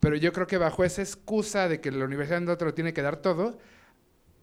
[0.00, 2.94] pero yo creo que bajo esa excusa de que la universidad no te lo tiene
[2.94, 3.58] que dar todo,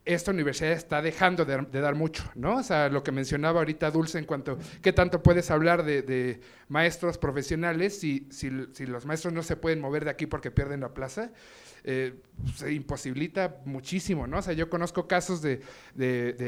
[0.04, 2.56] esta universidad está dejando de, dar mucho, ¿no?
[2.56, 7.18] O sea, lo que mencionaba ahorita Dulce en cuanto qué tanto puedes hablar de, maestros
[7.18, 8.50] profesionales si, si,
[8.86, 11.30] los maestros no se pueden mover de aquí porque pierden la plaza,
[11.84, 12.14] eh,
[12.54, 14.38] se imposibilita muchísimo, ¿no?
[14.38, 15.60] O sea, yo conozco casos de,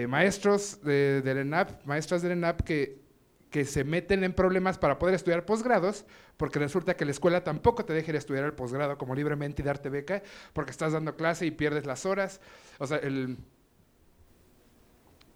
[0.09, 3.05] maestros de, del ENAP, maestras del ENAP que,
[3.51, 6.05] que se meten en problemas para poder estudiar posgrados,
[6.37, 9.63] porque resulta que la escuela tampoco te deja ir a estudiar el posgrado como libremente
[9.63, 12.41] y darte beca, porque estás dando clase y pierdes las horas.
[12.79, 13.39] O sea, el...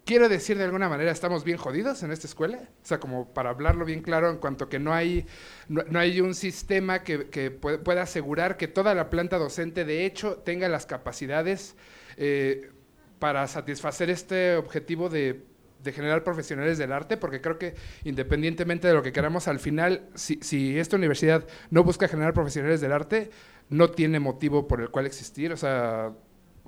[0.09, 3.51] Quiero decir de alguna manera, estamos bien jodidos en esta escuela, o sea, como para
[3.51, 5.27] hablarlo bien claro, en cuanto que no hay,
[5.67, 10.67] no, hay un sistema que, pueda asegurar que toda la planta docente, de hecho, tenga
[10.67, 11.75] las capacidades
[12.17, 12.71] eh,
[13.19, 15.45] para satisfacer este objetivo de
[15.83, 20.09] de generar profesionales del arte, porque creo que independientemente de lo que queramos, al final,
[20.15, 23.29] si, esta universidad no busca generar profesionales del arte,
[23.69, 26.11] no tiene motivo por el cual existir, o sea,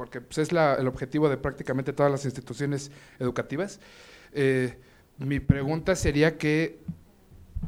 [0.01, 3.79] porque pues, es el objetivo de prácticamente todas las instituciones educativas.
[4.33, 4.75] Eh,
[5.19, 6.79] mi pregunta sería que,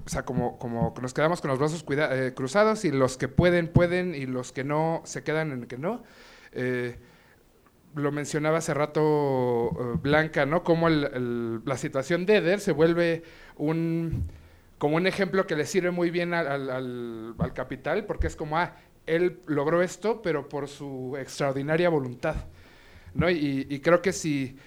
[0.03, 3.68] o sea, como, como nos quedamos con los brazos eh, cruzados y los que pueden,
[3.68, 6.01] pueden, y los que no, se quedan en que no.
[6.53, 6.95] Eh,
[7.93, 10.64] lo mencionaba hace rato Blanca, ¿no?
[10.64, 13.22] Cómo la situación de Eder se vuelve
[13.57, 14.27] un
[14.80, 19.39] como un ejemplo que le sirve muy bien al, capital, porque es como, ah, él
[19.47, 22.35] logró esto, pero por su extraordinaria voluntad,
[23.13, 23.30] ¿no?
[23.30, 24.57] Y, creo que si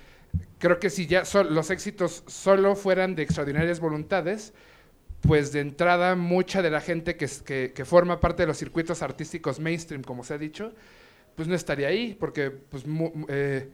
[0.58, 4.52] creo que si ya los éxitos solo fueran de extraordinarias voluntades,
[5.20, 9.60] pues de entrada mucha de la gente que, que forma parte de los circuitos artísticos
[9.60, 10.72] mainstream, como se ha dicho,
[11.36, 12.84] pues no estaría ahí, porque pues,
[13.28, 13.68] eh,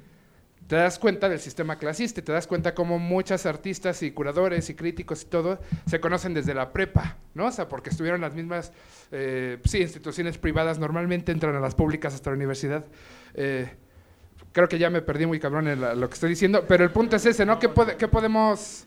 [0.73, 4.71] te das cuenta del sistema clasista y te das cuenta cómo muchas artistas y curadores
[4.71, 7.49] y críticos y todo se conocen desde la prepa, ¿no?
[7.49, 8.73] O sea, porque estuvieron las mismas,
[9.11, 12.87] eh, sí, instituciones privadas, normalmente entran a las públicas hasta la universidad.
[13.35, 13.71] Eh,
[14.53, 17.17] creo que ya me perdí muy cabrón en lo que estoy diciendo, pero el punto
[17.17, 17.59] es ese, ¿no?
[17.59, 17.69] ¿Qué,
[17.99, 18.87] qué podemos...?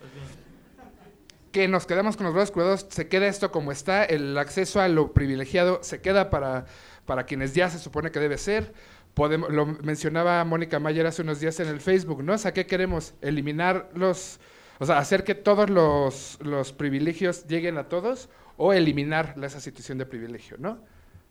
[1.52, 4.90] que nos quedamos con los brazos cruzados, se queda esto como está, el acceso a
[4.90, 6.66] lo privilegiado se queda para
[7.06, 8.74] para quienes ya se supone que debe ser.
[9.16, 12.34] Podemos, lo mencionaba Mónica Mayer hace unos días en el Facebook, ¿no?
[12.34, 13.16] O sea, ¿qué queremos?
[13.22, 14.40] Eliminar los,
[14.78, 19.98] o sea, hacer que todos los, los privilegios lleguen a todos o eliminar esa situación
[19.98, 20.80] de privilegio, ¿no?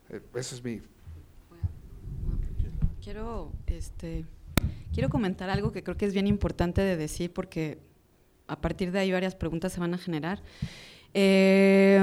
[0.09, 0.81] Eh, eso es mi...
[3.03, 4.25] Quiero, este,
[4.91, 7.77] quiero comentar algo que creo que es bien importante de decir porque
[8.47, 10.41] a partir de ahí varias preguntas se van a generar.
[11.13, 11.99] Eh,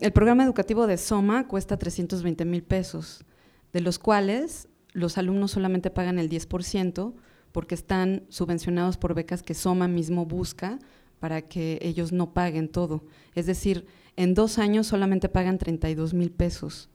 [0.00, 3.24] el programa educativo de Soma cuesta 320 mil pesos,
[3.72, 7.14] de los cuales los alumnos solamente pagan el 10%
[7.52, 10.78] porque están subvencionados por becas que Soma mismo busca
[11.18, 13.04] para que ellos no paguen todo.
[13.34, 13.86] Es decir,
[14.16, 16.88] en dos años solamente pagan 32 mil pesos,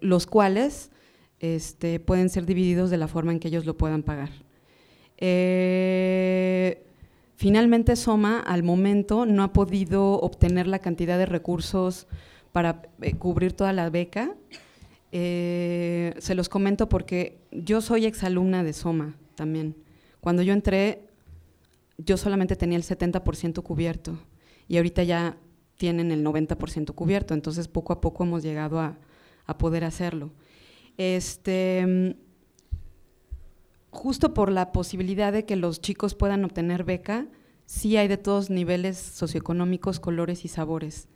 [0.00, 0.90] los cuales
[1.40, 4.30] este, pueden ser divididos de la forma en que ellos lo puedan pagar.
[5.18, 6.84] Eh,
[7.36, 12.06] Finalmente, Soma al momento no ha podido obtener la cantidad de recursos
[12.52, 14.34] para eh, cubrir toda la beca.
[15.16, 19.76] Eh, se los comento porque yo soy exalumna de Soma también.
[20.18, 21.06] Cuando yo entré,
[21.98, 24.18] yo solamente tenía el 70% cubierto
[24.66, 25.36] y ahorita ya
[25.76, 28.98] tienen el 90% cubierto, entonces poco a poco hemos llegado a,
[29.56, 30.32] poder hacerlo.
[30.96, 32.16] Este,
[33.90, 37.28] justo por la posibilidad de que los chicos puedan obtener beca,
[37.66, 41.06] sí hay de todos niveles socioeconómicos, colores y sabores.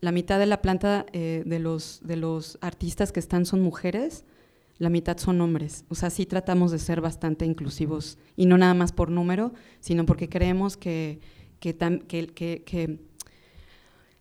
[0.00, 4.24] La mitad de la planta eh, de, los, de los artistas que están son mujeres,
[4.78, 5.84] la mitad son hombres.
[5.88, 10.06] O sea, sí tratamos de ser bastante inclusivos, y no nada más por número, sino
[10.06, 11.20] porque creemos que,
[11.60, 11.76] que,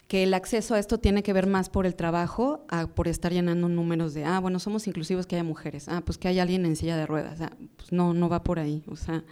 [0.10, 4.14] el acceso a esto tiene que ver más por el trabajo, por estar llenando números
[4.14, 6.98] de, ah, bueno, somos inclusivos que haya mujeres, ah, pues que haya alguien en silla
[6.98, 9.24] de ruedas, ah, pues no, no va por ahí, o sea,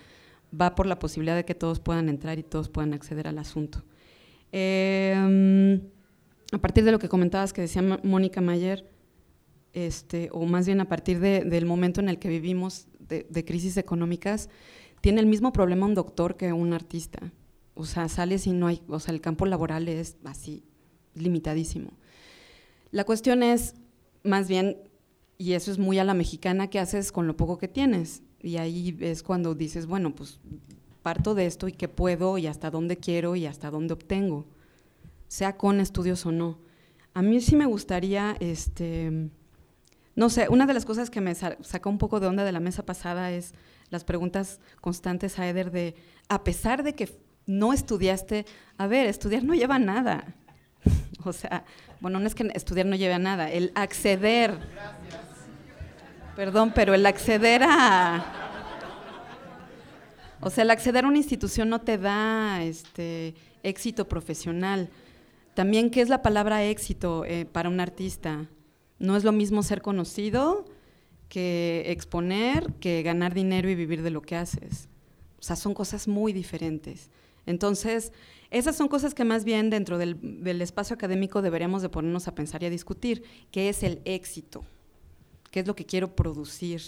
[0.49, 3.83] va por la posibilidad de que todos puedan entrar y todos puedan acceder al asunto.
[4.53, 5.81] Em,
[6.51, 8.89] a partir de lo que comentabas que decía Mónica Mayer,
[9.73, 13.77] este, o más bien a partir del momento en el que vivimos de, de crisis
[13.77, 14.49] económicas,
[15.01, 17.31] tiene el mismo problema un doctor que un artista
[17.77, 20.63] o sea, sales y no hay, o sea, el campo laboral es así,
[21.13, 21.91] limitadísimo.
[22.91, 23.75] La cuestión es,
[24.23, 24.77] más bien,
[25.37, 28.23] y eso es muy a la mexicana, ¿qué haces con lo poco que tienes?
[28.41, 30.39] Y ahí es cuando dices, bueno, pues
[31.03, 34.47] parto de esto y qué puedo y hasta dónde quiero y hasta dónde obtengo,
[35.27, 36.59] sea con estudios o no.
[37.13, 39.29] A mí sí me gustaría, este,
[40.15, 42.59] no sé, una de las cosas que me sacó un poco de onda de la
[42.59, 43.53] mesa pasada es
[43.89, 45.95] las preguntas constantes a Eder de,
[46.29, 48.45] a pesar de que no estudiaste,
[48.77, 50.35] a ver, estudiar no lleva nada.
[51.23, 51.65] o sea,
[51.99, 54.57] bueno, no es que estudiar no lleve a nada, el acceder.
[56.35, 58.43] Perdón, pero el acceder a...
[60.39, 63.33] O sea, el acceder a una institución no te da este,
[63.63, 64.89] éxito profesional.
[65.57, 68.47] También, ¿qué es la palabra éxito eh, para un artista?
[68.99, 70.65] No es lo mismo ser conocido
[71.29, 74.87] que exponer, que ganar dinero y vivir de lo que haces.
[75.39, 77.09] O sea, son cosas muy diferentes.
[77.47, 78.13] Entonces,
[78.51, 82.61] esas son cosas que más bien dentro del, espacio académico deberíamos de ponernos a pensar
[82.61, 83.23] y a discutir.
[83.49, 84.63] ¿Qué es el éxito?
[85.49, 86.83] ¿Qué es lo que quiero producir?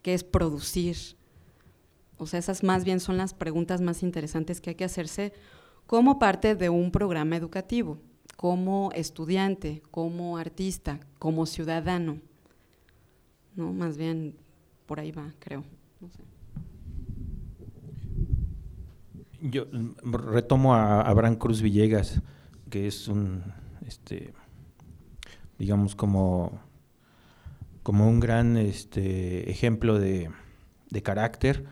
[0.00, 0.96] ¿Qué es producir?
[2.16, 5.34] O sea, esas más bien son las preguntas más interesantes que hay que hacerse
[5.86, 7.98] como parte de un programa educativo,
[8.36, 12.18] como estudiante, como artista, como ciudadano.
[13.56, 14.36] No, más bien
[14.86, 15.64] por ahí va, creo.
[19.40, 22.20] Yo mm, retomo a Abraham Cruz Villegas,
[22.70, 23.42] que es un,
[23.86, 24.32] este,
[25.58, 26.60] digamos, como,
[27.82, 30.30] como un gran este, ejemplo de,
[31.02, 31.66] carácter.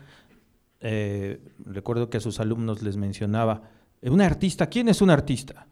[0.81, 3.63] Eh, recuerdo que a sus alumnos les mencionaba,
[4.11, 5.67] un artista, ¿quién es un artista?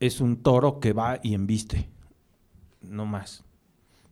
[0.00, 1.88] Es un toro que va y embiste,
[2.82, 3.44] no más.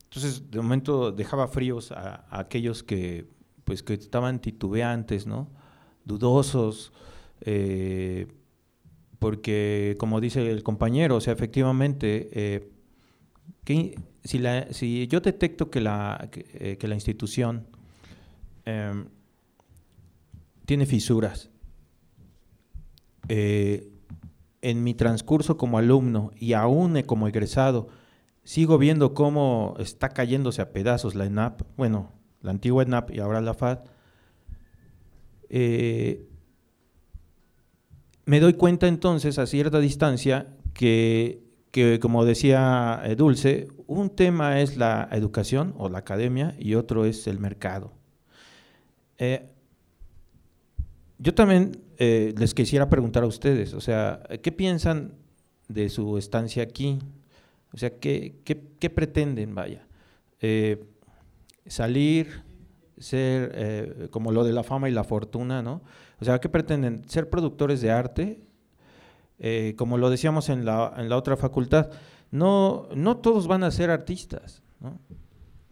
[0.04, 3.26] Entonces, de momento dejaba fríos a, aquellos que,
[3.64, 5.48] pues, que estaban titubeantes, ¿no?
[6.04, 6.92] dudosos,
[7.42, 8.26] eh,
[9.18, 12.72] porque como dice el compañero, o sea, efectivamente, eh,
[14.24, 17.66] si, yo detecto que eh, la institución
[18.64, 19.06] em,
[20.66, 21.50] tiene fisuras,
[23.28, 27.88] en mi transcurso como alumno y aún como egresado,
[28.44, 33.40] sigo viendo cómo está cayéndose a pedazos la ENAP, bueno, la antigua ENAP y ahora
[33.40, 33.80] la FAD,
[35.48, 36.28] eh,
[38.24, 41.42] me doy cuenta entonces a cierta distancia que,
[42.00, 47.26] como decía eh, Dulce, un tema es la educación o la academia y otro es
[47.26, 47.92] el mercado.
[49.18, 49.51] Eh,
[51.22, 55.14] yo también les quisiera preguntar a ustedes, o sea, ¿qué piensan
[55.68, 56.98] de su estancia aquí?
[57.72, 59.86] O sea, ¿qué, qué pretenden, vaya?
[61.66, 62.42] salir,
[62.98, 65.82] ser eh, como lo de la fama y la fortuna, ¿no?
[66.20, 67.08] O sea, ¿qué pretenden?
[67.08, 68.40] Ser productores de arte,
[69.38, 71.90] eh, como lo decíamos en la, en la otra facultad,
[72.30, 74.98] no, no todos van a ser artistas, ¿no?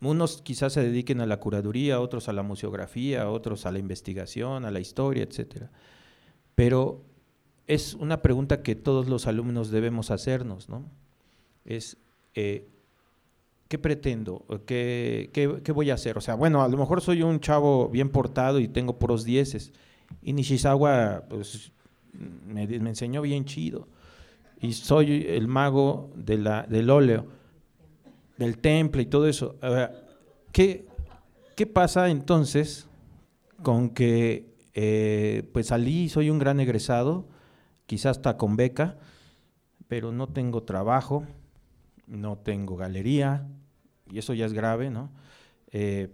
[0.00, 4.64] Unos quizás se dediquen a la curaduría, otros a la museografía, otros a la investigación,
[4.64, 5.70] a la historia, etcétera.
[6.54, 7.04] Pero
[7.66, 10.84] es una pregunta que todos los alumnos debemos hacernos, ¿no?
[11.64, 11.98] Es
[12.34, 12.68] eh,
[13.70, 14.44] ¿qué pretendo?
[14.66, 16.18] ¿Qué, ¿Qué, voy a hacer?
[16.18, 19.72] O sea, bueno, a lo mejor soy un chavo bien portado y tengo puros dieces.
[20.22, 21.70] Y Nishizawa, pues,
[22.12, 23.86] me, enseñó bien chido.
[24.60, 27.26] Y soy el mago de del óleo,
[28.40, 29.56] del temple y todo eso.
[30.50, 30.86] ¿qué,
[31.54, 32.88] ¿Qué pasa entonces
[33.62, 37.28] con que eh, pues salí, soy un gran egresado,
[37.84, 38.96] quizás hasta con beca,
[39.88, 41.26] pero no tengo trabajo,
[42.06, 43.46] no tengo galería,
[44.10, 45.10] y eso ya es grave, ¿no?
[45.72, 46.08] Eh,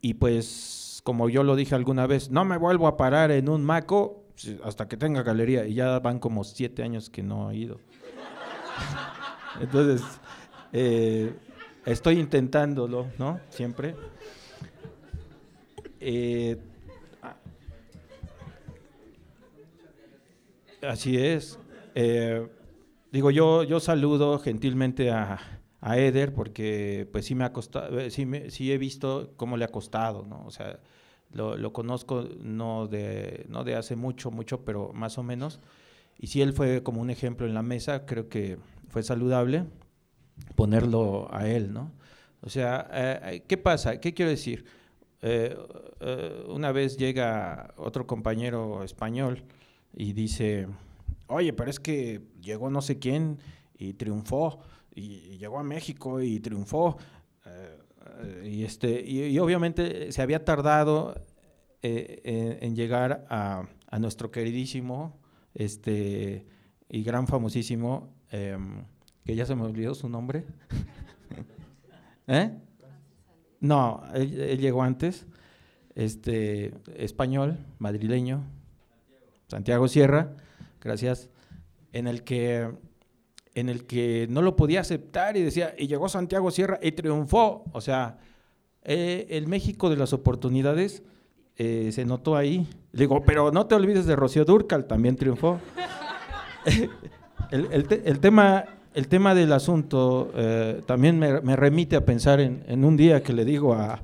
[0.00, 3.62] y pues, como yo lo dije alguna vez, no me vuelvo a parar en un
[3.62, 4.24] maco
[4.64, 7.78] hasta que tenga galería, y ya van como siete años que no he ido.
[9.60, 10.02] Entonces,
[10.72, 11.34] eh,
[11.84, 13.40] estoy intentándolo, ¿no?
[13.50, 13.94] Siempre.
[16.00, 16.56] Eh,
[20.82, 21.58] así es.
[23.12, 25.38] digo, yo, yo saludo gentilmente a,
[25.82, 29.64] a Eder porque pues sí me ha costado, eh, sí, sí he visto cómo le
[29.64, 30.44] ha costado, ¿no?
[30.46, 30.78] O sea,
[31.32, 35.60] lo, lo, conozco no de, no de hace mucho, mucho, pero más o menos.
[36.18, 38.58] Y si él fue como un ejemplo en la mesa, creo que
[38.88, 39.64] fue saludable
[40.54, 41.92] ponerlo a él, ¿no?
[42.40, 44.00] O sea, eh, ¿qué pasa?
[44.00, 44.64] ¿Qué quiero decir?
[45.20, 45.56] Eh,
[46.48, 49.44] una vez llega otro compañero español
[49.94, 50.66] y dice,
[51.28, 53.38] oye, pero es que llegó no sé quién
[53.78, 54.60] y triunfó
[54.94, 56.96] y, llegó a México y triunfó.
[57.46, 61.14] Eh, y, este, y, obviamente se había tardado
[61.82, 65.18] eh, en, llegar a, a, nuestro queridísimo
[65.54, 66.46] este,
[66.88, 68.84] y gran famosísimo, em,
[69.24, 70.44] que ya se me olvidó su nombre.
[72.26, 72.50] ¿Eh?
[73.60, 75.26] No, él, llegó antes,
[75.94, 78.44] este, español, madrileño,
[79.48, 80.34] Santiago Sierra,
[80.80, 81.28] gracias,
[81.92, 82.70] en el que
[83.54, 87.64] en el que no lo podía aceptar y decía, y llegó Santiago Sierra y triunfó.
[87.72, 88.18] O sea,
[88.82, 91.02] eh, el México de las oportunidades
[91.56, 92.66] eh, se notó ahí.
[92.92, 95.60] Le digo, pero no te olvides de Rocío Durcal, también triunfó.
[97.50, 103.22] el, tema, el tema del asunto eh, también me, remite a pensar en, un día
[103.22, 104.02] que le digo a,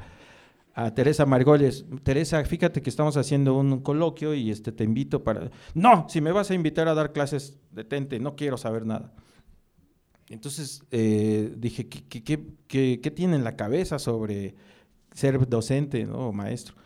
[0.94, 5.51] Teresa Margolles, Teresa, fíjate que estamos haciendo un coloquio y este, te invito para...
[5.74, 9.12] No, si me vas a invitar a dar clases, detente, no quiero saber nada.
[10.31, 14.55] Entonces eh, dije, ¿qué, tiene en la cabeza sobre
[15.12, 16.77] ser docente o maestro?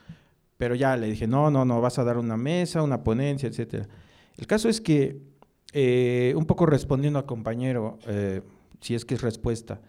[0.57, 3.87] Pero ya le dije, no, no, no, vas a dar una mesa, una ponencia, etc.
[4.39, 5.21] El caso es que,
[5.73, 8.43] eh, un poco respondiendo al compañero, eh,
[8.81, 9.81] si es que es respuesta,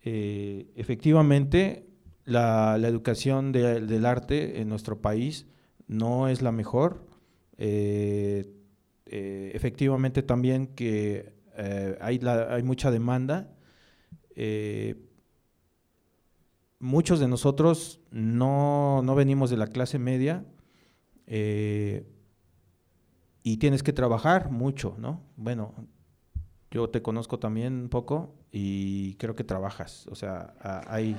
[0.00, 1.86] efectivamente
[2.24, 5.46] la, educación del arte en nuestro país
[5.86, 7.06] no es la mejor.
[9.06, 13.52] efectivamente también que eh, hay, hay, mucha demanda.
[14.36, 14.94] Eh,
[16.78, 20.44] muchos de nosotros no, venimos de la clase media
[21.26, 22.06] eh,
[23.42, 25.20] y tienes que trabajar mucho, ¿no?
[25.36, 25.74] Bueno,
[26.70, 30.54] yo te conozco también un poco y creo que trabajas, o sea,
[30.86, 31.16] hay...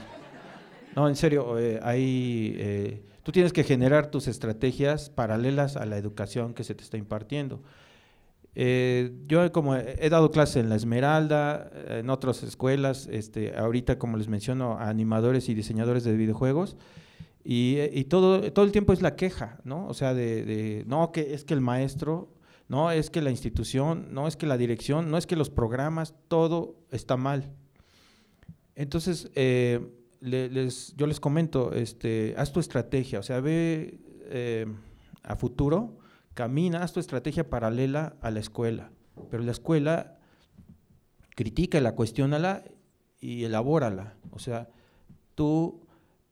[0.96, 6.64] No, en serio, hay, tú tienes que generar tus estrategias paralelas a la educación que
[6.64, 7.62] se te está impartiendo.
[8.56, 14.18] Eh, yo como he dado clases en La Esmeralda, en otras escuelas, este, ahorita como
[14.18, 16.76] les menciono, animadores y diseñadores de videojuegos,
[17.52, 19.88] y, todo, todo el tiempo es la queja, ¿no?
[19.88, 22.32] O sea, de, no, que es que el maestro,
[22.68, 26.14] no, es que la institución, no, es que la dirección, no es que los programas,
[26.28, 27.52] todo está mal.
[28.76, 29.84] Entonces, eh,
[30.22, 34.68] les, yo les comento, este, haz tu estrategia, o sea, ve eh,
[35.24, 35.98] a futuro,
[36.36, 38.92] camina, haz tu estrategia paralela a la escuela,
[39.32, 40.20] pero la escuela
[41.36, 42.64] critícala, cuestiónala
[43.20, 44.18] y elabórala.
[44.30, 44.70] O sea,
[45.34, 45.89] tú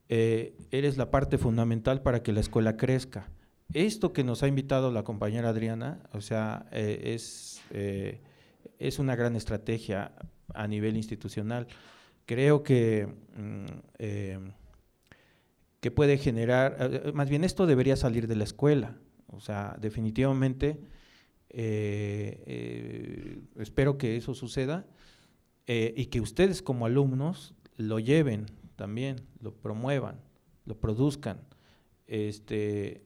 [0.08, 3.28] eh, eres la parte fundamental para que la escuela crezca.
[3.74, 8.20] Esto que nos ha invitado la compañera Adriana, o sea, eh, es, eh,
[8.78, 10.12] es una gran estrategia
[10.54, 11.66] a nivel institucional.
[12.24, 13.06] Creo que,
[13.36, 13.66] mm,
[15.80, 18.96] que puede generar, más bien esto debería salir de la escuela.
[19.26, 20.80] O sea, definitivamente
[23.56, 24.86] espero que eso suceda
[25.66, 28.46] y que ustedes como alumnos lo lleven
[28.78, 30.22] también, lo promuevan,
[30.64, 31.42] lo produzcan.
[32.06, 33.02] Este,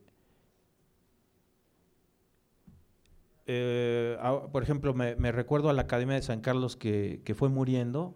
[4.52, 8.14] por ejemplo, me, recuerdo a la Academia de San Carlos que, que fue muriendo.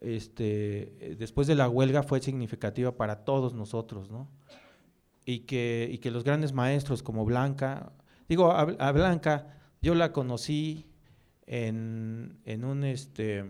[0.00, 4.28] Este, después de la huelga fue significativa para todos nosotros, ¿no?
[5.24, 7.92] y que, y que los grandes maestros como Blanca,
[8.28, 10.86] digo, a, Blanca yo la conocí
[11.46, 13.44] en, en un, este,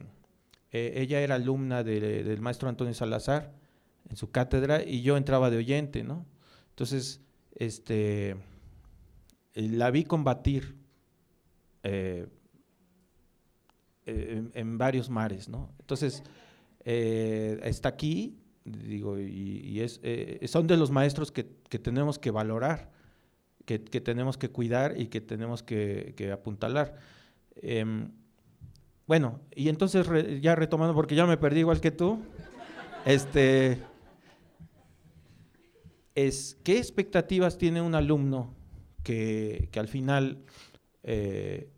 [0.73, 3.53] eh, ella era alumna del maestro Antonio Salazar
[4.09, 6.27] en su cátedra y yo entraba de oyente, ¿no?
[6.71, 7.21] Entonces,
[7.55, 8.37] este,
[9.55, 10.77] la vi combatir
[11.83, 12.27] eh,
[14.07, 15.71] en, varios mares, ¿no?
[15.79, 16.23] Entonces,
[16.85, 22.91] eh, está aquí digo, y, es, eh, son de los maestros que, tenemos que valorar,
[23.65, 26.99] que, tenemos que cuidar y que tenemos que, apuntalar.
[29.13, 30.07] Bueno, y entonces
[30.41, 32.23] ya retomando, porque ya me perdí igual que tú,
[33.05, 33.83] este,
[36.15, 38.55] es, ¿qué expectativas tiene un alumno
[39.03, 40.47] que, al final
[41.03, 41.69] eh,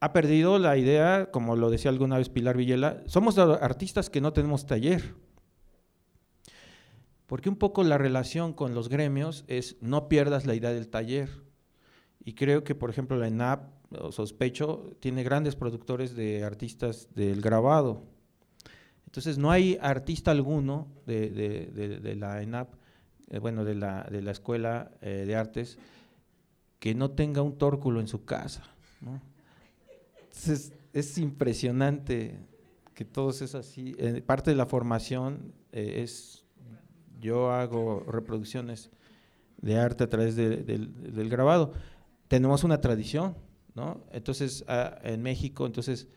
[0.00, 4.32] ha perdido la idea, como lo decía alguna vez Pilar Villela, somos artistas que no
[4.32, 5.14] tenemos taller.
[7.26, 11.28] Porque un poco la relación con los gremios es no pierdas la idea del taller.
[12.24, 18.02] Y creo que, por ejemplo, la ENAP, sospecho, tiene grandes productores de artistas del grabado.
[19.06, 22.74] Entonces, no hay artista alguno de, la ENAP,
[23.30, 25.78] eh, bueno, de la, de la Escuela eh, de Artes,
[26.80, 28.64] que no tenga un tórculo en su casa.
[29.00, 29.20] ¿no?
[30.92, 32.38] es, impresionante
[32.94, 33.94] que todo es así.
[33.98, 36.44] Eh, parte de la formación es,
[37.20, 38.90] yo hago reproducciones
[39.58, 41.72] de arte a través del grabado.
[42.28, 43.36] Tenemos una tradición,
[43.74, 44.04] ¿no?
[44.12, 46.08] Entonces, ah, en México, entonces,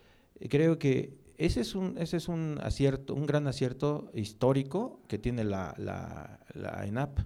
[0.49, 5.43] creo que ese es un, ese es un acierto, un gran acierto histórico que tiene
[5.43, 7.19] la, la, la ENAP,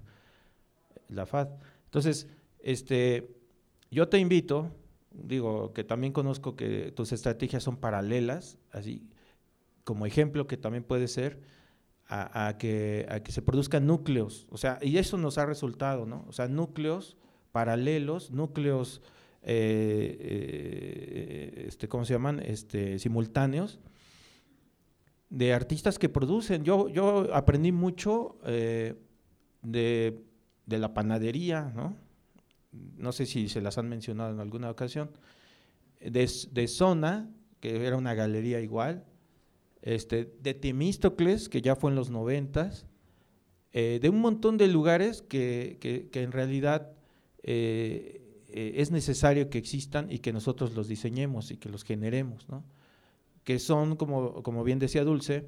[1.10, 1.50] la FAD.
[1.86, 2.28] Entonces,
[2.60, 3.36] este,
[3.90, 4.72] yo te invito
[5.12, 9.10] digo, que también conozco que tus estrategias son paralelas, así,
[9.84, 11.42] como ejemplo que también puede ser,
[12.14, 16.26] a, que, a que se produzcan núcleos, o sea, y eso nos ha resultado, ¿no?
[16.28, 17.16] O sea, núcleos
[17.54, 19.02] paralelos, núcleos,
[19.44, 22.40] eh, eh, este, ¿cómo se llaman?
[22.40, 23.80] Este, simultáneos,
[25.30, 26.64] de artistas que producen.
[26.64, 28.96] Yo, yo aprendí mucho eh,
[29.62, 30.22] de,
[30.68, 31.96] la panadería, ¿no?
[32.72, 35.12] No sé si se las han mencionado en alguna ocasión.
[36.00, 39.06] De, de Zona, que era una galería igual,
[39.82, 42.86] este, de Temístocles, que ya fue en los noventas,
[43.74, 46.92] eh, de un montón de lugares que, que, en realidad
[48.54, 52.64] es necesario que existan y que nosotros los diseñemos y que los generemos, ¿no?
[53.44, 55.48] que son, como, como bien decía Dulce,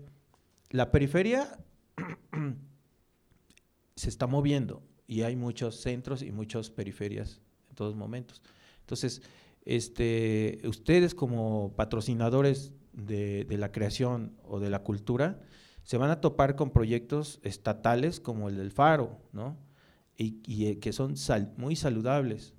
[0.69, 1.59] la periferia
[3.95, 8.41] se está moviendo y hay muchos centros y muchas periferias en todos momentos.
[8.79, 9.21] Entonces,
[9.65, 15.39] este, ustedes como patrocinadores de, la creación o de la cultura,
[15.83, 19.19] se van a topar con proyectos estatales como el del Faro.
[20.15, 21.15] Y, eh, que son
[21.57, 22.53] muy saludables,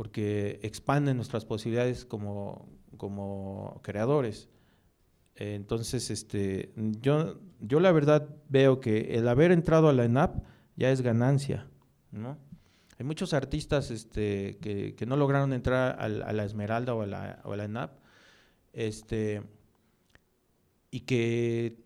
[0.00, 4.48] porque expanden nuestras posibilidades como, como creadores.
[5.34, 10.42] Entonces, este, yo, yo la verdad veo que el haber entrado a la ENAP
[10.74, 11.66] ya es ganancia,
[12.12, 12.38] ¿no?
[12.98, 17.40] Hay muchos artistas este, que, que no lograron entrar a, la Esmeralda o a la,
[17.44, 17.92] o a la ENAP,
[18.72, 19.42] este,
[20.90, 21.76] y que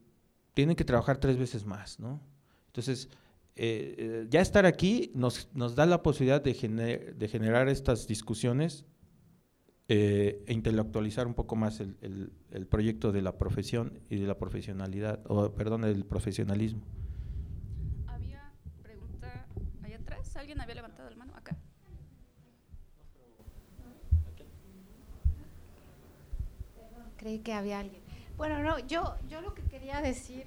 [0.54, 2.20] tienen que trabajar tres veces más, ¿no?
[2.68, 3.08] Entonces,
[3.56, 8.84] eh, eh, ya estar aquí nos, nos, da la posibilidad de, de generar estas discusiones
[9.86, 14.38] eh, e intelectualizar un poco más el, el, proyecto de la profesión y de la
[14.38, 16.80] profesionalidad, o perdón, del profesionalismo.
[18.06, 18.50] Había
[18.82, 19.46] pregunta
[19.82, 21.34] allá atrás, ¿alguien había levantado la mano?
[21.36, 21.58] Acá.
[27.18, 28.02] Creí que había alguien.
[28.38, 30.46] Bueno, no, yo, yo lo que quería decir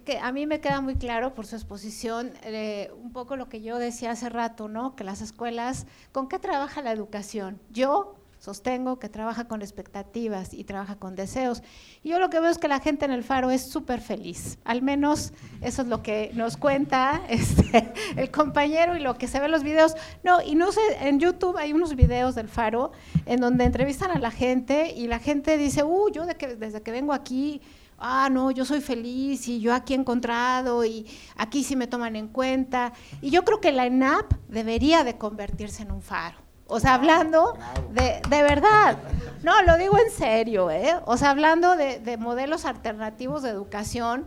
[0.00, 3.60] que, a mí me queda muy claro por su exposición eh, un poco lo que
[3.60, 4.96] yo decía hace rato, ¿no?
[4.96, 7.60] Que las escuelas, ¿con qué trabaja la educación?
[7.70, 11.62] Yo sostengo que trabaja con expectativas y trabaja con deseos.
[12.02, 14.58] Y yo lo que veo es que la gente en el faro es súper feliz,
[14.64, 19.38] al menos eso es lo que nos cuenta este, el compañero y lo que se
[19.38, 19.94] ve en los videos.
[20.24, 22.90] No, y no sé, en YouTube hay unos videos del faro
[23.26, 26.82] en donde entrevistan a la gente y la gente dice, uh, yo de que, desde
[26.82, 27.60] que vengo aquí
[28.02, 31.06] ah, no, yo soy feliz y yo aquí he encontrado y
[31.36, 32.92] aquí sí me toman en cuenta.
[33.20, 36.36] Y yo creo que la ENAP debería de convertirse en un faro.
[36.66, 37.56] O sea, hablando
[37.92, 38.98] de, de verdad,
[39.42, 40.94] no, lo digo en serio, ¿eh?
[41.04, 44.26] O sea, hablando de, de modelos alternativos de educación,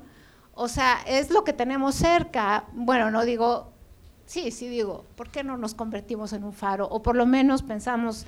[0.53, 2.65] o sea, es lo que tenemos cerca.
[2.73, 3.73] Bueno, no digo,
[4.25, 6.87] sí, sí digo, ¿por qué no nos convertimos en un faro?
[6.89, 8.25] O por lo menos pensamos,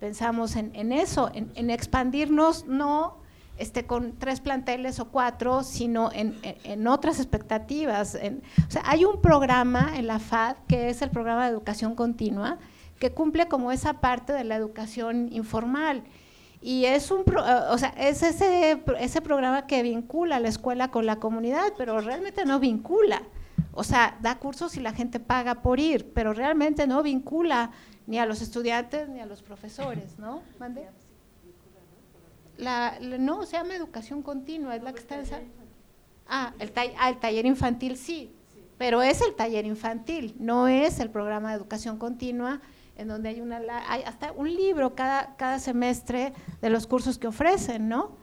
[0.00, 3.25] pensamos en, en eso, en, en expandirnos, no
[3.58, 8.14] este, con tres planteles o cuatro, sino en, otras expectativas.
[8.16, 12.58] o sea, hay un programa en la FAD que es el programa de educación continua,
[12.98, 16.04] que cumple como esa parte de la educación informal.
[16.60, 17.24] Y es, un,
[17.70, 22.44] o sea, es ese, ese programa que vincula la escuela con la comunidad, pero realmente
[22.44, 23.22] no vincula.
[23.72, 27.70] O sea, da cursos y la gente paga por ir, pero realmente no vincula
[28.06, 30.42] ni a los estudiantes ni a los profesores, ¿no?
[30.58, 30.88] ¿Mande?
[32.58, 35.26] La, no, se llama educación continua, es la que está en
[36.26, 38.32] ah el, ah, el taller infantil sí,
[38.78, 42.60] pero es el taller infantil, no es el programa de educación continua
[42.96, 47.26] en donde hay una hay hasta un libro cada, cada semestre de los cursos que
[47.26, 48.16] ofrecen, ¿no?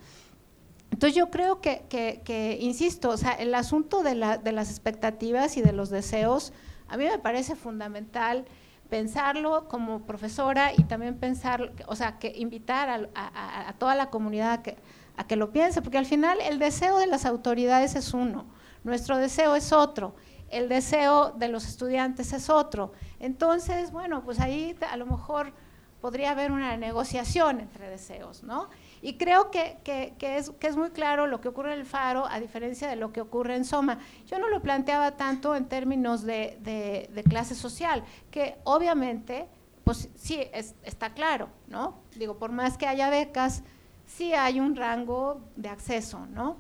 [0.91, 4.69] Entonces yo creo que, que, que insisto, o sea, el asunto de, la, de las
[4.69, 6.53] expectativas y de los deseos,
[6.87, 8.45] a mí me parece fundamental
[8.89, 14.63] pensarlo como profesora y también pensar, o sea, que invitar a, toda la comunidad a
[14.63, 14.77] que,
[15.17, 18.45] a que lo piense, porque al final el deseo de las autoridades es uno,
[18.83, 20.15] nuestro deseo es otro,
[20.49, 22.91] el deseo de los estudiantes es otro.
[23.19, 25.53] Entonces, bueno, pues ahí a lo mejor
[25.99, 28.69] podría haber una negociación entre deseos, ¿no?
[29.05, 29.81] Y creo que,
[30.21, 33.11] es, que es muy claro lo que ocurre en el Faro, a diferencia de lo
[33.11, 33.99] que ocurre en Soma.
[34.27, 39.49] Yo no lo planteaba tanto en términos de, clase social, que obviamente,
[39.83, 40.39] pues sí,
[40.83, 41.99] está claro, ¿no?
[42.15, 43.63] Digo, por más que haya becas,
[44.05, 46.55] sí hay un rango de acceso, ¿no?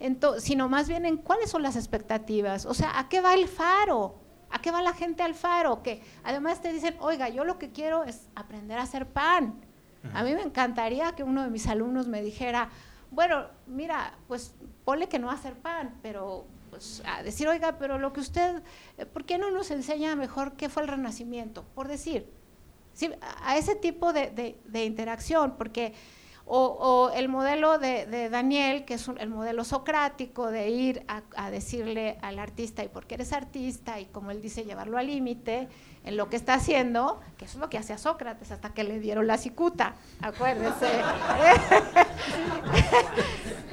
[0.00, 3.46] Entonces, sino más bien en cuáles son las expectativas, o sea, ¿a qué va el
[3.46, 4.16] Faro?
[4.50, 5.80] ¿A qué va la gente al Faro?
[5.84, 9.62] Que además te dicen, oiga, yo lo que quiero es aprender a hacer pan
[10.12, 12.68] a mí me encantaría que uno de mis alumnos me dijera,
[13.10, 14.54] bueno, mira, pues
[14.84, 18.62] ponle que no hacer pan, pero pues a decir, oiga, pero lo que usted,
[19.12, 21.64] ¿por qué no nos enseña mejor qué fue el renacimiento?
[21.74, 22.28] Por decir,
[22.92, 23.10] ¿sí?
[23.44, 25.94] a ese tipo de, interacción, porque,
[26.46, 32.38] O, el modelo de, Daniel, que es el modelo socrático de ir a, decirle al
[32.40, 35.68] artista, y porque eres artista, y como él dice, llevarlo al límite
[36.04, 39.00] en lo que está haciendo, que eso es lo que hacía Sócrates hasta que le
[39.00, 40.86] dieron la cicuta, acuérdese.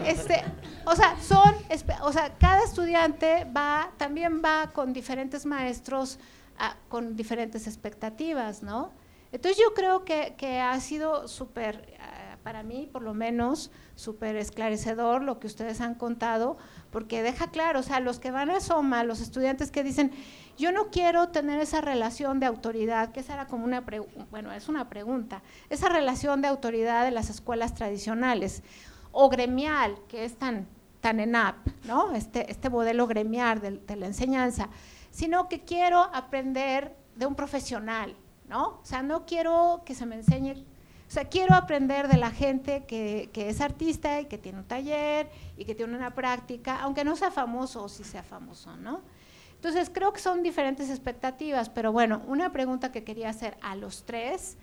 [0.06, 0.44] este,
[0.86, 1.54] o sea, son,
[2.02, 6.20] o sea, cada estudiante va, también va con diferentes maestros,
[6.58, 8.92] ah, con diferentes expectativas, ¿no?
[9.34, 12.00] Entonces yo creo que, que ha sido súper
[12.44, 16.58] para mí por lo menos súper esclarecedor lo que ustedes han contado,
[16.90, 20.12] porque deja claro, o sea, los que van a Soma, los estudiantes que dicen,
[20.58, 23.84] yo no quiero tener esa relación de autoridad, que esa era como una,
[24.30, 28.64] bueno, es una pregunta, esa relación de autoridad de las escuelas tradicionales,
[29.12, 30.68] o gremial, que es tan,
[31.02, 31.56] tan ENAP,
[31.86, 32.14] ¿no?
[32.14, 34.70] Este, este modelo gremial de, de la enseñanza,
[35.10, 38.16] sino que quiero aprender de un profesional,
[38.48, 38.80] ¿no?
[38.82, 40.66] O sea, no quiero que se me enseñe
[41.12, 45.30] o sea, quiero aprender de la gente que, es artista y que tiene un taller
[45.58, 49.02] y que tiene una práctica, aunque no sea famoso o si sea famoso, ¿no?
[49.62, 54.06] Entonces, creo que son diferentes expectativas, pero bueno, una pregunta que quería hacer a los
[54.06, 54.58] tres,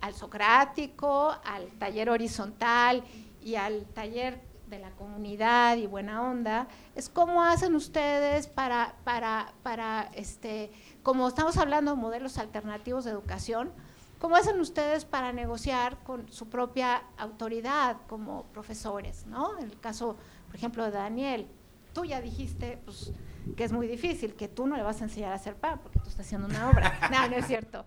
[0.00, 3.02] al socrático, al taller horizontal
[3.42, 9.52] y al taller de la comunidad y buena onda, es cómo hacen ustedes para, para,
[9.64, 10.70] para este,
[11.02, 13.72] como estamos hablando de modelos alternativos de educación,
[14.20, 19.26] ¿Cómo hacen ustedes para negociar con su propia autoridad como profesores?
[19.26, 19.58] ¿no?
[19.58, 20.16] En el caso,
[20.46, 21.46] por ejemplo, de Daniel,
[21.92, 23.12] tú ya dijiste pues,
[23.56, 25.98] que es muy difícil, que tú no le vas a enseñar a hacer pan porque
[25.98, 26.98] tú estás haciendo una obra.
[27.10, 27.84] no, no es cierto.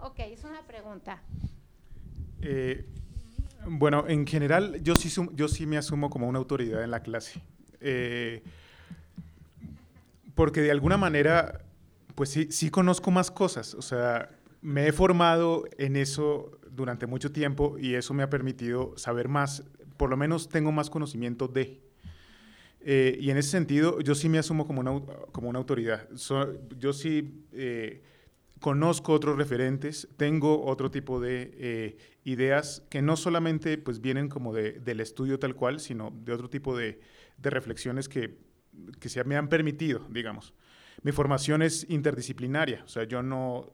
[0.00, 1.22] Ok, es una pregunta.
[2.40, 2.86] Eh,
[3.66, 7.40] bueno, en general yo sí, yo sí me asumo como una autoridad en la clase.
[7.80, 8.42] Eh,
[10.34, 11.64] porque de alguna manera,
[12.14, 13.74] pues sí, sí conozco más cosas.
[13.74, 14.30] O sea,
[14.60, 19.62] me he formado en eso durante mucho tiempo y eso me ha permitido saber más,
[19.96, 21.80] por lo menos tengo más conocimiento de.
[22.86, 25.00] Eh, y en ese sentido, yo sí me asumo como una,
[25.32, 26.06] como una autoridad.
[26.78, 28.02] yo sí eh,
[28.60, 34.52] conozco otros referentes, tengo otro tipo de eh, ideas que no solamente pues, vienen como
[34.52, 37.00] de, del estudio tal cual, sino de otro tipo de,
[37.38, 38.36] de reflexiones que,
[39.00, 40.52] que se me han permitido, digamos.
[41.02, 43.72] Mi formación es interdisciplinaria, o sea, yo no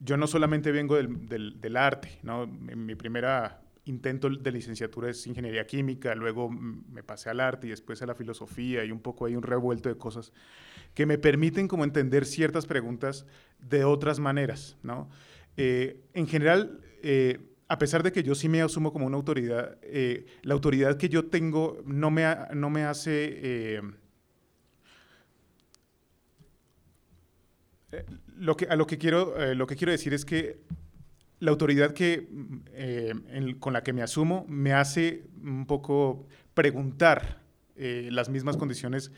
[0.00, 2.46] yo no solamente vengo del, del, arte, ¿no?
[2.46, 8.00] Mi, primera intento de licenciatura es ingeniería química, luego me pasé al arte y después
[8.02, 10.32] a la filosofía y un poco hay un revuelto de cosas
[10.94, 13.26] que me permiten como entender ciertas preguntas
[13.58, 15.08] de otras maneras, ¿no?
[15.56, 17.38] Eh, en general, eh,
[17.68, 21.08] a pesar de que yo sí me asumo como una autoridad, eh, la autoridad que
[21.08, 22.24] yo tengo no me,
[22.54, 23.80] no me hace
[28.38, 30.60] lo que, a lo que, quiero, eh, lo que quiero decir es que
[31.40, 32.28] la autoridad que,
[32.72, 33.14] eh,
[33.60, 37.40] con la que me asumo me hace un poco preguntar
[37.76, 39.12] eh, las mismas condiciones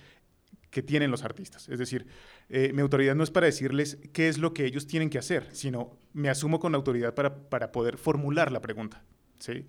[0.70, 1.68] que tienen los artistas.
[1.68, 2.06] Es decir,
[2.48, 5.98] mi autoridad no es para decirles qué es lo que ellos tienen que hacer, sino
[6.12, 9.02] me asumo con la autoridad para, para poder formular la pregunta.
[9.40, 9.66] ¿sí?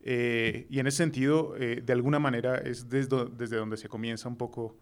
[0.00, 4.78] y en ese sentido, de alguna manera, es desde, desde, donde se comienza un poco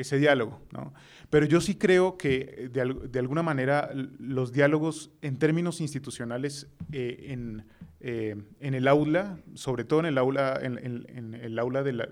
[0.00, 0.60] ese diálogo.
[0.72, 0.92] ¿no?
[1.30, 7.66] Pero yo sí creo que de, alguna manera los diálogos en términos institucionales eh, en,
[8.00, 12.08] eh, en, el aula, sobre todo en el aula, en, el aula de la...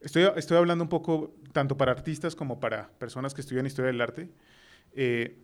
[0.00, 4.00] Estoy, estoy, hablando un poco tanto para artistas como para personas que estudian historia del
[4.00, 4.30] arte.
[4.94, 5.38] Eh,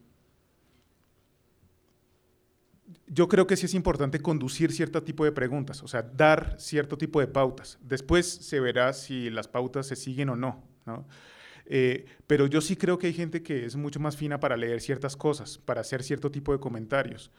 [3.06, 6.97] yo creo que sí es importante conducir cierto tipo de preguntas, o sea, dar cierto
[6.97, 7.78] tipo de pautas.
[7.82, 10.65] Después se verá si las pautas se siguen o no.
[11.66, 14.81] Eh, pero yo sí creo que hay gente que es mucho más fina para leer
[14.81, 17.31] ciertas cosas, para hacer cierto tipo de comentarios.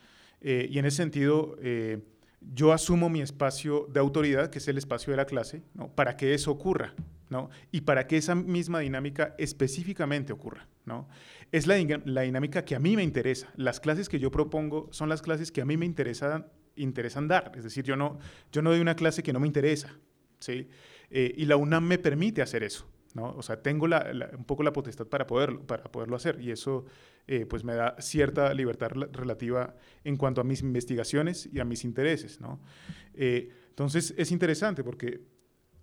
[0.41, 1.99] Eh, y en ese sentido, eh,
[2.41, 5.63] yo asumo mi espacio de autoridad, que es el espacio de la clase,
[5.95, 6.93] para que eso ocurra,
[7.29, 7.49] ¿no?
[7.71, 10.67] y para que esa misma dinámica específicamente ocurra.
[10.85, 11.07] ¿no?
[11.51, 13.51] es la, dinámica que a mí me interesa.
[13.55, 17.51] Las clases que yo propongo son las clases que a mí me interesan, interesan dar.
[17.55, 18.19] Es decir, yo no,
[18.51, 19.95] yo no doy una clase que no me interesa.
[20.39, 20.67] ¿sí?
[21.09, 22.87] Eh, y la UNAM me permite hacer eso.
[23.15, 23.31] ¿no?
[23.31, 26.39] O sea, tengo un poco la potestad para poderlo, para poderlo hacer.
[26.39, 26.85] Y eso
[27.27, 31.83] eh, pues me da cierta libertad relativa en cuanto a mis investigaciones y a mis
[31.83, 32.39] intereses.
[33.15, 35.21] Eh, entonces, es interesante porque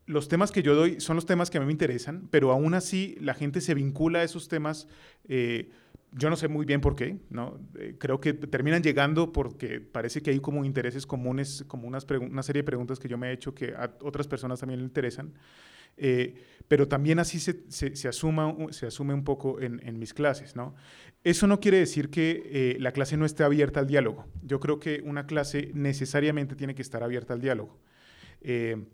[0.07, 2.74] los temas que yo doy son los temas que a mí me interesan, pero aún
[2.74, 4.89] así la gente se vincula a esos temas
[5.28, 5.70] eh,
[6.12, 7.59] yo no sé muy bien por qué, ¿no?
[7.78, 12.43] Eh, creo que terminan llegando porque parece que hay como intereses comunes, como unas una
[12.43, 15.35] serie de preguntas que yo me he hecho que a otras personas también le interesan.
[15.99, 16.35] Eh,
[16.69, 20.57] pero también así se, se, asuma, se asume un poco en, en, mis clases.
[20.57, 20.74] ¿no?
[21.24, 24.27] Eso no quiere decir que eh, la clase no esté abierta al diálogo.
[24.43, 27.78] Yo creo que una clase necesariamente tiene que estar abierta al diálogo.
[28.41, 28.85] Eh,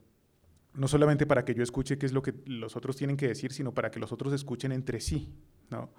[0.75, 3.53] no solamente para que yo escuche qué es lo que los otros tienen que decir,
[3.53, 5.33] sino para que los otros escuchen entre sí.
[5.71, 5.91] ¿no?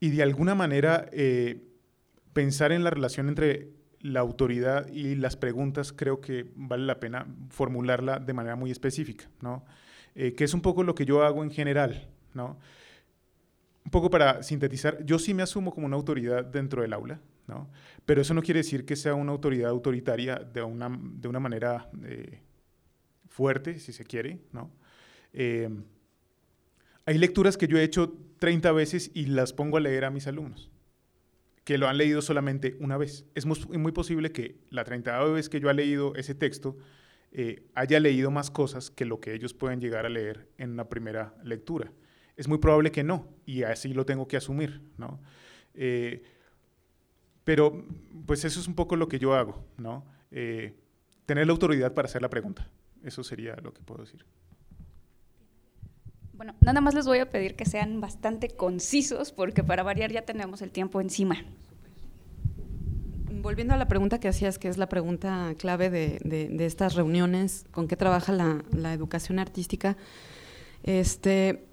[0.00, 1.08] y de alguna manera
[2.34, 3.70] pensar en la relación entre
[4.04, 9.30] la autoridad y las preguntas creo que vale la pena formularla de manera muy específica,
[9.40, 9.64] ¿no?
[10.14, 12.58] Eh, que es un poco lo que yo hago en general, ¿no?
[13.82, 17.70] Un poco para sintetizar, yo sí me asumo como una autoridad dentro del aula, ¿no?
[18.04, 21.88] Pero eso no quiere decir que sea una autoridad autoritaria de una, de una manera
[22.04, 22.40] eh,
[23.34, 24.70] fuerte, si se quiere, ¿no?
[25.32, 25.68] Eh,
[27.04, 30.28] hay lecturas que yo he hecho 30 veces y las pongo a leer a mis
[30.28, 30.70] alumnos
[31.64, 33.24] que lo han leído solamente una vez.
[33.34, 36.76] Es muy, posible que la 30 vez que yo he leído ese texto
[37.32, 40.88] eh, haya leído más cosas que lo que ellos pueden llegar a leer en una
[40.88, 41.90] primera lectura.
[42.36, 45.20] Es muy probable que no, y así lo tengo que asumir, ¿no?
[45.72, 46.22] Eh,
[47.44, 47.86] pero,
[48.26, 50.04] pues eso es un poco lo que yo hago, ¿no?
[50.30, 50.74] Eh,
[51.26, 52.68] tener la autoridad para hacer la pregunta.
[53.04, 54.24] Eso sería lo que puedo decir.
[56.32, 60.22] Bueno, nada más les voy a pedir que sean bastante concisos porque para variar ya
[60.22, 61.36] tenemos el tiempo encima.
[63.30, 67.86] Volviendo a la pregunta que hacías, que es la pregunta clave de, estas reuniones, ¿con
[67.86, 69.96] qué trabaja la, educación artística?
[70.82, 71.66] Este,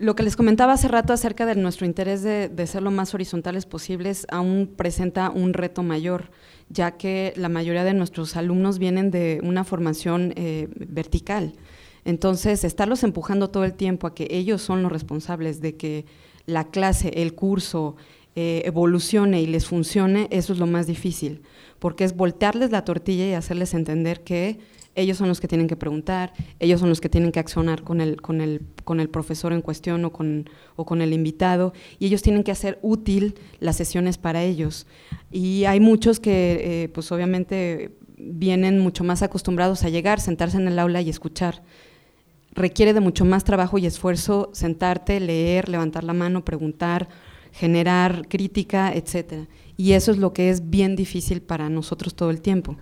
[0.00, 3.66] lo que les comentaba hace rato acerca de nuestro interés de, ser lo más horizontales
[3.66, 6.30] posibles aún presenta un reto mayor,
[6.70, 11.52] ya que la mayoría de nuestros alumnos vienen de una formación eh, vertical.
[12.06, 16.06] Entonces, estarlos empujando todo el tiempo a que ellos son los responsables de que
[16.46, 17.96] la clase, el curso,
[18.36, 21.42] eh, evolucione y les funcione, eso es lo más difícil,
[21.78, 24.60] porque es voltearles la tortilla y hacerles entender que
[24.94, 28.00] ellos son los que tienen que preguntar, ellos son los que tienen que accionar con
[28.00, 32.06] el, con el, con el profesor en cuestión o con, o con el invitado, y
[32.06, 34.86] ellos tienen que hacer útil las sesiones para ellos.
[35.30, 40.68] Y hay muchos que, eh, pues obviamente, vienen mucho más acostumbrados a llegar, sentarse en
[40.68, 41.62] el aula y escuchar
[42.52, 47.08] requiere de mucho más trabajo y esfuerzo sentarte, leer, levantar la mano, preguntar,
[47.52, 49.46] generar crítica, etcétera.
[49.76, 52.76] Y eso es lo que es bien difícil para nosotros todo el tiempo.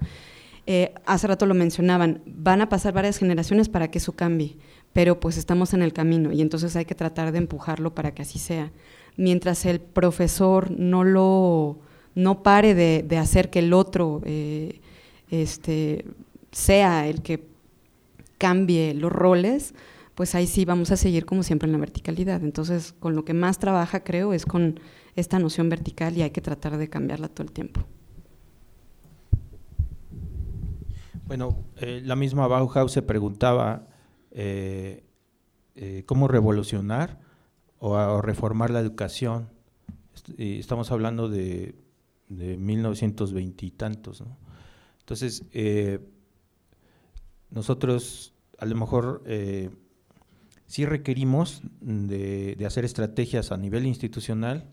[0.70, 4.58] Eh, hace rato lo mencionaban, van a pasar varias generaciones para que eso cambie,
[4.92, 8.20] pero pues estamos en el camino y entonces hay que tratar de empujarlo para que
[8.20, 8.70] así sea.
[9.16, 11.78] Mientras el profesor no lo
[12.14, 14.82] no pare de, hacer que el otro eh,
[15.30, 16.04] este,
[16.52, 17.46] sea el que
[18.36, 19.74] cambie los roles,
[20.14, 22.42] pues ahí sí vamos a seguir como siempre en la verticalidad.
[22.42, 24.80] Entonces, con lo que más trabaja, creo, es con
[25.16, 27.86] esta noción vertical y hay que tratar de cambiarla todo el tiempo.
[31.28, 33.86] Bueno, eh, la misma Bauhaus se preguntaba
[34.30, 35.04] eh,
[35.76, 37.20] eh, cómo revolucionar
[37.78, 39.50] o, reformar la educación.
[40.36, 41.76] Estamos hablando de,
[42.28, 44.22] de 1920 y tantos.
[44.22, 44.36] ¿no?
[45.00, 45.44] Entonces,
[47.50, 49.70] nosotros a lo mejor eh,
[50.66, 54.68] sí requerimos de, hacer estrategias a nivel institucional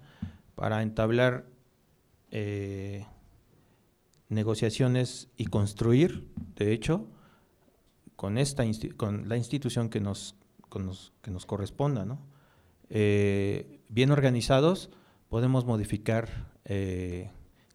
[0.56, 1.46] para entablar
[2.32, 3.06] eh,
[4.30, 7.08] negociaciones y construir, de hecho,
[8.16, 8.64] con, esta
[8.98, 10.36] con la institución que nos,
[11.22, 12.06] que nos corresponda.
[12.06, 12.20] ¿no?
[12.90, 14.90] Eh, bien organizados,
[15.30, 16.54] podemos modificar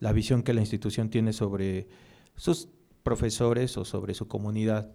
[0.01, 1.89] la visión que la institución tiene sobre
[2.35, 2.69] sus
[3.03, 4.91] profesores o sobre su comunidad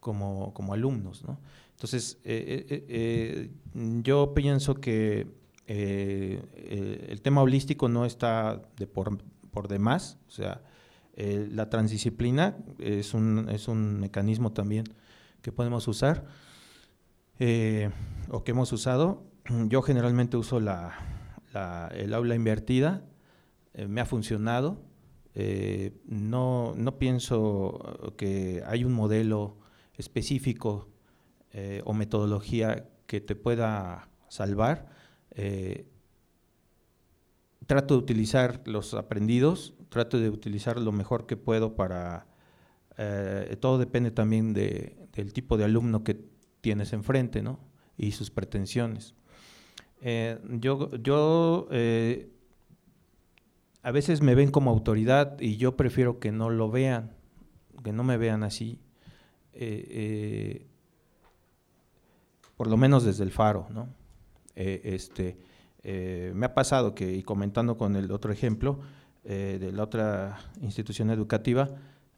[0.00, 1.24] como, alumnos.
[1.24, 1.38] ¿no?
[1.72, 3.50] Entonces, eh, eh, eh,
[4.02, 5.26] yo pienso que
[5.66, 9.22] el tema holístico no está de por,
[9.52, 10.62] por demás, o sea,
[11.50, 14.84] la transdisciplina es un, es un mecanismo también
[15.42, 16.24] que podemos usar
[18.30, 19.24] o que hemos usado.
[19.68, 21.38] Yo generalmente uso la,
[21.94, 23.04] el aula invertida,
[23.88, 24.82] me ha funcionado,
[25.34, 29.58] eh, no, no, pienso que hay un modelo
[29.94, 30.88] específico
[31.52, 34.88] eh, o metodología que te pueda salvar.
[35.32, 35.86] Eh,
[37.66, 42.26] trato de utilizar los aprendidos, trato de utilizar lo mejor que puedo para...
[43.60, 46.16] todo depende también del tipo de alumno que
[46.62, 47.60] tienes enfrente ¿no?
[47.98, 49.14] y sus pretensiones.
[50.60, 51.68] yo yo
[53.82, 57.12] a veces me ven como autoridad y yo prefiero que no lo vean,
[57.82, 58.78] que no me vean así,
[59.54, 60.66] eh, eh,
[62.56, 63.88] por lo menos desde el faro, ¿no?
[64.56, 65.38] Eh, este,
[65.82, 68.80] Eh, me ha pasado que, y comentando con el otro ejemplo,
[69.24, 71.68] eh, de la otra institución educativa,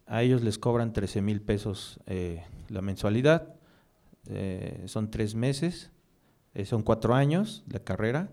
[0.07, 3.55] a ellos les cobran 13 mil pesos eh, la mensualidad,
[4.87, 5.91] son tres meses,
[6.65, 8.31] son cuatro años de carrera,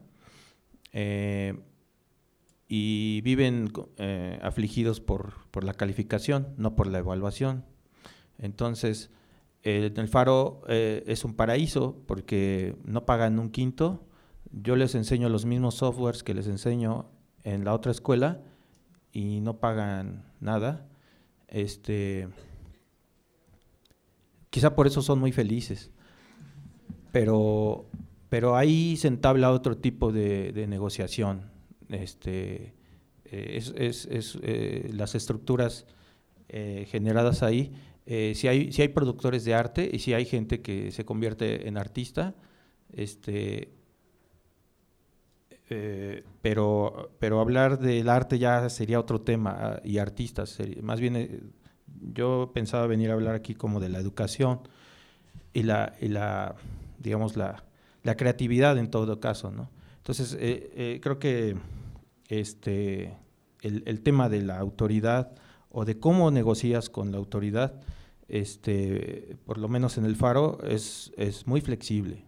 [2.67, 3.71] y viven
[4.43, 7.65] afligidos por, por, la calificación, no por la evaluación.
[8.37, 9.09] Entonces,
[9.63, 14.05] el Faro es un paraíso porque no pagan un quinto,
[14.51, 17.09] yo les enseño los mismos softwares que les enseño
[17.43, 18.41] en la otra escuela
[19.11, 20.87] y no pagan nada.
[21.47, 22.27] Este,
[24.49, 25.91] quizá por eso son muy felices.
[27.11, 27.89] Pero,
[28.29, 31.51] pero ahí se entabla otro tipo de, negociación.
[31.89, 32.73] Este,
[33.25, 35.85] eh, es, eh, las estructuras
[36.49, 37.73] eh, generadas ahí.
[38.05, 41.77] si, hay, si hay productores de arte y si hay gente que se convierte en
[41.77, 42.35] artista,
[42.91, 43.78] este,
[45.69, 50.57] eh, pero, pero hablar del arte ya sería otro tema ah, y artistas.
[50.81, 51.41] más bien, eh,
[52.13, 54.61] yo pensaba venir a hablar aquí como de la educación
[55.53, 56.55] y la, y la
[56.97, 57.63] digamos, la,
[58.03, 59.69] la, creatividad en todo caso, ¿no?
[59.97, 61.57] Entonces, eh, creo que
[62.27, 63.17] este,
[63.61, 65.35] el, el, tema de la autoridad
[65.69, 67.79] o de cómo negocias con la autoridad,
[68.27, 72.25] este, por lo menos en el Faro, es, es muy flexible.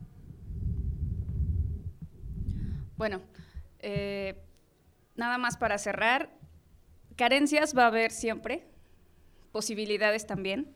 [3.02, 3.20] Bueno,
[3.82, 4.42] eh,
[5.16, 6.30] nada más para cerrar,
[7.16, 8.66] carencias va a haber siempre,
[9.52, 10.74] posibilidades también.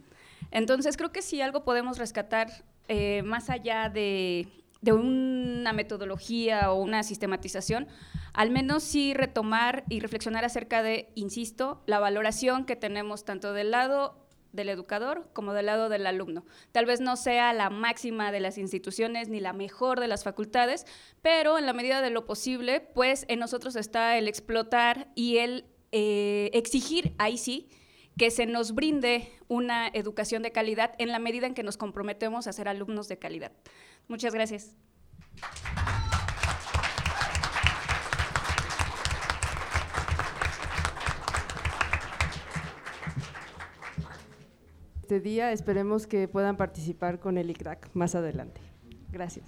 [0.51, 2.49] Entonces creo que si algo podemos rescatar
[2.87, 4.47] eh, más allá de,
[4.87, 7.87] una metodología o una sistematización,
[8.33, 13.71] al menos sí retomar y reflexionar acerca de, insisto, la valoración que tenemos tanto del
[13.71, 14.24] lado
[14.55, 16.45] del educador como del lado del alumno.
[16.71, 20.85] Tal vez no sea la máxima de las instituciones ni la mejor de las facultades,
[21.21, 25.65] pero en la medida de lo posible, pues en nosotros está el explotar y el
[25.91, 27.69] eh, exigir, ahí sí,
[28.17, 32.47] que se nos brinde una educación de calidad en la medida en que nos comprometemos
[32.47, 33.51] a ser alumnos de calidad.
[34.07, 34.75] Muchas gracias.
[45.05, 45.51] Este día.
[45.51, 48.59] Esperemos que puedan participar con el ICRAC más adelante.
[49.11, 49.45] Gracias.